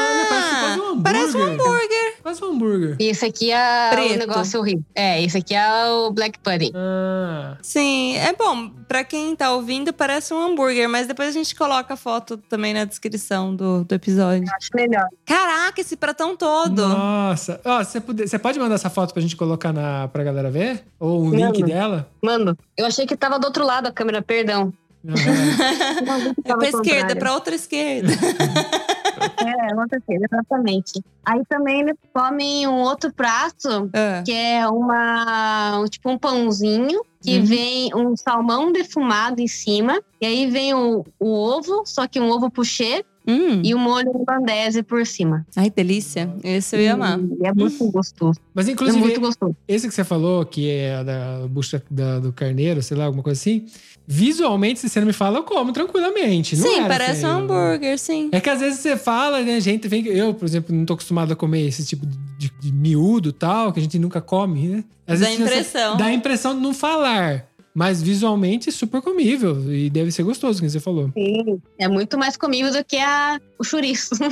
hambúrguer. 0.93 1.03
Parece 1.13 1.37
um 1.37 1.43
hambúrguer. 1.43 2.13
Quase 2.23 2.43
um 2.43 2.47
hambúrguer. 2.51 2.95
E 2.99 3.09
esse 3.09 3.25
aqui 3.25 3.51
é 3.51 3.89
Preto. 3.91 4.15
o 4.15 4.17
negócio 4.17 4.59
horrível. 4.59 4.83
É, 4.95 5.21
esse 5.21 5.37
aqui 5.37 5.53
é 5.53 5.85
o 5.91 6.11
Black 6.11 6.39
Pudding. 6.39 6.71
Ah, 6.75 7.57
Sim, 7.61 8.15
é 8.17 8.33
bom. 8.33 8.69
Pra 8.87 9.03
quem 9.03 9.35
tá 9.35 9.51
ouvindo, 9.53 9.91
parece 9.91 10.33
um 10.33 10.39
hambúrguer, 10.41 10.87
mas 10.87 11.07
depois 11.07 11.29
a 11.29 11.31
gente 11.31 11.55
coloca 11.55 11.93
a 11.95 11.97
foto 11.97 12.37
também 12.37 12.73
na 12.73 12.85
descrição 12.85 13.55
do, 13.55 13.83
do 13.83 13.95
episódio. 13.95 14.43
Acho 14.55 14.69
melhor. 14.75 15.07
Caraca, 15.25 15.81
esse 15.81 15.95
pratão 15.95 16.35
todo! 16.37 16.87
nossa. 16.87 17.59
Ó, 17.65 17.83
você, 17.83 17.99
puder- 17.99 18.27
você 18.27 18.37
pode 18.37 18.59
mandar 18.59 18.75
essa 18.75 18.89
foto 18.89 19.13
pra 19.13 19.21
gente 19.21 19.35
colocar 19.35 19.73
na, 19.73 20.07
pra 20.09 20.23
galera 20.23 20.51
ver? 20.51 20.83
Ou 20.99 21.23
um 21.23 21.29
link 21.31 21.41
Mando. 21.59 21.65
dela? 21.65 22.09
Mano, 22.21 22.57
eu 22.77 22.85
achei 22.85 23.05
que 23.05 23.15
tava 23.17 23.39
do 23.39 23.45
outro 23.45 23.65
lado 23.65 23.87
a 23.87 23.91
câmera, 23.91 24.21
perdão. 24.21 24.71
Tava 26.45 26.59
pra 26.59 26.69
esquerda, 26.69 27.15
pra 27.15 27.33
outra 27.33 27.53
esquerda. 27.55 28.07
É, 29.39 29.95
esquerda, 29.97 30.25
exatamente. 30.31 31.01
Aí 31.25 31.41
também 31.47 31.81
eles 31.81 31.95
comem 32.13 32.67
um 32.67 32.81
outro 32.81 33.13
prato, 33.13 33.89
Ah, 33.93 34.21
que 34.25 34.31
é 34.33 34.67
uma, 34.67 35.79
um- 35.79 35.85
tipo 35.85 36.09
um 36.09 36.17
pãozinho, 36.17 37.01
que 37.21 37.39
Uhum. 37.39 37.45
vem 37.45 37.95
um 37.95 38.15
salmão 38.17 38.71
defumado 38.71 39.41
em 39.41 39.47
cima. 39.47 40.01
E 40.21 40.25
aí 40.25 40.47
vem 40.49 40.73
o, 40.73 41.05
o 41.19 41.27
ovo, 41.29 41.83
só 41.85 42.07
que 42.07 42.19
um 42.19 42.29
ovo 42.29 42.51
puxê, 42.51 43.05
hum. 43.27 43.61
e 43.63 43.73
o 43.73 43.79
molho 43.79 44.11
holandese 44.13 44.83
por 44.83 45.05
cima. 45.05 45.45
Ai, 45.55 45.69
delícia. 45.69 46.33
Esse 46.43 46.75
eu 46.75 46.81
ia 46.81 46.93
amar. 46.93 47.19
E 47.19 47.45
é 47.47 47.53
muito 47.53 47.91
gostoso. 47.91 48.39
Mas 48.53 48.67
É 48.67 48.71
inclusive, 48.71 48.99
muito 48.99 49.19
gostoso. 49.21 49.55
esse 49.67 49.87
que 49.87 49.93
você 49.93 50.03
falou, 50.03 50.45
que 50.45 50.69
é 50.69 50.95
a 50.95 51.03
da 51.03 51.47
bucha 51.49 51.81
da- 51.89 52.19
do 52.19 52.31
carneiro, 52.33 52.81
sei 52.81 52.97
lá, 52.97 53.05
alguma 53.05 53.23
coisa 53.23 53.39
assim. 53.39 53.65
Visualmente, 54.05 54.79
se 54.81 54.89
você 54.89 54.99
não 54.99 55.07
me 55.07 55.13
fala, 55.13 55.37
eu 55.39 55.43
como 55.43 55.71
tranquilamente. 55.71 56.57
Não 56.57 56.67
Sim, 56.69 56.81
parece 56.87 57.21
feio. 57.21 57.31
um 57.33 57.37
hambúrguer, 57.37 57.97
sim. 57.97 58.29
É 58.33 58.41
que 58.41 58.49
às 58.49 58.59
vezes 58.59 58.79
você 58.79 58.97
fala, 58.97 59.41
né, 59.41 59.59
gente, 59.61 59.87
vem, 59.87 60.05
eu, 60.07 60.33
por 60.33 60.45
exemplo, 60.45 60.75
não 60.75 60.85
tô 60.85 60.93
acostumado 60.93 61.31
a 61.31 61.35
comer 61.35 61.65
esse 61.67 61.85
tipo 61.85 62.05
de, 62.37 62.51
de 62.59 62.71
miúdo 62.73 63.29
e 63.29 63.33
tal, 63.33 63.71
que 63.71 63.79
a 63.79 63.83
gente 63.83 63.97
nunca 63.97 64.19
come, 64.21 64.67
né? 64.67 64.83
Às 65.07 65.19
Dá 65.21 65.25
vezes 65.27 65.39
você- 65.39 65.43
impressão. 65.45 65.97
Dá 65.97 66.05
a 66.05 66.13
impressão 66.13 66.53
de 66.55 66.61
não 66.61 66.73
falar, 66.73 67.45
mas 67.75 68.01
visualmente 68.01 68.69
é 68.69 68.71
super 68.71 69.01
comível 69.01 69.73
e 69.73 69.89
deve 69.89 70.11
ser 70.11 70.23
gostoso, 70.23 70.59
como 70.59 70.69
você 70.69 70.79
falou. 70.79 71.09
Sim, 71.17 71.59
é 71.79 71.87
muito 71.87 72.17
mais 72.17 72.37
comível 72.37 72.71
do 72.71 72.83
que 72.85 72.97
a, 72.97 73.39
o 73.59 73.63
chouriço. 73.63 74.15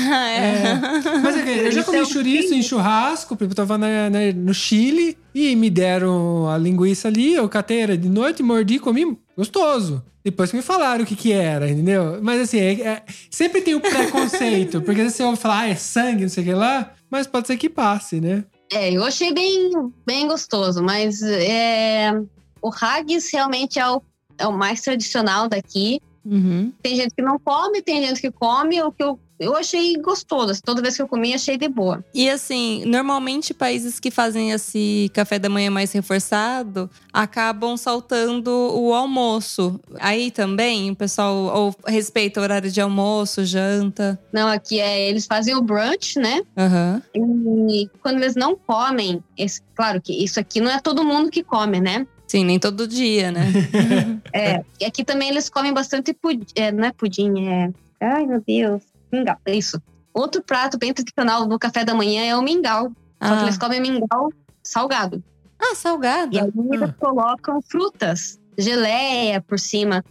é. 0.00 0.74
Mas 1.22 1.36
é 1.36 1.42
que 1.42 1.50
eu 1.50 1.72
já 1.72 1.84
comi 1.84 1.98
Então, 1.98 2.10
chouriço 2.10 2.54
em 2.54 2.62
churrasco, 2.62 3.36
porque 3.36 3.52
eu 3.52 3.56
tava 3.56 3.76
na- 3.78 4.10
na- 4.10 4.32
no 4.34 4.54
Chile 4.54 5.16
e 5.34 5.54
me 5.56 5.70
deram 5.70 6.48
a 6.48 6.56
linguiça 6.58 7.08
ali, 7.08 7.34
eu 7.34 7.48
catei 7.48 7.80
era 7.80 7.96
de 7.96 8.08
noite, 8.08 8.42
mordi, 8.42 8.78
comi, 8.78 9.18
gostoso. 9.36 10.02
Depois 10.22 10.50
que 10.50 10.56
me 10.56 10.62
falaram 10.62 11.02
o 11.02 11.06
que 11.06 11.16
que 11.16 11.32
era, 11.32 11.70
entendeu? 11.70 12.18
Mas 12.22 12.42
assim, 12.42 12.58
é- 12.58 12.80
é- 12.82 13.02
sempre 13.30 13.62
tem 13.62 13.74
o 13.74 13.80
preconceito, 13.80 14.80
porque 14.82 15.08
você 15.08 15.22
ouve 15.22 15.38
falar, 15.38 15.60
ah, 15.60 15.68
é 15.68 15.74
sangue, 15.74 16.22
não 16.22 16.28
sei 16.28 16.42
o 16.42 16.46
que 16.46 16.52
lá, 16.52 16.92
mas 17.10 17.26
pode 17.26 17.46
ser 17.46 17.56
que 17.56 17.68
passe, 17.70 18.20
né? 18.20 18.44
É, 18.72 18.92
eu 18.92 19.02
achei 19.02 19.32
bem, 19.34 19.70
bem 20.06 20.28
gostoso, 20.28 20.82
mas 20.82 21.22
é, 21.22 22.12
o 22.62 22.70
haggis 22.80 23.30
realmente 23.32 23.78
é 23.78 23.88
o, 23.88 24.02
é 24.38 24.46
o 24.46 24.52
mais 24.52 24.80
tradicional 24.82 25.48
daqui. 25.48 26.00
Uhum. 26.24 26.72
Tem 26.82 26.96
gente 26.96 27.14
que 27.14 27.22
não 27.22 27.38
come, 27.38 27.80
tem 27.82 28.04
gente 28.06 28.20
que 28.20 28.30
come. 28.30 28.82
O 28.82 28.92
que 28.92 29.02
eu 29.02 29.18
eu 29.42 29.56
achei 29.56 29.94
gostoso. 29.96 30.50
assim, 30.50 30.60
Toda 30.62 30.82
vez 30.82 30.94
que 30.96 31.00
eu 31.00 31.08
comi, 31.08 31.32
achei 31.32 31.56
de 31.56 31.66
boa. 31.66 32.04
E 32.12 32.28
assim, 32.28 32.84
normalmente 32.84 33.54
países 33.54 33.98
que 33.98 34.10
fazem 34.10 34.50
esse 34.50 35.10
café 35.14 35.38
da 35.38 35.48
manhã 35.48 35.70
mais 35.70 35.90
reforçado 35.92 36.90
acabam 37.10 37.74
saltando 37.74 38.50
o 38.50 38.92
almoço. 38.92 39.80
Aí 39.98 40.30
também 40.30 40.90
o 40.90 40.94
pessoal 40.94 41.34
ou 41.56 41.74
respeita 41.86 42.38
o 42.38 42.42
horário 42.42 42.70
de 42.70 42.82
almoço, 42.82 43.42
janta. 43.46 44.20
Não, 44.30 44.46
aqui 44.46 44.78
é 44.78 45.08
eles 45.08 45.24
fazem 45.24 45.54
o 45.56 45.62
brunch, 45.62 46.18
né? 46.18 46.42
Aham. 46.54 47.02
E 47.14 47.88
quando 48.02 48.16
eles 48.18 48.36
não 48.36 48.54
comem, 48.54 49.24
esse- 49.38 49.62
claro 49.74 50.02
que 50.02 50.12
isso 50.22 50.38
aqui 50.38 50.60
não 50.60 50.70
é 50.70 50.78
todo 50.80 51.02
mundo 51.02 51.30
que 51.30 51.42
come, 51.42 51.80
né? 51.80 52.06
Sim, 52.30 52.44
nem 52.44 52.60
todo 52.60 52.86
dia, 52.86 53.32
né? 53.32 53.42
É, 54.32 54.62
e 54.80 54.84
aqui 54.84 55.02
também 55.02 55.30
eles 55.30 55.50
comem 55.50 55.74
bastante 55.74 56.14
pudim, 56.14 56.46
é, 56.54 56.70
não 56.70 56.84
é 56.84 56.92
pudim, 56.92 57.48
é... 57.48 57.72
Ai, 58.00 58.24
meu 58.24 58.40
Deus. 58.46 58.82
Mingau, 59.12 59.36
é 59.44 59.56
isso. 59.56 59.82
Outro 60.14 60.40
prato 60.40 60.78
bem 60.78 60.94
tradicional 60.94 61.44
no 61.48 61.58
café 61.58 61.84
da 61.84 61.92
manhã 61.92 62.22
é 62.22 62.36
o 62.36 62.40
mingau. 62.40 62.92
Só 63.20 63.34
que 63.34 63.40
ah. 63.40 63.42
eles 63.42 63.58
comem 63.58 63.80
mingau 63.80 64.32
salgado. 64.62 65.20
ah, 65.60 65.74
salgado. 65.74 66.36
E 66.36 66.38
aí 66.38 66.52
eles 66.72 66.90
Ah. 66.90 66.94
colocam 67.00 67.60
frutas, 67.62 68.38
geleia 68.56 69.40
por 69.40 69.58
cima. 69.58 70.04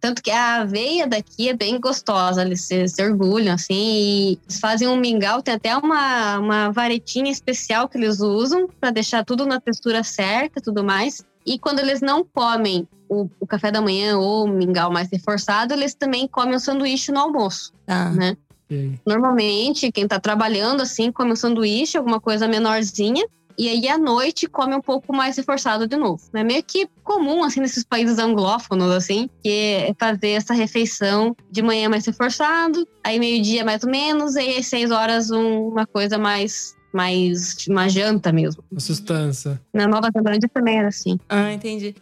Tanto 0.00 0.22
que 0.22 0.30
a 0.32 0.62
aveia 0.62 1.06
daqui 1.06 1.50
é 1.50 1.54
bem 1.54 1.78
gostosa, 1.78 2.42
eles 2.42 2.62
se, 2.62 2.88
se 2.88 3.00
orgulham, 3.00 3.54
assim. 3.54 3.74
E 3.74 4.38
eles 4.44 4.58
fazem 4.58 4.88
um 4.88 4.96
mingau, 4.96 5.40
tem 5.40 5.54
até 5.54 5.76
uma, 5.76 6.38
uma 6.38 6.70
varetinha 6.70 7.30
especial 7.30 7.88
que 7.88 7.96
eles 7.96 8.18
usam 8.18 8.68
para 8.80 8.90
deixar 8.90 9.24
tudo 9.24 9.46
na 9.46 9.60
textura 9.60 10.02
certa 10.02 10.58
e 10.58 10.62
tudo 10.62 10.82
mais. 10.82 11.24
E 11.52 11.58
quando 11.58 11.80
eles 11.80 12.00
não 12.00 12.24
comem 12.24 12.86
o, 13.08 13.28
o 13.40 13.46
café 13.46 13.72
da 13.72 13.80
manhã 13.80 14.16
ou 14.18 14.44
o 14.44 14.48
mingau 14.48 14.92
mais 14.92 15.08
reforçado, 15.10 15.74
eles 15.74 15.94
também 15.94 16.28
comem 16.28 16.54
o 16.54 16.60
sanduíche 16.60 17.10
no 17.10 17.18
almoço, 17.18 17.72
Tá. 17.84 18.10
né? 18.10 18.36
Ok. 18.66 19.00
Normalmente, 19.04 19.90
quem 19.90 20.06
tá 20.06 20.20
trabalhando 20.20 20.80
assim, 20.82 21.10
come 21.10 21.32
um 21.32 21.36
sanduíche, 21.36 21.98
alguma 21.98 22.20
coisa 22.20 22.46
menorzinha. 22.46 23.26
E 23.58 23.68
aí, 23.68 23.88
à 23.88 23.98
noite, 23.98 24.46
come 24.46 24.74
um 24.76 24.80
pouco 24.80 25.12
mais 25.12 25.36
reforçado 25.36 25.86
de 25.88 25.96
novo. 25.96 26.22
É 26.32 26.44
meio 26.44 26.62
que 26.62 26.88
comum, 27.02 27.42
assim, 27.42 27.60
nesses 27.60 27.82
países 27.84 28.18
anglófonos, 28.18 28.90
assim, 28.92 29.28
que 29.42 29.50
é 29.50 29.94
fazer 29.98 30.30
essa 30.30 30.54
refeição 30.54 31.36
de 31.50 31.60
manhã 31.62 31.88
mais 31.88 32.06
reforçado, 32.06 32.86
aí 33.04 33.18
meio-dia 33.18 33.64
mais 33.64 33.82
ou 33.82 33.90
menos, 33.90 34.36
e 34.36 34.38
aí 34.38 34.56
às 34.58 34.66
seis 34.66 34.90
horas 34.92 35.30
um- 35.32 35.66
uma 35.68 35.84
coisa 35.84 36.16
mais, 36.16 36.74
mais, 36.92 37.66
uma 37.68 37.88
janta 37.88 38.32
mesmo. 38.32 38.62
Uma 38.70 38.80
sustância. 38.80 39.60
Na 39.72 39.86
Nova 39.86 40.08
Zelândia 40.12 40.48
também 40.52 40.78
era 40.78 40.88
assim. 40.88 41.18
Ah, 41.28 41.52
entendi. 41.52 41.94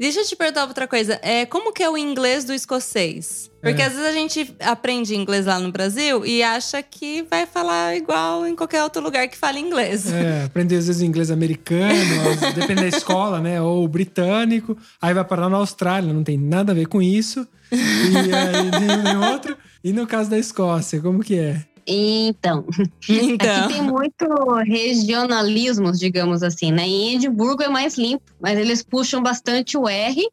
Deixa 0.00 0.18
eu 0.20 0.24
te 0.26 0.34
perguntar 0.34 0.64
outra 0.66 0.88
coisa. 0.88 1.20
É, 1.22 1.46
como 1.46 1.72
que 1.72 1.80
é 1.80 1.88
o 1.88 1.96
inglês 1.96 2.44
do 2.44 2.52
escocês? 2.52 3.48
Porque 3.62 3.80
É. 3.80 3.84
às 3.86 3.92
vezes 3.92 4.08
a 4.08 4.12
gente 4.12 4.56
aprende 4.58 5.14
inglês 5.14 5.46
lá 5.46 5.60
no 5.60 5.70
Brasil 5.70 6.26
e 6.26 6.42
acha 6.42 6.82
que 6.82 7.22
vai 7.30 7.46
falar 7.46 7.94
igual 7.96 8.44
em 8.44 8.56
qualquer 8.56 8.82
outro 8.82 9.00
lugar 9.00 9.28
que 9.28 9.36
fala 9.38 9.60
inglês. 9.60 10.12
É, 10.12 10.42
aprender 10.46 10.74
às 10.76 10.88
vezes 10.88 11.02
inglês 11.02 11.30
americano, 11.30 11.94
depende 12.52 12.80
da 12.80 12.88
escola, 12.88 13.38
né? 13.40 13.62
Ou 13.62 13.86
britânico. 13.86 14.76
Aí 15.00 15.14
vai 15.14 15.24
parar 15.24 15.48
na 15.48 15.58
Austrália, 15.58 16.12
não 16.12 16.24
tem 16.24 16.36
nada 16.36 16.72
a 16.72 16.74
ver 16.74 16.86
com 16.88 17.00
isso. 17.00 17.46
E 17.70 17.76
aí 18.34 18.80
nenhum 18.80 19.02
nem 19.04 19.30
outro. 19.32 19.56
E 19.84 19.92
no 19.92 20.04
caso 20.04 20.28
da 20.28 20.38
Escócia, 20.38 21.00
como 21.00 21.20
que 21.20 21.38
é? 21.38 21.64
Então, 21.86 22.64
Então. 23.08 23.64
aqui 23.64 23.74
tem 23.74 23.82
muito 23.82 24.26
regionalismos, 24.64 25.98
digamos 25.98 26.42
assim, 26.42 26.70
né? 26.70 26.86
Em 26.86 27.14
Edimburgo 27.16 27.62
é 27.62 27.68
mais 27.68 27.96
limpo, 27.96 28.24
mas 28.40 28.58
eles 28.58 28.82
puxam 28.82 29.22
bastante 29.22 29.76
o 29.76 29.88
R 29.88 30.28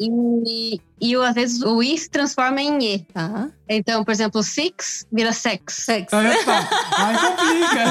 e, 0.00 0.80
e 1.00 1.14
às 1.16 1.34
vezes 1.34 1.62
o 1.62 1.82
I 1.82 1.96
se 1.96 2.10
transforma 2.10 2.60
em 2.60 2.94
E. 2.94 2.98
tá. 3.12 3.48
Então, 3.68 4.04
por 4.04 4.10
exemplo, 4.10 4.42
six 4.42 5.06
vira 5.12 5.32
sex. 5.32 5.74
Sexo. 5.84 6.14
Aí, 6.16 6.26
opa, 6.30 6.68
aí 6.98 7.16
complica. 7.18 7.84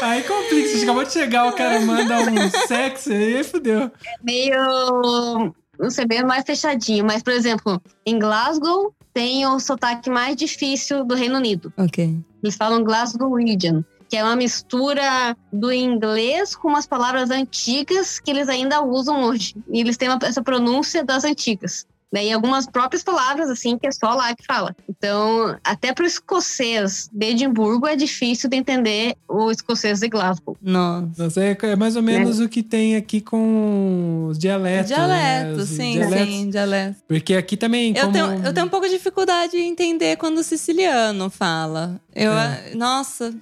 aí 0.06 0.22
complica. 0.22 0.68
Você 0.68 0.82
acabou 0.84 1.04
de 1.04 1.12
chegar, 1.12 1.46
o 1.48 1.52
cara 1.52 1.80
manda 1.80 2.18
um 2.30 2.50
sexo 2.66 3.10
aí 3.12 3.42
fudeu. 3.44 3.90
Meio. 4.22 5.52
Não 5.78 5.90
sei, 5.90 6.06
meio 6.08 6.26
mais 6.26 6.44
fechadinho. 6.44 7.04
Mas, 7.04 7.22
por 7.22 7.32
exemplo, 7.32 7.82
em 8.06 8.18
Glasgow 8.18 8.94
tem 9.16 9.46
o 9.46 9.58
sotaque 9.58 10.10
mais 10.10 10.36
difícil 10.36 11.02
do 11.02 11.14
Reino 11.14 11.36
Unido. 11.36 11.72
Ok. 11.78 12.18
Eles 12.42 12.54
falam 12.54 12.84
Glasgowian, 12.84 13.82
que 14.10 14.14
é 14.14 14.22
uma 14.22 14.36
mistura 14.36 15.34
do 15.50 15.72
inglês 15.72 16.54
com 16.54 16.68
umas 16.68 16.86
palavras 16.86 17.30
antigas 17.30 18.20
que 18.20 18.30
eles 18.30 18.46
ainda 18.46 18.82
usam 18.82 19.22
hoje. 19.22 19.56
E 19.72 19.80
eles 19.80 19.96
têm 19.96 20.10
uma- 20.10 20.18
essa 20.22 20.42
pronúncia 20.42 21.02
das 21.02 21.24
antigas. 21.24 21.86
Daí 22.12 22.32
algumas 22.32 22.66
próprias 22.66 23.02
palavras, 23.02 23.50
assim, 23.50 23.76
que 23.78 23.86
é 23.86 23.92
só 23.92 24.14
lá 24.14 24.34
que 24.34 24.44
fala. 24.46 24.74
Então, 24.88 25.56
até 25.64 25.92
para 25.92 26.04
o 26.04 26.06
escocês 26.06 27.08
de 27.12 27.26
Edimburgo 27.26 27.86
é 27.86 27.96
difícil 27.96 28.48
de 28.48 28.56
entender 28.56 29.16
o 29.28 29.50
escocês 29.50 30.00
de 30.00 30.08
Glasgow. 30.08 30.56
Nossa. 30.62 31.26
Nossa, 31.26 31.44
é, 31.44 31.56
é 31.60 31.76
mais 31.76 31.96
ou 31.96 32.02
menos 32.02 32.40
o 32.40 32.48
que 32.48 32.62
tem 32.62 32.96
aqui 32.96 33.20
com 33.20 34.28
os 34.30 34.38
dialetos. 34.38 34.90
né? 34.90 34.96
Dialeto, 34.96 35.60
Os 35.60 35.68
sim, 35.68 35.92
dialetos. 35.92 36.34
sim, 36.34 36.50
dialeto. 36.50 36.96
Porque 37.08 37.34
aqui 37.34 37.56
também. 37.56 37.94
Eu 37.96 38.02
como... 38.02 38.12
tenho, 38.12 38.46
eu 38.46 38.54
tenho 38.54 38.66
um 38.66 38.70
pouco 38.70 38.86
de 38.86 38.94
dificuldade 38.94 39.56
em 39.56 39.68
entender 39.68 40.16
quando 40.16 40.38
o 40.38 40.42
siciliano 40.42 41.28
fala. 41.28 42.00
Eu, 42.14 42.32
É. 42.32 42.74
Nossa, 42.74 43.34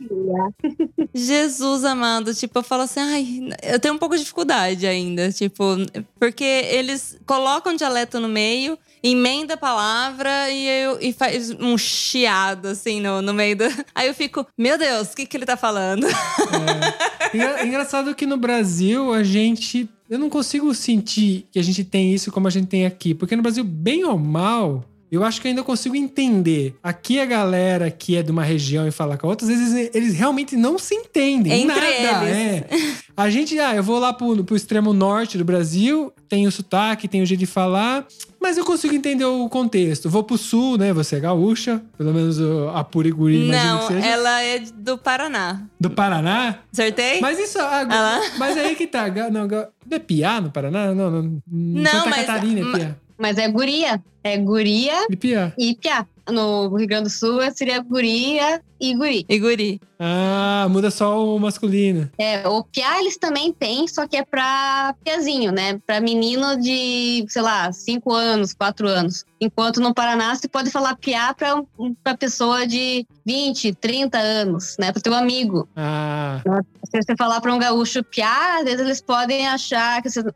Jesus 1.15 1.85
amado. 1.85 2.35
Tipo, 2.35 2.59
eu 2.59 2.63
falo 2.63 2.83
assim, 2.83 3.01
ai, 3.01 3.53
eu 3.63 3.79
tenho 3.79 3.95
um 3.95 3.99
pouco 3.99 4.17
de 4.17 4.23
dificuldade 4.23 4.87
ainda. 4.87 5.31
Tipo, 5.31 5.77
porque 6.19 6.45
eles 6.45 7.19
colocam 7.27 7.77
dialeto 7.77 8.19
no 8.19 8.29
meio, 8.29 8.54
emenda 9.03 9.55
a 9.55 9.57
palavra 9.57 10.51
e, 10.51 10.67
eu, 10.67 10.99
e 11.01 11.13
faz 11.13 11.51
um 11.51 11.77
chiado, 11.77 12.69
assim, 12.69 13.01
no, 13.01 13.21
no 13.21 13.35
meio 13.35 13.57
do. 13.57 13.65
Aí 13.95 14.09
eu 14.09 14.15
fico, 14.15 14.47
meu 14.57 14.79
Deus, 14.79 15.13
o 15.13 15.17
que, 15.17 15.27
que 15.27 15.37
ele 15.37 15.47
tá 15.47 15.57
falando? 15.57 16.07
É. 16.07 17.37
Engra- 17.37 17.67
Engraçado 17.67 18.15
que 18.15 18.27
no 18.27 18.37
Brasil 18.37 19.13
a 19.13 19.23
gente. 19.23 19.89
Eu 20.09 20.19
não 20.19 20.29
consigo 20.29 20.73
sentir 20.75 21.47
que 21.51 21.59
a 21.59 21.63
gente 21.63 21.83
tem 21.83 22.13
isso 22.13 22.31
como 22.31 22.47
a 22.47 22.51
gente 22.51 22.69
tem 22.69 22.85
aqui. 22.87 23.15
Porque 23.15 23.35
no 23.35 23.43
Brasil, 23.43 23.65
bem 23.65 24.05
ou 24.05 24.19
mal, 24.19 24.85
eu 25.15 25.25
acho 25.25 25.41
que 25.41 25.47
eu 25.47 25.51
ainda 25.51 25.63
consigo 25.63 25.95
entender. 25.97 26.75
Aqui 26.83 27.19
a 27.21 27.25
galera 27.25 27.91
que 27.91 28.17
é 28.17 28.23
de 28.23 28.31
uma 28.31 28.43
região 28.45 28.87
e 28.87 28.91
fala 28.91 29.17
com 29.17 29.27
a 29.27 29.31
outra, 29.31 29.47
às 29.47 29.53
vezes 29.57 29.91
eles 29.95 30.15
realmente 30.15 30.57
não 30.57 30.79
se 30.79 30.95
entendem. 30.95 31.63
Entre 31.63 32.03
nada. 32.03 32.25
eles. 32.29 32.37
É. 32.37 32.67
A 33.17 33.31
gente, 33.31 33.59
ah, 33.59 33.75
eu 33.75 33.83
vou 33.83 33.99
lá 33.99 34.13
pro, 34.13 34.43
pro 34.45 34.57
extremo 34.57 34.93
norte 34.93 35.39
do 35.39 35.45
Brasil, 35.45 36.13
tem 36.29 36.47
o 36.47 36.53
sotaque, 36.53 37.07
tem 37.07 37.23
o 37.23 37.27
jeito 37.27 37.41
de 37.41 37.47
falar, 37.47 38.07
mas 38.41 38.59
eu 38.59 38.65
consigo 38.65 38.95
entender 38.95 39.25
o 39.25 39.49
contexto. 39.49 40.11
Vou 40.11 40.25
pro 40.25 40.37
sul, 40.37 40.77
né? 40.77 40.93
Você 40.93 41.17
é 41.17 41.21
gaúcha, 41.21 41.81
pelo 41.97 42.13
menos 42.13 42.39
a 42.75 42.83
Puriguri, 42.83 43.49
Não, 43.49 43.87
que 43.87 43.95
seja. 43.95 44.07
ela 44.07 44.43
é 44.43 44.59
do 44.59 44.99
Paraná. 44.99 45.63
Do 45.81 45.91
Paraná? 45.91 46.59
Acertei? 46.73 47.21
Mas 47.21 47.39
isso. 47.39 47.59
ah, 47.59 47.87
Ah 47.89 48.21
mas 48.39 48.57
aí 48.57 48.75
que 48.75 48.87
tá. 48.87 49.09
Não, 49.31 49.47
não 49.47 49.67
é 49.91 49.99
Piá 49.99 50.41
no 50.41 50.51
Paraná? 50.51 50.95
Não, 50.95 51.11
não. 51.11 51.43
Não, 51.51 51.91
Santa 51.91 52.11
mas- 52.11 52.27
Catarina 52.27 52.61
é 52.69 52.79
Piá. 52.79 52.97
Mas 53.17 53.39
é 53.39 53.49
guria. 53.49 54.03
É 54.25 54.37
guria 54.39 55.07
E 55.11 55.17
Piá. 55.17 55.53
e 55.59 55.75
piá. 55.77 56.07
No 56.31 56.75
Rio 56.75 56.87
Grande 56.89 57.05
do 57.05 57.11
Sul 57.11 57.39
seria 57.55 57.79
guria 57.81 58.63
e 58.81 58.95
guri. 58.95 59.27
E 59.29 59.39
guri. 59.39 59.81
Ah, 59.99 60.67
muda 60.71 60.91
só 60.91 61.23
o 61.35 61.39
masculino. 61.39 62.11
É, 62.19 62.47
o 62.49 62.65
piá 62.65 62.99
eles 62.99 63.17
também 63.19 63.53
têm, 63.53 63.87
só 63.87 64.07
que 64.07 64.17
é 64.17 64.25
pra 64.25 64.95
piazinho, 65.05 65.53
né? 65.53 65.79
Pra 65.87 66.01
menino 66.01 66.59
de, 66.59 67.25
sei 67.29 67.43
lá, 67.43 67.71
5 67.73 68.13
anos, 68.13 68.55
4 68.55 68.89
anos. 68.89 69.25
Enquanto 69.41 69.81
no 69.81 69.93
Paraná 69.95 70.35
você 70.35 70.49
pode 70.49 70.71
falar 70.71 70.97
piá 70.97 71.35
pra, 71.35 71.63
pra 72.03 72.17
pessoa 72.17 72.67
de 72.67 73.07
20, 73.27 73.75
30 73.75 74.19
anos, 74.19 74.77
né? 74.79 74.93
Pro 74.93 75.03
teu 75.03 75.15
amigo. 75.15 75.69
Ah, 75.77 76.41
Se 76.91 77.03
você 77.03 77.15
falar 77.17 77.41
pra 77.43 77.53
um 77.55 77.59
gaúcho 77.59 78.03
piá, 78.03 78.59
às 78.59 78.65
vezes 78.65 78.81
eles 78.81 79.01
podem 79.03 79.47
achar 79.47 80.01
que 80.03 80.09
você, 80.11 80.21
se 80.23 80.27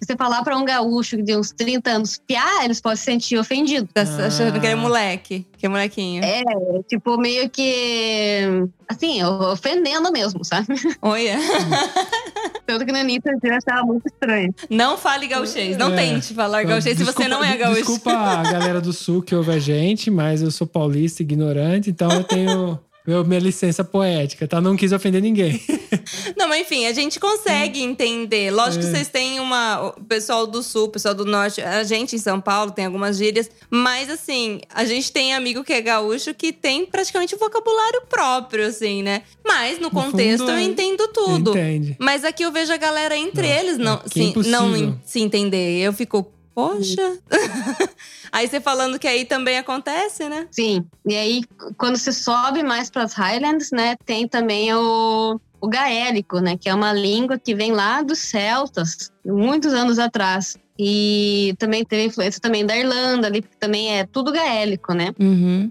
você 0.00 0.16
falar 0.16 0.42
pra 0.44 0.56
um 0.56 0.64
gaúcho 0.64 1.20
de 1.20 1.36
uns 1.36 1.50
30 1.52 1.90
anos 1.90 2.20
piá, 2.26 2.64
eles 2.64 2.80
podem 2.80 2.96
se 2.96 3.04
sentir 3.32 3.38
ofendidos. 3.38 3.88
Tá 3.92 4.02
achando 4.26 4.60
que 4.60 4.66
é 4.66 4.72
Ah. 4.72 4.76
moleque, 4.76 5.46
que 5.56 5.66
é 5.66 5.68
molequinho. 5.68 6.22
É, 6.24 6.42
tipo, 6.88 7.16
meio 7.16 7.48
que. 7.48 8.40
Assim, 8.88 9.22
ofendendo 9.24 10.12
mesmo, 10.12 10.44
sabe? 10.44 10.66
Olha. 11.00 11.36
Tanto 12.66 12.84
que 12.86 12.92
no 12.92 12.98
início 12.98 13.22
eu 13.42 13.54
achava 13.54 13.84
muito 13.86 14.06
estranho. 14.06 14.54
Não 14.70 14.96
fale 14.96 15.26
gauchês. 15.26 15.76
Não 15.76 15.92
É. 15.92 15.96
tente 15.96 16.34
falar 16.34 16.62
gauchês 16.64 16.96
se 16.96 17.04
você 17.04 17.24
Desculpa- 17.24 17.28
não 17.28 17.44
é 17.44 17.56
gaúcho. 17.56 17.78
Desculpa 17.80 18.12
a 18.12 18.42
galera 18.42 18.80
do 18.80 18.92
sul 18.92 19.22
que 19.22 19.34
ouve 19.34 19.50
a 19.52 19.58
gente, 19.58 20.10
mas 20.10 20.42
eu 20.42 20.50
sou 20.50 20.66
paulista 20.66 21.22
ignorante, 21.22 21.90
então 21.90 22.10
eu 22.12 22.24
tenho 22.24 22.78
meu- 23.06 23.24
minha 23.24 23.40
licença 23.40 23.82
poética, 23.82 24.46
tá? 24.46 24.60
Não 24.60 24.76
quis 24.76 24.92
ofender 24.92 25.20
ninguém. 25.22 25.60
Não, 26.36 26.48
mas 26.48 26.62
enfim, 26.62 26.86
a 26.86 26.92
gente 26.92 27.20
consegue 27.20 27.80
entender. 27.82 28.50
Lógico 28.50 28.84
É. 28.84 28.86
que 28.88 28.92
vocês 28.96 29.08
têm 29.08 29.40
uma. 29.40 29.88
O 29.98 30.04
pessoal 30.04 30.46
do 30.46 30.62
sul, 30.62 30.84
o 30.84 30.88
pessoal 30.88 31.14
do 31.14 31.24
norte, 31.24 31.60
a 31.60 31.82
gente 31.84 32.16
em 32.16 32.18
São 32.18 32.40
Paulo 32.40 32.70
tem 32.72 32.86
algumas 32.86 33.16
gírias. 33.16 33.50
Mas 33.70 34.08
assim, 34.08 34.60
a 34.74 34.84
gente 34.84 35.12
tem 35.12 35.34
amigo 35.34 35.62
que 35.62 35.72
é 35.72 35.80
gaúcho 35.80 36.34
que 36.34 36.52
tem 36.52 36.86
praticamente 36.86 37.34
um 37.34 37.38
vocabulário 37.38 38.02
próprio, 38.08 38.66
assim, 38.66 39.02
né? 39.02 39.22
Mas 39.44 39.78
no, 39.78 39.90
contexto 39.90 40.40
fundo, 40.40 40.52
eu 40.52 40.56
é. 40.56 40.62
entendo 40.62 41.08
tudo. 41.08 41.50
Entende? 41.50 41.96
Mas 41.98 42.24
aqui 42.24 42.42
eu 42.42 42.50
vejo 42.52 42.72
a 42.72 42.76
galera 42.76 43.16
entre 43.16 43.46
Não, 43.46 43.54
eles 43.58 43.78
não, 43.78 43.94
é 44.04 44.08
se, 44.08 44.48
não 44.48 45.00
se 45.04 45.20
entender. 45.20 45.80
Eu 45.80 45.92
fico, 45.92 46.32
Poxa. 46.54 47.18
aí 48.30 48.46
você 48.46 48.60
falando 48.60 48.98
que 48.98 49.08
aí 49.08 49.24
também 49.24 49.58
acontece, 49.58 50.28
né? 50.28 50.46
Sim. 50.50 50.84
E 51.06 51.14
aí, 51.14 51.44
quando 51.76 51.96
você 51.96 52.12
sobe 52.12 52.62
mais 52.62 52.90
para 52.90 53.04
as 53.04 53.14
Highlands, 53.14 53.70
né, 53.70 53.96
tem 54.04 54.28
também 54.28 54.72
o, 54.74 55.40
o 55.60 55.68
gaélico, 55.68 56.40
né, 56.40 56.56
que 56.56 56.68
é 56.68 56.74
uma 56.74 56.92
língua 56.92 57.38
que 57.38 57.54
vem 57.54 57.72
lá 57.72 58.02
dos 58.02 58.18
celtas, 58.18 59.10
muitos 59.24 59.72
anos 59.72 59.98
atrás. 59.98 60.56
E 60.78 61.54
também 61.58 61.84
teve 61.84 62.04
influência 62.04 62.40
também 62.40 62.66
da 62.66 62.76
Irlanda, 62.76 63.26
ali, 63.26 63.42
porque 63.42 63.56
também 63.58 63.98
é 63.98 64.04
tudo 64.04 64.32
gaélico, 64.32 64.92
né? 64.94 65.14
Uhum. 65.20 65.70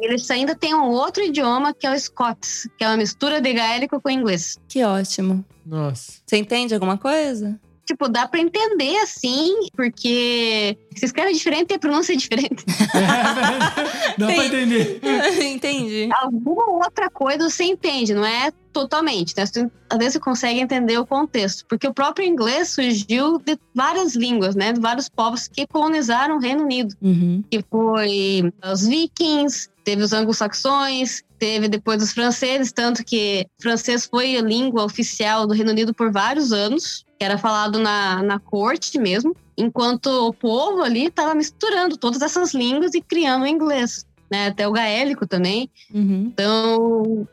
Eles 0.00 0.30
ainda 0.30 0.54
têm 0.54 0.74
um 0.74 0.90
outro 0.90 1.22
idioma 1.22 1.72
que 1.72 1.86
é 1.86 1.92
o 1.92 1.98
Scots, 1.98 2.68
que 2.76 2.84
é 2.84 2.88
uma 2.88 2.96
mistura 2.96 3.40
de 3.40 3.52
gaélico 3.52 4.00
com 4.00 4.10
inglês. 4.10 4.58
Que 4.68 4.84
ótimo. 4.84 5.44
Nossa. 5.64 6.20
Você 6.24 6.36
entende 6.36 6.74
alguma 6.74 6.98
coisa? 6.98 7.58
Tipo, 7.86 8.08
dá 8.08 8.26
pra 8.26 8.40
entender 8.40 8.96
assim, 8.98 9.52
porque 9.76 10.76
se 10.96 11.04
escreve 11.04 11.32
diferente 11.34 11.70
e 11.72 11.74
a 11.74 11.78
pronúncia 11.78 12.14
é 12.14 12.16
diferente. 12.16 12.64
Dá 14.16 14.26
pra 14.26 14.46
entender. 14.46 15.00
Entendi. 15.42 16.08
Alguma 16.22 16.64
outra 16.84 17.10
coisa 17.10 17.50
você 17.50 17.64
entende, 17.64 18.14
não 18.14 18.24
é 18.24 18.50
totalmente, 18.72 19.34
né? 19.36 19.44
Você- 19.46 19.70
Às 19.90 19.98
vezes 19.98 20.12
você 20.14 20.20
consegue 20.20 20.60
entender 20.60 20.98
o 20.98 21.06
contexto, 21.06 21.64
porque 21.68 21.86
o 21.86 21.94
próprio 21.94 22.26
inglês 22.26 22.70
surgiu 22.70 23.38
de 23.38 23.58
várias 23.74 24.14
línguas, 24.16 24.54
né? 24.54 24.72
De 24.72 24.80
vários 24.80 25.08
povos 25.08 25.46
que 25.46 25.66
colonizaram 25.66 26.36
o 26.36 26.40
Reino 26.40 26.64
Unido. 26.64 26.94
Uhum. 27.02 27.42
que 27.50 27.62
foi 27.70 28.52
os 28.72 28.86
vikings, 28.86 29.68
teve 29.84 30.02
os 30.02 30.12
anglo-saxões, 30.12 31.22
teve 31.38 31.68
depois 31.68 32.02
os 32.02 32.12
franceses, 32.12 32.72
tanto 32.72 33.04
que 33.04 33.46
francês 33.60 34.06
foi 34.06 34.36
a 34.36 34.40
língua 34.40 34.84
oficial 34.84 35.46
do 35.46 35.52
Reino 35.52 35.70
Unido 35.70 35.92
por 35.92 36.10
vários 36.10 36.52
anos, 36.52 37.04
que 37.18 37.24
era 37.24 37.36
falado 37.36 37.78
na, 37.78 38.22
na 38.22 38.38
corte 38.38 38.98
mesmo, 38.98 39.36
enquanto 39.56 40.06
o 40.06 40.32
povo 40.32 40.82
ali 40.82 41.06
estava 41.06 41.34
misturando 41.34 41.96
todas 41.96 42.22
essas 42.22 42.54
línguas 42.54 42.94
e 42.94 43.00
criando 43.00 43.42
o 43.42 43.46
inglês. 43.46 44.06
Né, 44.30 44.46
até 44.46 44.66
o 44.66 44.72
gaélico 44.72 45.26
também. 45.26 45.70
Uhum. 45.92 46.32
Então, 46.32 47.28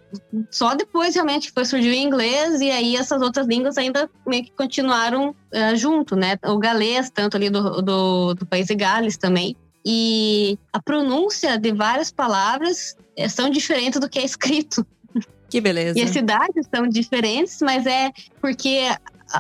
só 0.52 0.76
depois 0.76 1.16
realmente 1.16 1.49
foi 1.49 1.64
surgir 1.64 1.89
o 1.89 1.93
inglês 1.93 2.60
e 2.60 2.70
aí 2.70 2.97
essas 2.97 3.22
outras 3.22 3.47
línguas 3.47 3.78
ainda 3.78 4.10
meio 4.28 4.43
que 4.43 4.52
continuaram 4.52 5.34
eh, 5.54 5.76
junto, 5.78 6.18
né? 6.18 6.38
O 6.45 6.60
galês, 6.60 7.10
tanto 7.10 7.38
ali 7.38 7.49
do, 7.49 7.82
do, 7.82 8.34
do 8.34 8.45
país 8.45 8.68
de 8.68 8.76
Gales 8.76 9.18
também. 9.18 9.56
E 9.86 10.57
a 10.71 10.82
pronúncia 10.82 11.57
de 11.57 11.71
várias 11.73 12.11
palavras 12.11 12.95
eh, 13.17 13.27
são 13.27 13.49
diferentes 13.49 13.99
do 13.99 14.09
que 14.09 14.19
é 14.19 14.25
escrito. 14.25 14.86
Que 15.49 15.59
beleza. 15.59 15.99
E 15.99 16.01
as 16.01 16.11
cidades 16.11 16.67
são 16.73 16.88
diferentes, 16.88 17.59
mas 17.61 17.86
é 17.86 18.11
porque 18.39 18.84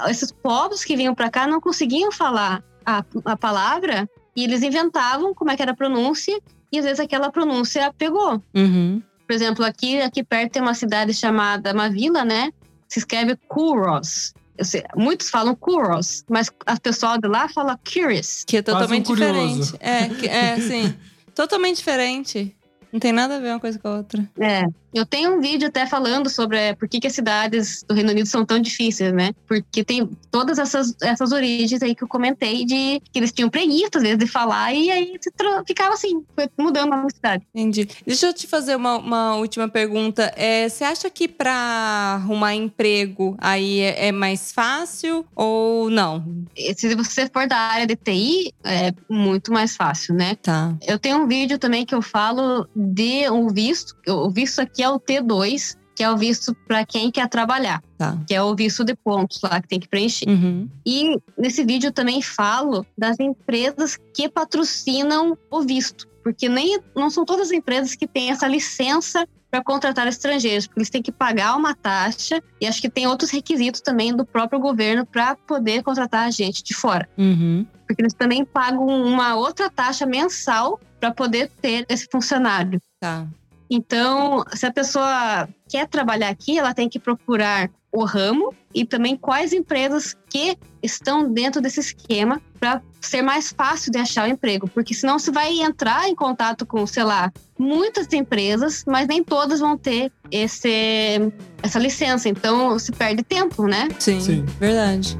esses 0.09 0.31
povos 0.31 0.83
que 0.83 0.95
vinham 0.95 1.15
para 1.15 1.29
cá 1.29 1.47
não 1.47 1.61
conseguiam 1.61 2.11
falar 2.11 2.63
a, 2.85 3.03
a 3.25 3.37
palavra 3.37 4.09
e 4.35 4.43
eles 4.43 4.61
inventavam 4.61 5.33
como 5.33 5.51
é 5.51 5.55
que 5.55 5.61
era 5.61 5.71
a 5.71 5.75
pronúncia 5.75 6.37
e 6.71 6.79
às 6.79 6.85
vezes 6.85 6.99
aquela 6.99 7.31
pronúncia 7.31 7.93
pegou. 7.97 8.41
Uhum. 8.53 9.01
Por 9.27 9.33
exemplo, 9.33 9.63
aqui, 9.63 10.01
aqui 10.01 10.23
perto 10.23 10.53
tem 10.53 10.61
uma 10.61 10.73
cidade 10.73 11.13
chamada, 11.13 11.73
uma 11.73 11.89
vila, 11.89 12.25
né? 12.25 12.51
Se 12.87 12.99
escreve 12.99 13.37
Kuros. 13.47 14.33
Sei, 14.63 14.83
muitos 14.95 15.29
falam 15.29 15.55
Kuros, 15.55 16.23
mas 16.29 16.49
a 16.65 16.79
pessoal 16.79 17.17
de 17.17 17.27
lá 17.27 17.47
fala 17.49 17.77
Curious. 17.77 18.43
Que 18.45 18.57
é 18.57 18.59
um 18.59 18.63
totalmente 18.63 19.05
curioso. 19.07 19.73
diferente. 19.73 19.75
É, 19.79 20.09
que- 20.09 20.27
é, 20.27 20.55
sim. 20.59 20.95
Totalmente 21.35 21.77
diferente. 21.77 22.55
Não 22.91 22.99
tem 22.99 23.11
nada 23.11 23.37
a 23.37 23.39
ver 23.39 23.49
uma 23.49 23.59
coisa 23.59 23.79
com 23.79 23.87
a 23.87 23.97
outra. 23.97 24.29
É. 24.39 24.63
Eu 24.93 25.05
tenho 25.05 25.35
um 25.35 25.39
vídeo 25.39 25.69
até 25.69 25.85
falando 25.85 26.29
sobre 26.29 26.57
é, 26.57 26.75
por 26.75 26.87
que, 26.87 26.99
que 26.99 27.07
as 27.07 27.13
cidades 27.13 27.83
do 27.87 27.95
Reino 27.95 28.11
Unido 28.11 28.27
são 28.27 28.45
tão 28.45 28.59
difíceis, 28.59 29.13
né? 29.13 29.33
Porque 29.47 29.85
tem 29.85 30.09
todas 30.29 30.59
essas, 30.59 30.93
essas 31.01 31.31
origens 31.31 31.81
aí 31.81 31.95
que 31.95 32.03
eu 32.03 32.07
comentei 32.07 32.65
de 32.65 33.01
que 33.11 33.19
eles 33.19 33.31
tinham 33.31 33.49
preguiça, 33.49 33.91
às 33.95 34.03
vezes, 34.03 34.17
de 34.17 34.27
falar, 34.27 34.73
e 34.73 34.91
aí 34.91 35.17
ficava 35.65 35.93
assim, 35.93 36.21
foi 36.35 36.49
mudando 36.57 36.93
a 36.93 37.07
cidade. 37.09 37.47
Entendi. 37.55 37.87
Deixa 38.05 38.27
eu 38.27 38.33
te 38.33 38.47
fazer 38.47 38.75
uma, 38.75 38.97
uma 38.97 39.35
última 39.35 39.69
pergunta. 39.69 40.31
É, 40.35 40.67
você 40.67 40.83
acha 40.83 41.09
que 41.09 41.27
pra 41.27 41.53
arrumar 41.53 42.53
emprego 42.53 43.35
aí 43.37 43.79
é, 43.79 44.07
é 44.07 44.11
mais 44.11 44.51
fácil 44.51 45.25
ou 45.33 45.89
não? 45.89 46.45
Se 46.75 46.93
você 46.95 47.29
for 47.29 47.47
da 47.47 47.57
área 47.57 47.87
de 47.87 47.95
TI, 47.95 48.53
é 48.63 48.93
muito 49.09 49.53
mais 49.53 49.75
fácil, 49.77 50.13
né? 50.13 50.35
Tá. 50.35 50.75
Eu 50.85 50.99
tenho 50.99 51.23
um 51.23 51.27
vídeo 51.27 51.57
também 51.57 51.85
que 51.85 51.95
eu 51.95 52.01
falo 52.01 52.67
de 52.81 53.29
um 53.29 53.47
visto. 53.47 53.95
O 54.07 54.29
visto 54.29 54.59
aqui 54.59 54.81
é 54.81 54.89
o 54.89 54.99
T2, 54.99 55.77
que 55.95 56.03
é 56.03 56.11
o 56.11 56.17
visto 56.17 56.55
para 56.67 56.85
quem 56.85 57.11
quer 57.11 57.29
trabalhar, 57.29 57.83
Tá. 57.97 58.17
que 58.27 58.33
é 58.33 58.41
o 58.41 58.55
visto 58.55 58.83
de 58.83 58.95
pontos 58.95 59.39
lá 59.43 59.61
que 59.61 59.67
tem 59.67 59.79
que 59.79 59.87
preencher. 59.87 60.27
Uhum. 60.27 60.67
E 60.85 61.15
nesse 61.37 61.63
vídeo 61.63 61.91
também 61.91 62.21
falo 62.21 62.85
das 62.97 63.19
empresas 63.19 63.97
que 64.13 64.27
patrocinam 64.27 65.37
o 65.49 65.61
visto, 65.61 66.07
porque 66.23 66.49
nem 66.49 66.79
não 66.95 67.09
são 67.09 67.23
todas 67.23 67.47
as 67.47 67.53
empresas 67.53 67.93
que 67.95 68.07
têm 68.07 68.31
essa 68.31 68.47
licença 68.47 69.27
para 69.51 69.61
contratar 69.61 70.07
estrangeiros, 70.07 70.65
porque 70.65 70.79
eles 70.79 70.89
têm 70.89 71.01
que 71.01 71.11
pagar 71.11 71.55
uma 71.57 71.75
taxa 71.75 72.41
e 72.59 72.65
acho 72.65 72.81
que 72.81 72.89
tem 72.89 73.05
outros 73.05 73.29
requisitos 73.29 73.81
também 73.81 74.15
do 74.15 74.25
próprio 74.25 74.59
governo 74.59 75.05
para 75.05 75.35
poder 75.35 75.83
contratar 75.83 76.31
gente 76.31 76.63
de 76.63 76.73
fora 76.73 77.07
Uhum. 77.17 77.67
porque 77.85 78.01
eles 78.01 78.13
também 78.13 78.45
pagam 78.45 78.87
uma 78.87 79.35
outra 79.35 79.69
taxa 79.69 80.05
mensal 80.05 80.79
para 80.99 81.11
poder 81.11 81.51
ter 81.61 81.85
esse 81.89 82.07
funcionário. 82.09 82.79
Tá. 83.01 83.27
Então, 83.69 84.43
se 84.53 84.65
a 84.65 84.71
pessoa 84.71 85.47
quer 85.67 85.87
trabalhar 85.87 86.29
aqui, 86.29 86.57
ela 86.57 86.73
tem 86.73 86.87
que 86.87 86.99
procurar 86.99 87.69
o 87.91 88.05
ramo 88.05 88.53
e 88.73 88.85
também 88.85 89.17
quais 89.17 89.51
empresas 89.51 90.15
que 90.29 90.57
estão 90.81 91.29
dentro 91.29 91.61
desse 91.61 91.79
esquema 91.79 92.41
para 92.59 92.81
ser 93.01 93.21
mais 93.21 93.51
fácil 93.51 93.91
de 93.91 93.97
achar 93.97 94.27
o 94.27 94.31
emprego, 94.31 94.67
porque 94.69 94.93
senão 94.93 95.19
você 95.19 95.31
vai 95.31 95.59
entrar 95.59 96.07
em 96.07 96.15
contato 96.15 96.65
com, 96.65 96.85
sei 96.87 97.03
lá, 97.03 97.31
muitas 97.59 98.11
empresas, 98.13 98.83
mas 98.87 99.07
nem 99.07 99.23
todas 99.23 99.59
vão 99.59 99.77
ter 99.77 100.11
esse 100.31 101.19
essa 101.61 101.79
licença, 101.79 102.29
então 102.29 102.79
se 102.79 102.91
perde 102.91 103.23
tempo, 103.23 103.67
né? 103.67 103.89
Sim. 103.99 104.21
Sim. 104.21 104.45
Verdade. 104.59 105.17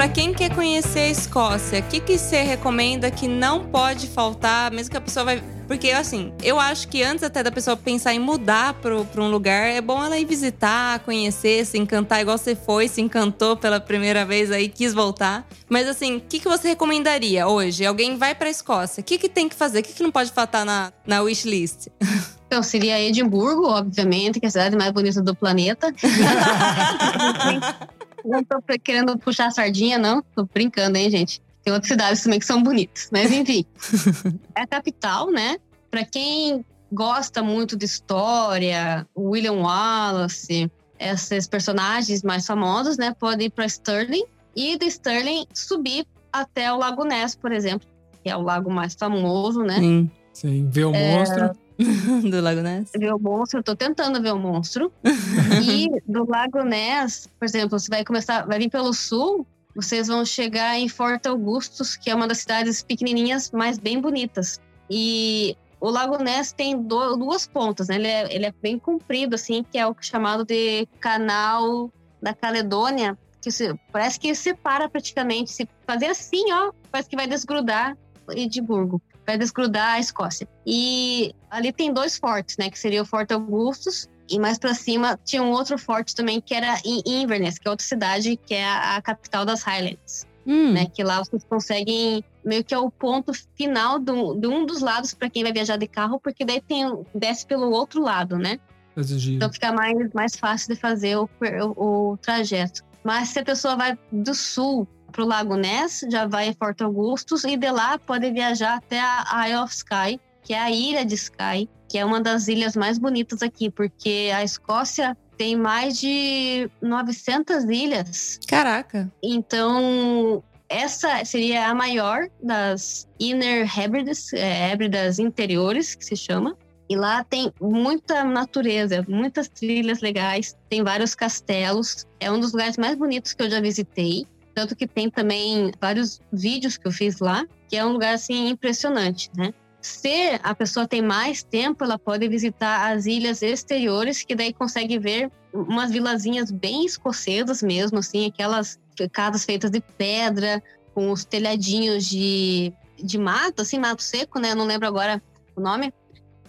Pra 0.00 0.08
quem 0.08 0.32
quer 0.32 0.54
conhecer 0.54 1.00
a 1.00 1.08
Escócia, 1.08 1.80
o 1.80 1.82
que, 1.82 2.00
que 2.00 2.16
você 2.16 2.40
recomenda 2.40 3.10
que 3.10 3.28
não 3.28 3.66
pode 3.66 4.06
faltar, 4.06 4.70
mesmo 4.70 4.90
que 4.90 4.96
a 4.96 5.00
pessoa 5.00 5.26
vai. 5.26 5.44
Porque, 5.68 5.90
assim, 5.90 6.32
eu 6.42 6.58
acho 6.58 6.88
que 6.88 7.02
antes 7.02 7.22
até 7.22 7.42
da 7.42 7.50
pessoa 7.50 7.76
pensar 7.76 8.14
em 8.14 8.18
mudar 8.18 8.72
pro, 8.72 9.04
pra 9.04 9.22
um 9.22 9.30
lugar, 9.30 9.68
é 9.68 9.82
bom 9.82 10.02
ela 10.02 10.16
ir 10.16 10.24
visitar, 10.24 11.00
conhecer, 11.00 11.66
se 11.66 11.76
encantar, 11.76 12.22
igual 12.22 12.38
você 12.38 12.56
foi, 12.56 12.88
se 12.88 13.02
encantou 13.02 13.58
pela 13.58 13.78
primeira 13.78 14.24
vez 14.24 14.50
aí, 14.50 14.70
quis 14.70 14.94
voltar. 14.94 15.46
Mas, 15.68 15.86
assim, 15.86 16.16
o 16.16 16.20
que, 16.22 16.40
que 16.40 16.48
você 16.48 16.68
recomendaria 16.68 17.46
hoje? 17.46 17.84
Alguém 17.84 18.16
vai 18.16 18.34
pra 18.34 18.48
Escócia, 18.48 19.02
o 19.02 19.04
que, 19.04 19.18
que 19.18 19.28
tem 19.28 19.50
que 19.50 19.54
fazer? 19.54 19.80
O 19.80 19.82
que, 19.82 19.92
que 19.92 20.02
não 20.02 20.10
pode 20.10 20.32
faltar 20.32 20.64
na, 20.64 20.90
na 21.06 21.20
wishlist? 21.20 21.88
Então, 22.50 22.64
seria 22.64 23.00
Edimburgo, 23.00 23.68
obviamente, 23.68 24.40
que 24.40 24.46
é 24.46 24.48
a 24.48 24.50
cidade 24.50 24.74
mais 24.74 24.90
bonita 24.90 25.22
do 25.22 25.36
planeta. 25.36 25.94
não 28.24 28.44
tô 28.44 28.60
querendo 28.82 29.16
puxar 29.18 29.46
a 29.46 29.50
sardinha, 29.50 29.98
não. 29.98 30.22
Tô 30.34 30.44
brincando, 30.44 30.96
hein, 30.98 31.10
gente. 31.10 31.40
Tem 31.62 31.72
outras 31.72 31.88
cidades 31.88 32.22
também 32.22 32.38
que 32.38 32.46
são 32.46 32.62
bonitas. 32.62 33.08
Mas, 33.12 33.30
enfim. 33.30 33.64
é 34.56 34.62
a 34.62 34.66
capital, 34.66 35.30
né? 35.30 35.56
Pra 35.90 36.04
quem 36.04 36.64
gosta 36.92 37.42
muito 37.42 37.76
de 37.76 37.84
história, 37.84 39.06
William 39.16 39.60
Wallace, 39.60 40.70
esses 40.98 41.46
personagens 41.46 42.22
mais 42.22 42.46
famosos, 42.46 42.96
né? 42.96 43.14
Pode 43.18 43.44
ir 43.44 43.50
pra 43.50 43.68
Stirling. 43.68 44.24
E 44.56 44.76
de 44.76 44.90
Stirling 44.90 45.46
subir 45.54 46.06
até 46.32 46.72
o 46.72 46.76
Lago 46.78 47.04
Ness, 47.04 47.34
por 47.36 47.52
exemplo. 47.52 47.86
Que 48.22 48.30
é 48.30 48.36
o 48.36 48.42
lago 48.42 48.70
mais 48.70 48.94
famoso, 48.94 49.62
né? 49.62 49.78
Sim. 49.78 50.10
Sim, 50.32 50.68
ver 50.70 50.84
o 50.84 50.94
É. 50.94 51.16
monstro. 51.16 51.50
Do 52.30 52.40
Lago 52.40 52.60
Ness? 52.60 52.90
ver 52.96 53.12
o 53.14 53.18
monstro, 53.18 53.60
eu 53.60 53.62
tô 53.64 53.74
tentando 53.76 54.20
ver 54.22 54.32
o 54.32 54.38
monstro. 54.38 54.92
e 55.64 55.88
do 56.06 56.28
Lago 56.28 56.62
Ness, 56.62 57.28
por 57.38 57.44
exemplo, 57.44 57.78
você 57.78 57.88
vai 57.88 58.04
começar, 58.04 58.46
vai 58.46 58.58
vir 58.58 58.68
pelo 58.70 58.92
sul, 58.92 59.46
vocês 59.74 60.08
vão 60.08 60.24
chegar 60.24 60.78
em 60.78 60.88
Fort 60.88 61.24
Augustus, 61.26 61.96
que 61.96 62.10
é 62.10 62.14
uma 62.14 62.26
das 62.28 62.38
cidades 62.38 62.82
pequenininhas, 62.82 63.50
mas 63.52 63.78
bem 63.78 64.00
bonitas. 64.00 64.60
E 64.90 65.56
o 65.80 65.88
Lago 65.88 66.22
Ness 66.22 66.52
tem 66.52 66.76
do- 66.80 67.16
duas 67.16 67.46
pontas, 67.46 67.88
né? 67.88 67.94
Ele 67.94 68.06
é, 68.08 68.34
ele 68.34 68.46
é 68.46 68.54
bem 68.60 68.78
comprido, 68.78 69.34
assim, 69.34 69.64
que 69.70 69.78
é 69.78 69.86
o 69.86 69.94
chamado 70.00 70.44
de 70.44 70.86
Canal 70.98 71.90
da 72.20 72.34
Caledônia, 72.34 73.16
que 73.40 73.50
se- 73.50 73.74
parece 73.92 74.18
que 74.20 74.34
separa 74.34 74.88
praticamente. 74.90 75.50
Se 75.52 75.66
fazer 75.86 76.06
assim, 76.06 76.52
ó, 76.52 76.72
parece 76.90 77.08
que 77.08 77.16
vai 77.16 77.26
desgrudar 77.26 77.96
Edimburgo 78.30 79.00
vai 79.26 79.38
desgrudar 79.38 79.94
a 79.94 80.00
Escócia. 80.00 80.48
E 80.66 81.34
ali 81.50 81.72
tem 81.72 81.92
dois 81.92 82.16
fortes, 82.16 82.56
né? 82.56 82.70
Que 82.70 82.78
seria 82.78 83.02
o 83.02 83.06
Forte 83.06 83.32
Augustus 83.32 84.08
e 84.30 84.38
mais 84.38 84.58
pra 84.58 84.74
cima 84.74 85.18
tinha 85.24 85.42
um 85.42 85.50
outro 85.50 85.76
forte 85.76 86.14
também 86.14 86.40
que 86.40 86.54
era 86.54 86.78
em 86.84 87.02
Inverness, 87.04 87.58
que 87.58 87.66
é 87.66 87.70
outra 87.70 87.84
cidade 87.84 88.36
que 88.36 88.54
é 88.54 88.64
a, 88.64 88.96
a 88.96 89.02
capital 89.02 89.44
das 89.44 89.62
Highlands, 89.62 90.26
Hum, 90.46 90.72
né? 90.72 90.86
Que 90.86 91.02
lá 91.02 91.18
vocês 91.18 91.44
conseguem 91.44 92.24
meio 92.44 92.64
que 92.64 92.72
é 92.72 92.78
o 92.78 92.90
ponto 92.90 93.32
final 93.56 93.98
do, 93.98 94.34
de 94.34 94.46
um 94.46 94.64
dos 94.64 94.80
lados 94.80 95.12
para 95.12 95.28
quem 95.28 95.42
vai 95.42 95.52
viajar 95.52 95.76
de 95.76 95.86
carro, 95.86 96.18
porque 96.18 96.44
daí 96.44 96.60
tem 96.60 96.86
desce 97.14 97.46
pelo 97.46 97.70
outro 97.70 98.02
lado, 98.02 98.38
né? 98.38 98.58
Giro. 98.96 99.36
Então 99.36 99.52
fica 99.52 99.72
mais, 99.72 100.12
mais 100.12 100.36
fácil 100.36 100.74
de 100.74 100.80
fazer 100.80 101.16
o, 101.16 101.28
o, 101.76 102.12
o 102.12 102.16
trajeto. 102.16 102.82
Mas 103.04 103.30
se 103.30 103.38
a 103.38 103.44
pessoa 103.44 103.76
vai 103.76 103.98
do 104.10 104.34
sul 104.34 104.86
para 105.10 105.22
o 105.22 105.26
Lago 105.26 105.56
Ness, 105.56 106.06
já 106.10 106.26
vai 106.26 106.48
em 106.48 106.52
Porto 106.52 106.82
Augustus 106.82 107.44
e 107.44 107.56
de 107.56 107.70
lá 107.70 107.98
pode 107.98 108.30
viajar 108.30 108.76
até 108.76 109.00
a 109.00 109.48
Isle 109.48 109.62
of 109.62 109.74
Skye, 109.74 110.20
que 110.42 110.54
é 110.54 110.58
a 110.58 110.70
ilha 110.70 111.04
de 111.04 111.14
Skye, 111.14 111.68
que 111.88 111.98
é 111.98 112.04
uma 112.04 112.20
das 112.20 112.48
ilhas 112.48 112.76
mais 112.76 112.98
bonitas 112.98 113.42
aqui, 113.42 113.68
porque 113.70 114.30
a 114.34 114.44
Escócia 114.44 115.16
tem 115.36 115.56
mais 115.56 115.98
de 115.98 116.70
900 116.80 117.64
ilhas. 117.64 118.38
Caraca. 118.46 119.10
Então, 119.22 120.42
essa 120.68 121.24
seria 121.24 121.68
a 121.68 121.74
maior 121.74 122.28
das 122.42 123.08
Inner 123.18 123.66
Hebrides, 123.76 124.32
é, 124.32 124.70
Hébridas 124.70 125.18
interiores, 125.18 125.94
que 125.94 126.04
se 126.04 126.14
chama. 126.14 126.56
E 126.88 126.96
lá 126.96 127.24
tem 127.24 127.52
muita 127.60 128.22
natureza, 128.22 129.04
muitas 129.08 129.48
trilhas 129.48 130.00
legais, 130.00 130.56
tem 130.68 130.82
vários 130.82 131.14
castelos. 131.14 132.06
É 132.18 132.30
um 132.30 132.38
dos 132.38 132.52
lugares 132.52 132.76
mais 132.76 132.96
bonitos 132.96 133.32
que 133.32 133.42
eu 133.42 133.50
já 133.50 133.60
visitei. 133.60 134.26
Tanto 134.54 134.76
que 134.76 134.86
tem 134.86 135.10
também 135.10 135.72
vários 135.80 136.20
vídeos 136.32 136.76
que 136.76 136.86
eu 136.86 136.92
fiz 136.92 137.18
lá, 137.20 137.46
que 137.68 137.76
é 137.76 137.84
um 137.84 137.92
lugar 137.92 138.14
assim 138.14 138.48
impressionante, 138.48 139.30
né? 139.36 139.52
Se 139.80 140.38
a 140.42 140.54
pessoa 140.54 140.86
tem 140.86 141.00
mais 141.00 141.42
tempo, 141.42 141.82
ela 141.82 141.98
pode 141.98 142.28
visitar 142.28 142.92
as 142.92 143.06
ilhas 143.06 143.40
exteriores, 143.40 144.22
que 144.22 144.34
daí 144.34 144.52
consegue 144.52 144.98
ver 144.98 145.30
umas 145.52 145.90
vilazinhas 145.90 146.50
bem 146.50 146.84
escocesas 146.84 147.62
mesmo, 147.62 147.98
assim, 147.98 148.26
aquelas 148.26 148.78
casas 149.12 149.44
feitas 149.44 149.70
de 149.70 149.80
pedra, 149.80 150.62
com 150.94 151.10
os 151.10 151.24
telhadinhos 151.24 152.04
de, 152.04 152.72
de 153.02 153.18
mato, 153.18 153.62
assim, 153.62 153.78
mato 153.78 154.02
seco, 154.02 154.38
né? 154.38 154.52
Eu 154.52 154.56
não 154.56 154.66
lembro 154.66 154.86
agora 154.86 155.22
o 155.56 155.60
nome. 155.60 155.92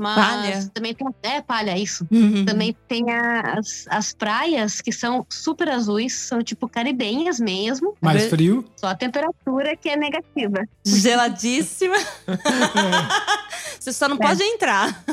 Mas 0.01 0.15
Palha. 0.15 0.71
também 0.73 0.95
tem. 0.95 1.07
É, 1.21 1.41
palha, 1.41 1.77
isso. 1.77 2.07
Uhum. 2.09 2.43
Também 2.43 2.75
tem 2.87 3.05
as, 3.11 3.85
as 3.87 4.13
praias 4.13 4.81
que 4.81 4.91
são 4.91 5.23
super 5.29 5.69
azuis, 5.69 6.13
são 6.13 6.41
tipo 6.41 6.67
caribenhas 6.67 7.39
mesmo, 7.39 7.95
Mais 8.01 8.25
frio. 8.25 8.65
só 8.75 8.87
a 8.87 8.95
temperatura 8.95 9.77
que 9.77 9.87
é 9.87 9.95
negativa. 9.95 10.67
Geladíssima. 10.83 11.97
Você 13.79 13.93
só 13.93 14.09
não 14.09 14.17
pode 14.17 14.41
entrar. 14.41 15.03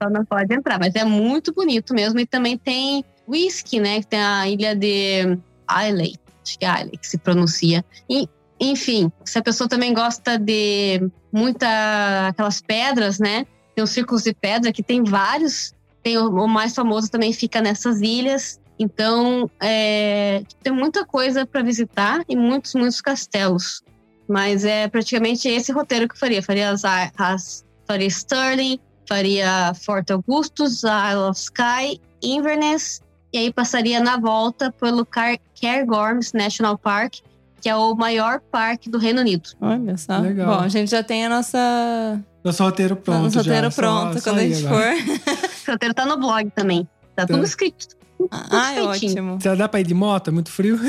Só 0.00 0.08
não 0.08 0.24
pode 0.24 0.54
entrar, 0.54 0.78
mas 0.78 0.94
é 0.94 1.04
muito 1.04 1.52
bonito 1.52 1.92
mesmo. 1.92 2.20
E 2.20 2.26
também 2.26 2.56
tem 2.56 3.04
whisky, 3.26 3.80
né? 3.80 3.98
Que 3.98 4.06
tem 4.06 4.22
a 4.22 4.48
ilha 4.48 4.76
de 4.76 5.36
Islay, 5.68 6.14
acho 6.44 6.56
que 6.56 6.64
é 6.64 6.68
Islay 6.68 6.96
que 6.98 7.06
se 7.08 7.18
pronuncia. 7.18 7.84
E, 8.08 8.28
enfim, 8.60 9.10
se 9.24 9.40
a 9.40 9.42
pessoa 9.42 9.68
também 9.68 9.92
gosta 9.92 10.38
de 10.38 11.02
muita 11.32 12.28
aquelas 12.28 12.60
pedras, 12.60 13.18
né? 13.18 13.44
Tem 13.74 13.82
os 13.82 13.90
círculos 13.90 14.22
de 14.22 14.34
pedra, 14.34 14.72
que 14.72 14.82
tem 14.82 15.02
vários. 15.02 15.72
Tem 16.02 16.18
o, 16.18 16.28
o 16.28 16.48
mais 16.48 16.74
famoso 16.74 17.10
também 17.10 17.32
fica 17.32 17.60
nessas 17.60 18.00
ilhas. 18.00 18.60
Então, 18.78 19.50
é, 19.60 20.42
tem 20.62 20.72
muita 20.72 21.04
coisa 21.04 21.46
para 21.46 21.62
visitar 21.62 22.22
e 22.28 22.36
muitos, 22.36 22.74
muitos 22.74 23.00
castelos. 23.00 23.82
Mas 24.28 24.64
é 24.64 24.88
praticamente 24.88 25.48
esse 25.48 25.70
roteiro 25.72 26.08
que 26.08 26.14
eu 26.14 26.18
faria. 26.18 26.42
Faria 26.42 26.70
as, 26.70 26.82
as 26.84 27.64
faria 27.86 28.08
Stirling, 28.08 28.78
faria 29.08 29.72
Fort 29.74 30.10
Augustus, 30.10 30.82
Isle 30.82 31.28
of 31.30 31.38
Skye, 31.38 32.00
Inverness, 32.22 33.00
e 33.32 33.38
aí 33.38 33.52
passaria 33.52 34.00
na 34.00 34.16
volta 34.16 34.72
pelo 34.72 35.04
Car 35.04 35.36
Cairngorms 35.60 36.32
National 36.32 36.78
Park, 36.78 37.16
que 37.60 37.68
é 37.68 37.76
o 37.76 37.94
maior 37.94 38.40
parque 38.40 38.88
do 38.88 38.98
Reino 38.98 39.20
Unido. 39.20 39.50
Olha 39.60 39.96
só. 39.96 40.18
Legal. 40.18 40.58
Bom, 40.58 40.64
a 40.64 40.68
gente 40.68 40.90
já 40.90 41.02
tem 41.02 41.26
a 41.26 41.28
nossa. 41.28 42.22
Nosso 42.44 42.62
roteiro 42.62 42.94
pronto 42.96 43.22
nosso 43.22 43.38
roteiro 43.38 43.64
já. 43.64 43.70
Só- 43.70 43.82
pronto 43.82 44.18
só 44.20 44.30
quando 44.30 44.38
a 44.40 44.44
ir 44.44 44.54
gente 44.54 44.66
agora. 44.66 44.96
for. 44.96 45.44
O 45.66 45.70
roteiro 45.72 45.94
tá 45.94 46.04
no 46.04 46.18
blog 46.18 46.50
também. 46.54 46.86
Tá 47.16 47.26
tudo 47.26 47.38
Tá. 47.38 47.44
escrito. 47.44 47.88
tudo 48.18 48.28
feitinho. 48.74 48.88
ótimo. 48.90 49.40
Você 49.40 49.56
dá 49.56 49.66
pra 49.68 49.80
ir 49.80 49.84
de 49.84 49.94
moto? 49.94 50.28
É 50.28 50.30
muito 50.30 50.50
frio? 50.50 50.78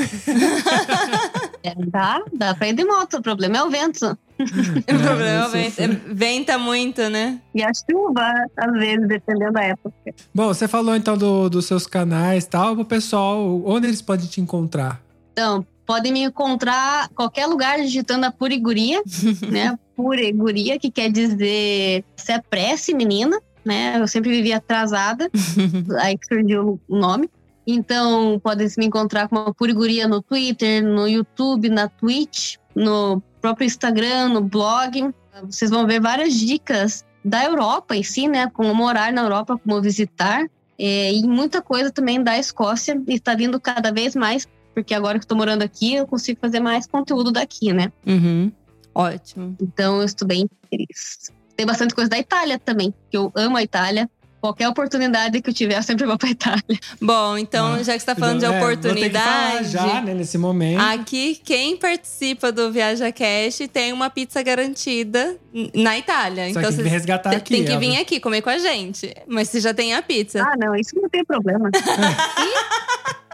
É, 1.62 1.74
dá, 1.88 2.22
dá 2.32 2.54
pra 2.54 2.68
ir 2.68 2.74
de 2.74 2.84
moto, 2.84 3.14
o 3.16 3.22
problema 3.22 3.56
é 3.58 3.62
o 3.64 3.68
vento. 3.70 4.16
O 4.38 5.02
problema 5.02 5.46
isso 5.46 5.56
é 5.56 5.70
foi- 5.70 5.86
venta, 5.88 6.14
venta 6.14 6.58
muito, 6.58 7.08
né? 7.08 7.40
E 7.54 7.62
a 7.62 7.72
chuva, 7.74 8.32
às 8.56 8.72
vezes, 8.74 9.08
dependendo 9.08 9.52
da 9.52 9.62
época. 9.64 9.94
Bom, 10.34 10.46
você 10.48 10.68
falou 10.68 10.94
então 10.94 11.16
do- 11.16 11.48
dos 11.50 11.66
seus 11.66 11.86
canais 11.86 12.44
e 12.44 12.48
tal. 12.48 12.74
O 12.74 12.84
pessoal, 12.84 13.62
onde 13.64 13.86
eles 13.88 14.00
podem 14.02 14.26
te 14.28 14.40
encontrar? 14.40 15.00
Então, 15.32 15.66
podem 15.86 16.12
me 16.12 16.20
encontrar 16.22 17.08
em 17.10 17.14
qualquer 17.14 17.46
lugar 17.46 17.78
digitando 17.80 18.26
a 18.26 18.30
Puriguria, 18.30 19.02
né? 19.50 19.76
Pureguria, 19.96 20.78
que 20.78 20.90
quer 20.90 21.10
dizer 21.10 22.04
se 22.16 22.32
é 22.32 22.40
prece, 22.40 22.94
menina, 22.94 23.40
né? 23.64 23.98
Eu 23.98 24.06
sempre 24.06 24.30
vivi 24.30 24.52
atrasada, 24.52 25.30
aí 26.00 26.16
que 26.16 26.26
surgiu 26.26 26.80
o 26.88 26.96
nome. 26.96 27.30
Então, 27.66 28.38
podem 28.42 28.68
me 28.78 28.86
encontrar 28.86 29.28
com 29.28 29.36
a 29.38 29.52
Puriguria 29.52 30.06
no 30.06 30.22
Twitter, 30.22 30.84
no 30.84 31.08
YouTube, 31.08 31.68
na 31.68 31.88
Twitch, 31.88 32.56
no 32.74 33.20
próprio 33.40 33.66
Instagram, 33.66 34.28
no 34.28 34.40
blog. 34.40 35.10
Vocês 35.44 35.70
vão 35.70 35.86
ver 35.86 36.00
várias 36.00 36.34
dicas 36.34 37.04
da 37.24 37.44
Europa 37.44 37.96
em 37.96 38.04
si, 38.04 38.28
né? 38.28 38.48
Como 38.52 38.72
morar 38.72 39.12
na 39.12 39.22
Europa, 39.22 39.58
como 39.58 39.82
visitar. 39.82 40.46
É, 40.78 41.12
e 41.12 41.26
muita 41.26 41.60
coisa 41.60 41.90
também 41.90 42.22
da 42.22 42.38
Escócia. 42.38 43.02
E 43.08 43.14
está 43.14 43.34
vindo 43.34 43.58
cada 43.60 43.90
vez 43.90 44.14
mais 44.14 44.46
porque 44.76 44.92
agora 44.92 45.18
que 45.18 45.26
tô 45.26 45.34
morando 45.34 45.62
aqui, 45.62 45.94
eu 45.94 46.06
consigo 46.06 46.38
fazer 46.38 46.60
mais 46.60 46.86
conteúdo 46.86 47.32
daqui, 47.32 47.72
né? 47.72 47.90
Uhum. 48.06 48.52
Ótimo. 48.98 49.54
Então 49.60 49.98
eu 49.98 50.04
estou 50.04 50.26
bem 50.26 50.48
feliz. 50.70 51.30
Tem 51.54 51.66
bastante 51.66 51.94
coisa 51.94 52.08
da 52.08 52.18
Itália 52.18 52.58
também, 52.58 52.94
que 53.10 53.16
eu 53.16 53.30
amo 53.34 53.56
a 53.58 53.62
Itália. 53.62 54.08
Qualquer 54.40 54.68
oportunidade 54.68 55.40
que 55.40 55.50
eu 55.50 55.54
tiver, 55.54 55.76
eu 55.76 55.82
sempre 55.82 56.06
vou 56.06 56.16
pra 56.16 56.28
Itália. 56.30 56.62
Bom, 57.00 57.36
então, 57.36 57.74
Ah, 57.74 57.82
já 57.82 57.94
que 57.94 58.00
você 58.00 58.06
tá 58.06 58.14
falando 58.14 58.38
de 58.38 58.44
É, 58.44 58.48
vou 58.60 58.76
ter 58.76 58.76
que 58.76 59.10
falar 59.10 59.48
oportunidade. 59.56 59.68
já, 59.70 60.00
né, 60.02 60.14
nesse 60.14 60.38
momento. 60.38 60.80
Aqui, 60.80 61.40
quem 61.42 61.76
participa 61.76 62.52
do 62.52 62.70
Viaja 62.70 63.10
Cash 63.10 63.58
tem 63.72 63.92
uma 63.92 64.08
pizza 64.08 64.42
garantida 64.42 65.36
na 65.74 65.98
Itália. 65.98 66.44
Só 66.44 66.50
então 66.50 66.62
que 66.62 66.68
vocês 66.68 66.84
me 66.84 66.90
resgatar 66.90 67.30
aqui. 67.34 67.54
tem 67.54 67.64
que 67.64 67.76
vir 67.78 67.98
aqui 67.98 68.20
comer 68.20 68.40
com 68.42 68.50
a 68.50 68.58
gente. 68.58 69.12
Mas 69.26 69.48
você 69.48 69.58
já 69.58 69.74
tem 69.74 69.94
a 69.94 70.02
pizza. 70.02 70.42
Ah, 70.42 70.54
não, 70.56 70.76
isso 70.76 70.94
não 70.94 71.08
tem 71.08 71.24
problema. 71.24 71.68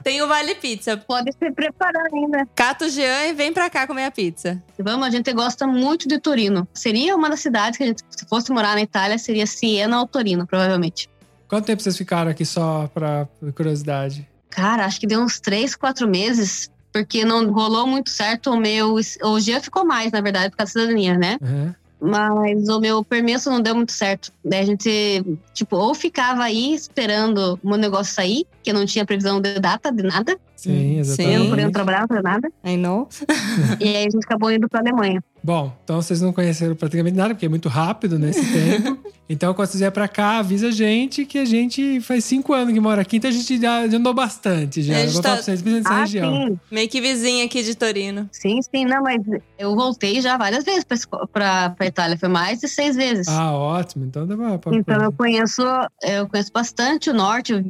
Tem 0.03 0.23
o 0.23 0.29
Vale 0.29 0.55
Pizza. 0.55 0.97
Pode 0.97 1.33
se 1.33 1.51
preparar 1.53 2.07
ainda. 2.13 2.47
Cata 2.55 2.87
o 2.87 2.89
Jean 2.89 3.27
e 3.27 3.33
vem 3.33 3.53
pra 3.53 3.71
cá 3.71 3.87
comer 3.87 4.05
a 4.05 4.11
pizza. 4.11 4.63
Vamos, 4.79 5.07
a 5.07 5.11
gente 5.11 5.33
gosta 5.33 5.67
muito 5.67 6.09
de 6.09 6.19
Torino. 6.19 6.67
Seria 6.75 7.17
uma 7.17 7.31
das 7.31 7.41
cidades 7.41 7.77
que 7.77 7.85
a 7.85 7.87
gente, 7.87 8.03
se 8.11 8.27
fosse 8.27 8.53
morar 8.53 8.75
na 8.75 8.83
Itália, 8.83 9.19
seria 9.19 9.47
Siena 9.47 10.01
ou 10.01 10.07
Torino, 10.07 10.47
provavelmente. 10.47 11.09
Quanto 11.49 11.67
tempo 11.67 11.83
vocês 11.83 11.97
ficaram 11.97 12.31
aqui 12.31 12.45
só 12.45 12.91
pra 12.95 13.27
por 13.39 13.53
curiosidade? 13.53 14.27
Cara, 14.49 14.85
acho 14.85 14.99
que 14.99 15.07
deu 15.07 15.21
uns 15.21 15.39
três, 15.41 15.75
quatro 15.75 16.09
meses, 16.09 16.71
porque 16.93 17.25
não 17.25 17.51
rolou 17.51 17.87
muito 17.87 18.11
certo 18.11 18.51
o 18.51 18.57
meu. 18.57 18.97
O 19.23 19.41
Jean 19.41 19.61
ficou 19.61 19.85
mais, 19.85 20.13
na 20.13 20.21
verdade, 20.21 20.51
por 20.51 20.59
causa 20.59 20.75
da 20.75 20.81
cidadania, 20.81 21.17
né? 21.17 21.39
Uhum. 21.41 21.75
Mas 22.03 22.69
o 22.69 22.81
meu 22.81 23.05
permesso 23.05 23.49
não 23.49 23.61
deu 23.61 23.77
muito 23.77 23.93
certo. 23.93 24.33
Daí 24.45 24.61
a 24.61 24.67
gente, 24.67 25.25
tipo, 25.55 25.77
ou 25.77 25.95
ficava 25.95 26.43
aí 26.43 26.75
esperando 26.75 27.61
o 27.63 27.69
meu 27.69 27.79
negócio 27.79 28.13
sair, 28.13 28.45
que 28.61 28.73
não 28.73 28.85
tinha 28.85 29.07
previsão 29.07 29.41
de 29.41 29.61
data, 29.61 29.93
de 29.93 30.03
nada. 30.03 30.37
Sim, 30.57 30.71
Sim. 30.71 30.99
exatamente. 30.99 31.35
Eu 31.35 31.41
não 31.41 31.51
podia 31.51 31.71
trabalhar, 31.71 32.07
não 32.11 32.23
nada. 32.23 32.53
I 32.65 32.77
know. 32.77 33.09
e 33.79 33.97
aí 33.97 34.07
a 34.07 34.11
gente 34.11 34.25
acabou 34.25 34.51
indo 34.51 34.69
pra 34.69 34.81
Alemanha. 34.81 35.23
Bom, 35.45 35.73
então 35.83 36.01
vocês 36.01 36.21
não 36.21 36.33
conheceram 36.33 36.75
praticamente 36.77 37.17
nada, 37.17 37.35
porque 37.35 37.47
é 37.47 37.49
muito 37.49 37.69
rápido 37.69 38.19
nesse 38.19 38.41
tempo. 38.53 38.99
Então, 39.29 39.53
quando 39.55 39.69
vocês 39.69 39.81
vier 39.81 39.91
pra 39.91 40.07
cá, 40.07 40.39
avisa 40.39 40.69
a 40.69 40.71
gente 40.71 41.25
que 41.25 41.39
a 41.39 41.45
gente 41.45 42.01
faz 42.01 42.25
cinco 42.25 42.53
anos 42.53 42.73
que 42.75 42.79
mora 42.81 43.01
aqui, 43.03 43.17
então 43.17 43.31
a 43.31 43.33
gente 43.33 43.61
já 43.61 43.81
andou 43.85 44.13
bastante 44.13 44.83
já. 44.83 44.95
A 44.95 44.99
Eu 45.01 45.05
gente 45.07 45.13
Vou 45.15 45.23
tá- 45.23 45.29
falar 45.31 45.37
pra 45.39 45.45
vocês, 45.45 45.63
principalmente 45.63 45.99
Ah, 45.99 46.05
região. 46.05 46.47
sim. 46.49 46.61
Meio 46.71 46.89
que 46.89 47.01
vizinha 47.01 47.45
aqui 47.45 47.63
de 47.63 47.75
Torino. 47.75 48.29
Sim, 48.31 48.61
sim. 48.63 48.85
Não, 48.85 49.03
mas 49.03 49.21
eu 49.59 49.75
voltei 49.75 50.21
já 50.21 50.37
várias 50.37 50.65
vezes 50.65 50.85
pra, 50.85 50.97
pra, 51.33 51.71
pra 51.71 51.87
Itália. 51.87 52.17
Foi 52.19 52.29
mais 52.29 52.61
de 52.61 52.69
seis 52.69 52.95
vezes. 52.95 53.27
Ah, 53.29 53.53
ótimo. 53.53 54.05
Então 54.05 54.27
dá 54.27 54.37
pra. 54.37 54.59
pra- 54.59 54.77
Então 54.77 55.03
eu 55.03 55.13
conheço, 55.13 55.63
eu 56.03 56.29
conheço 56.29 56.53
bastante 56.53 57.09
o 57.11 57.15
norte. 57.15 57.53
Eu 57.53 57.65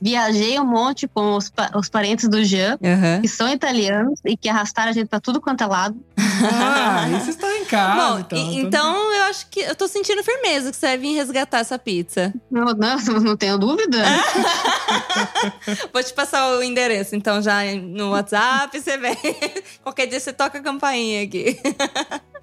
viajei 0.00 0.58
um 0.58 0.64
monte 0.66 1.06
com 1.08 1.36
os, 1.36 1.50
os 1.76 1.88
parentes 1.88 2.28
do 2.28 2.42
Jean, 2.44 2.76
Aham. 2.82 3.20
que 3.20 3.28
são 3.28 3.48
italianos 3.52 4.20
e 4.24 4.36
que 4.36 4.48
arrastaram 4.48 4.90
a 4.90 4.92
gente 4.92 5.06
pra 5.08 5.20
tudo 5.20 5.40
quanto 5.40 5.62
é 5.62 5.66
lado. 5.66 5.96
Ah, 6.50 7.06
vocês 7.10 7.28
estão 7.28 7.50
em 7.56 7.64
casa. 7.64 8.00
Bom, 8.02 8.18
então, 8.20 8.38
e- 8.38 8.56
então 8.60 9.12
eu 9.12 9.22
acho 9.24 9.46
que 9.48 9.60
eu 9.60 9.74
tô 9.74 9.86
sentindo 9.88 10.22
firmeza 10.22 10.70
que 10.70 10.76
você 10.76 10.86
vai 10.86 10.98
vir 10.98 11.14
resgatar 11.14 11.58
essa 11.58 11.78
pizza. 11.78 12.32
Não, 12.50 12.66
não, 12.74 12.96
não 13.20 13.36
tenho 13.36 13.58
dúvida. 13.58 13.98
Vou 15.92 16.02
te 16.02 16.12
passar 16.12 16.48
o 16.56 16.62
endereço, 16.62 17.14
então, 17.16 17.40
já 17.42 17.62
no 17.74 18.10
WhatsApp, 18.10 18.78
você 18.80 18.96
vem. 18.98 19.16
Qualquer 19.82 20.06
dia 20.06 20.20
você 20.20 20.32
toca 20.32 20.58
a 20.58 20.62
campainha 20.62 21.22
aqui. 21.24 21.58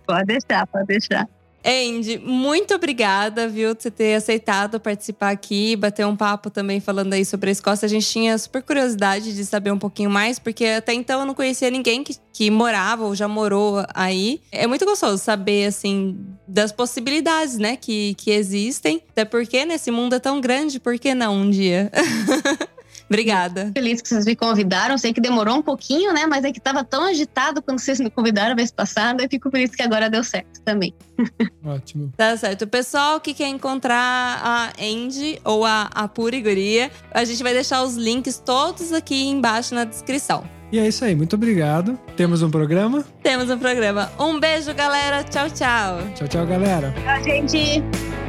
Pode 0.06 0.26
deixar, 0.26 0.66
pode 0.68 0.86
deixar. 0.88 1.28
Andy, 1.64 2.18
muito 2.20 2.74
obrigada, 2.74 3.48
viu, 3.48 3.74
de 3.76 3.84
você 3.84 3.92
ter 3.92 4.16
aceitado 4.16 4.80
participar 4.80 5.32
aqui, 5.32 5.76
bater 5.76 6.06
um 6.06 6.16
papo 6.16 6.50
também 6.50 6.80
falando 6.80 7.14
aí 7.14 7.26
sobre 7.26 7.50
a 7.50 7.52
Escócia. 7.52 7.86
A 7.86 7.90
gente 7.90 8.08
tinha 8.08 8.38
super 8.38 8.64
curiosidade 8.64 9.36
de 9.36 9.46
saber 9.46 9.72
um 9.72 9.78
pouquinho 9.78 10.10
mais, 10.10 10.40
porque 10.40 10.66
até 10.66 10.94
então 10.94 11.20
eu 11.22 11.26
não 11.26 11.34
conhecia 11.34 11.70
ninguém 11.70 12.04
que, 12.04 12.16
que 12.32 12.50
morava 12.50 13.04
ou 13.04 13.16
já 13.16 13.28
morou 13.28 13.84
aí. 13.94 14.42
É 14.52 14.66
muito 14.68 14.86
gostoso 14.86 15.18
saber, 15.22 15.66
assim, 15.66 16.18
das 16.48 16.72
possibilidades, 16.72 17.58
né, 17.58 17.76
que, 17.76 18.14
que 18.16 18.32
existem. 18.32 19.02
Até 19.10 19.26
porque 19.26 19.66
nesse 19.66 19.92
mundo 19.92 20.16
é 20.16 20.20
tão 20.20 20.40
grande, 20.40 20.80
por 20.80 20.98
que 20.98 21.14
não 21.14 21.36
um 21.36 21.50
dia? 21.50 21.92
Obrigada. 23.10 23.72
Feliz 23.74 24.02
que 24.02 24.08
vocês 24.08 24.26
me 24.26 24.36
convidaram. 24.36 24.98
Sei 24.98 25.12
que 25.12 25.20
demorou 25.20 25.58
um 25.58 25.62
pouquinho, 25.62 26.14
né? 26.14 26.28
Mas 26.28 26.46
é 26.46 26.52
que 26.52 26.60
tava 26.60 26.84
tão 26.84 27.04
agitado 27.06 27.62
quando 27.62 27.80
vocês 27.80 28.00
me 28.00 28.10
convidaram 28.10 28.52
a 28.52 28.56
vez 28.56 28.72
passada. 28.72 29.24
Eu 29.24 29.30
fico 29.30 29.50
feliz 29.50 29.72
que 29.72 29.82
agora 29.82 30.10
deu 30.10 30.24
certo 30.24 30.62
também. 30.64 30.94
Ótimo. 31.66 32.14
Tá 32.16 32.38
certo. 32.38 32.62
O 32.64 32.68
pessoal 32.68 33.20
que 33.20 33.34
quer 33.34 33.48
encontrar 33.48 34.42
a 34.44 34.74
Andy 34.80 35.40
ou 35.44 35.66
a, 35.66 35.90
a 35.94 36.08
Puriguria, 36.08 36.92
a 37.12 37.26
gente 37.26 37.42
vai 37.42 37.54
deixar 37.54 37.84
os 37.84 37.96
links 37.96 38.38
todos 38.38 38.94
aqui 38.94 39.28
embaixo 39.28 39.74
na 39.74 39.84
descrição. 39.84 40.44
E 40.72 40.78
é 40.78 40.88
isso 40.88 41.04
aí, 41.04 41.16
muito 41.16 41.36
obrigado. 41.36 41.98
Temos 42.16 42.44
um 42.44 42.52
programa. 42.52 43.04
Temos 43.24 43.50
um 43.50 43.58
programa. 43.58 44.12
Um 44.20 44.40
beijo, 44.40 44.72
galera. 44.76 45.24
Tchau, 45.24 45.50
tchau. 45.50 45.98
Tchau, 46.14 46.28
tchau, 46.28 46.46
galera. 46.46 46.94
Tchau, 47.04 47.24
gente. 47.24 48.29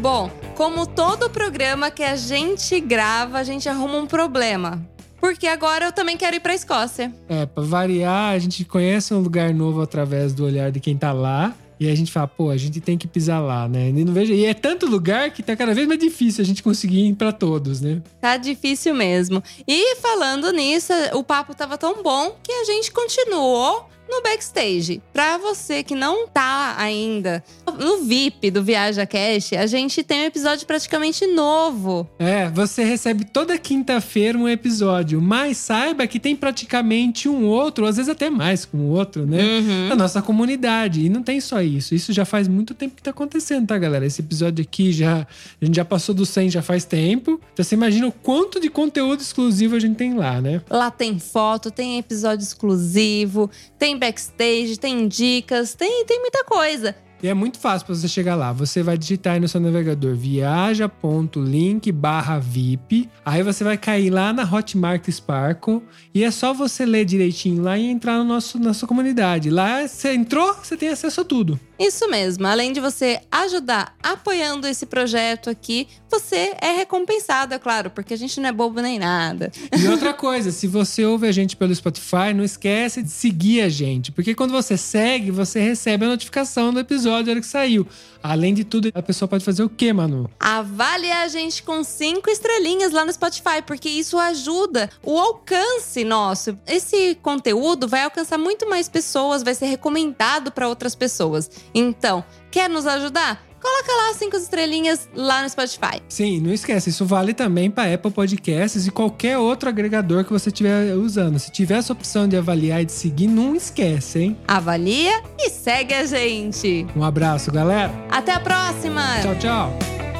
Bom, 0.00 0.30
como 0.56 0.86
todo 0.86 1.28
programa 1.28 1.90
que 1.90 2.02
a 2.02 2.16
gente 2.16 2.80
grava, 2.80 3.36
a 3.36 3.44
gente 3.44 3.68
arruma 3.68 3.98
um 3.98 4.06
problema. 4.06 4.80
Porque 5.20 5.46
agora 5.46 5.84
eu 5.84 5.92
também 5.92 6.16
quero 6.16 6.36
ir 6.36 6.40
pra 6.40 6.54
Escócia. 6.54 7.12
É, 7.28 7.44
pra 7.44 7.62
variar, 7.62 8.32
a 8.32 8.38
gente 8.38 8.64
conhece 8.64 9.12
um 9.12 9.18
lugar 9.18 9.52
novo 9.52 9.82
através 9.82 10.32
do 10.32 10.46
olhar 10.46 10.72
de 10.72 10.80
quem 10.80 10.96
tá 10.96 11.12
lá. 11.12 11.54
E 11.78 11.86
a 11.86 11.94
gente 11.94 12.10
fala, 12.10 12.26
pô, 12.26 12.48
a 12.48 12.56
gente 12.56 12.80
tem 12.80 12.96
que 12.96 13.06
pisar 13.06 13.40
lá, 13.40 13.68
né? 13.68 13.90
E, 13.90 14.04
não 14.04 14.14
vejo... 14.14 14.32
e 14.32 14.46
é 14.46 14.54
tanto 14.54 14.86
lugar 14.86 15.30
que 15.32 15.42
tá 15.42 15.54
cada 15.54 15.74
vez 15.74 15.86
mais 15.86 16.00
difícil 16.00 16.40
a 16.40 16.46
gente 16.46 16.62
conseguir 16.62 17.06
ir 17.06 17.14
pra 17.14 17.30
todos, 17.30 17.82
né? 17.82 18.00
Tá 18.22 18.38
difícil 18.38 18.94
mesmo. 18.94 19.42
E 19.68 19.96
falando 19.96 20.50
nisso, 20.50 20.94
o 21.12 21.22
papo 21.22 21.54
tava 21.54 21.76
tão 21.76 22.02
bom 22.02 22.38
que 22.42 22.52
a 22.52 22.64
gente 22.64 22.90
continuou 22.90 23.86
no 24.10 24.22
backstage. 24.22 25.00
Pra 25.12 25.38
você 25.38 25.82
que 25.82 25.94
não 25.94 26.26
tá 26.26 26.74
ainda 26.76 27.42
no 27.78 27.98
VIP 27.98 28.50
do 28.50 28.62
Viaja 28.62 29.06
Cash, 29.06 29.52
a 29.52 29.66
gente 29.66 30.02
tem 30.02 30.22
um 30.22 30.24
episódio 30.24 30.66
praticamente 30.66 31.26
novo. 31.26 32.08
É, 32.18 32.48
você 32.48 32.82
recebe 32.82 33.24
toda 33.24 33.56
quinta-feira 33.56 34.36
um 34.36 34.48
episódio, 34.48 35.20
mas 35.20 35.56
saiba 35.56 36.06
que 36.06 36.18
tem 36.18 36.34
praticamente 36.34 37.28
um 37.28 37.46
outro, 37.46 37.86
às 37.86 37.96
vezes 37.96 38.10
até 38.10 38.28
mais 38.28 38.64
com 38.64 38.78
o 38.78 38.90
outro, 38.90 39.24
né? 39.24 39.42
Uhum. 39.42 39.88
Na 39.88 39.96
nossa 39.96 40.20
comunidade. 40.20 41.06
E 41.06 41.08
não 41.08 41.22
tem 41.22 41.40
só 41.40 41.62
isso. 41.62 41.94
Isso 41.94 42.12
já 42.12 42.24
faz 42.24 42.48
muito 42.48 42.74
tempo 42.74 42.96
que 42.96 43.02
tá 43.02 43.10
acontecendo, 43.10 43.68
tá, 43.68 43.78
galera? 43.78 44.04
Esse 44.04 44.20
episódio 44.20 44.62
aqui 44.62 44.92
já. 44.92 45.26
A 45.60 45.64
gente 45.64 45.76
já 45.76 45.84
passou 45.84 46.14
do 46.14 46.26
100 46.26 46.50
já 46.50 46.62
faz 46.62 46.84
tempo. 46.84 47.40
Então 47.52 47.64
você 47.64 47.74
imagina 47.74 48.08
o 48.08 48.12
quanto 48.12 48.58
de 48.58 48.68
conteúdo 48.68 49.20
exclusivo 49.20 49.76
a 49.76 49.78
gente 49.78 49.96
tem 49.96 50.14
lá, 50.14 50.40
né? 50.40 50.60
Lá 50.68 50.90
tem 50.90 51.18
foto, 51.18 51.70
tem 51.70 51.98
episódio 51.98 52.42
exclusivo, 52.42 53.50
tem 53.78 53.96
backstage, 54.00 54.78
tem 54.80 55.06
dicas, 55.06 55.74
tem, 55.74 56.04
tem 56.06 56.18
muita 56.18 56.42
coisa. 56.44 56.96
E 57.22 57.28
é 57.28 57.34
muito 57.34 57.58
fácil 57.58 57.86
para 57.86 57.94
você 57.94 58.08
chegar 58.08 58.34
lá. 58.34 58.50
Você 58.52 58.82
vai 58.82 58.96
digitar 58.96 59.34
aí 59.34 59.40
no 59.40 59.46
seu 59.46 59.60
navegador 59.60 60.14
viaja.link 60.14 61.92
barra 61.92 62.38
VIP. 62.38 63.10
Aí 63.24 63.42
você 63.42 63.62
vai 63.62 63.76
cair 63.76 64.08
lá 64.08 64.32
na 64.32 64.42
Hotmart 64.42 65.06
Sparkle. 65.10 65.82
E 66.14 66.24
é 66.24 66.30
só 66.30 66.54
você 66.54 66.86
ler 66.86 67.04
direitinho 67.04 67.62
lá 67.62 67.76
e 67.76 67.86
entrar 67.86 68.16
no 68.16 68.24
nosso, 68.24 68.58
na 68.58 68.72
sua 68.72 68.88
comunidade. 68.88 69.50
Lá 69.50 69.86
você 69.86 70.14
entrou, 70.14 70.54
você 70.54 70.78
tem 70.78 70.88
acesso 70.88 71.20
a 71.20 71.24
tudo. 71.24 71.60
Isso 71.78 72.08
mesmo, 72.10 72.46
além 72.46 72.72
de 72.72 72.80
você 72.80 73.20
ajudar 73.30 73.94
apoiando 74.02 74.66
esse 74.66 74.86
projeto 74.86 75.50
aqui, 75.50 75.88
você 76.10 76.54
é 76.60 76.72
recompensado, 76.72 77.54
é 77.54 77.58
claro, 77.58 77.90
porque 77.90 78.14
a 78.14 78.16
gente 78.16 78.40
não 78.40 78.48
é 78.48 78.52
bobo 78.52 78.80
nem 78.80 78.98
nada. 78.98 79.52
E 79.78 79.88
outra 79.88 80.12
coisa, 80.12 80.50
se 80.50 80.66
você 80.66 81.04
ouve 81.04 81.26
a 81.26 81.32
gente 81.32 81.56
pelo 81.56 81.74
Spotify, 81.74 82.34
não 82.34 82.44
esquece 82.44 83.02
de 83.02 83.10
seguir 83.10 83.62
a 83.62 83.68
gente. 83.68 84.10
Porque 84.10 84.34
quando 84.34 84.50
você 84.50 84.76
segue, 84.76 85.30
você 85.30 85.60
recebe 85.60 86.04
a 86.04 86.08
notificação 86.08 86.72
do 86.72 86.80
episódio 86.80 87.26
na 87.26 87.32
hora 87.32 87.40
que 87.40 87.46
saiu. 87.46 87.86
Além 88.22 88.52
de 88.52 88.64
tudo, 88.64 88.90
a 88.94 89.02
pessoa 89.02 89.28
pode 89.28 89.44
fazer 89.44 89.62
o 89.62 89.68
quê, 89.68 89.92
Manu? 89.92 90.28
Avalie 90.38 91.10
a 91.10 91.28
gente 91.28 91.62
com 91.62 91.82
cinco 91.82 92.28
estrelinhas 92.28 92.92
lá 92.92 93.04
no 93.04 93.12
Spotify, 93.12 93.62
porque 93.66 93.88
isso 93.88 94.18
ajuda 94.18 94.90
o 95.02 95.18
alcance 95.18 96.04
nosso. 96.04 96.58
Esse 96.66 97.14
conteúdo 97.22 97.88
vai 97.88 98.02
alcançar 98.02 98.36
muito 98.36 98.68
mais 98.68 98.88
pessoas, 98.88 99.42
vai 99.42 99.54
ser 99.54 99.66
recomendado 99.66 100.52
para 100.52 100.68
outras 100.68 100.94
pessoas. 100.94 101.50
Então, 101.74 102.22
quer 102.50 102.68
nos 102.68 102.86
ajudar? 102.86 103.49
Coloca 103.60 103.92
lá 103.92 104.14
cinco 104.14 104.36
estrelinhas 104.36 105.08
lá 105.14 105.42
no 105.42 105.48
Spotify. 105.48 106.02
Sim, 106.08 106.40
não 106.40 106.52
esquece, 106.52 106.90
isso 106.90 107.04
vale 107.04 107.34
também 107.34 107.70
para 107.70 107.94
Apple 107.94 108.10
Podcasts 108.10 108.86
e 108.86 108.90
qualquer 108.90 109.38
outro 109.38 109.68
agregador 109.68 110.24
que 110.24 110.32
você 110.32 110.48
estiver 110.48 110.94
usando. 110.94 111.38
Se 111.38 111.50
tiver 111.50 111.78
essa 111.78 111.92
opção 111.92 112.26
de 112.26 112.36
avaliar 112.36 112.82
e 112.82 112.84
de 112.86 112.92
seguir, 112.92 113.26
não 113.26 113.54
esquece, 113.54 114.18
hein? 114.20 114.38
Avalia 114.48 115.22
e 115.38 115.50
segue 115.50 115.94
a 115.94 116.04
gente. 116.04 116.86
Um 116.96 117.04
abraço, 117.04 117.52
galera. 117.52 117.92
Até 118.10 118.32
a 118.32 118.40
próxima! 118.40 119.20
Tchau, 119.22 119.34
tchau. 119.38 120.19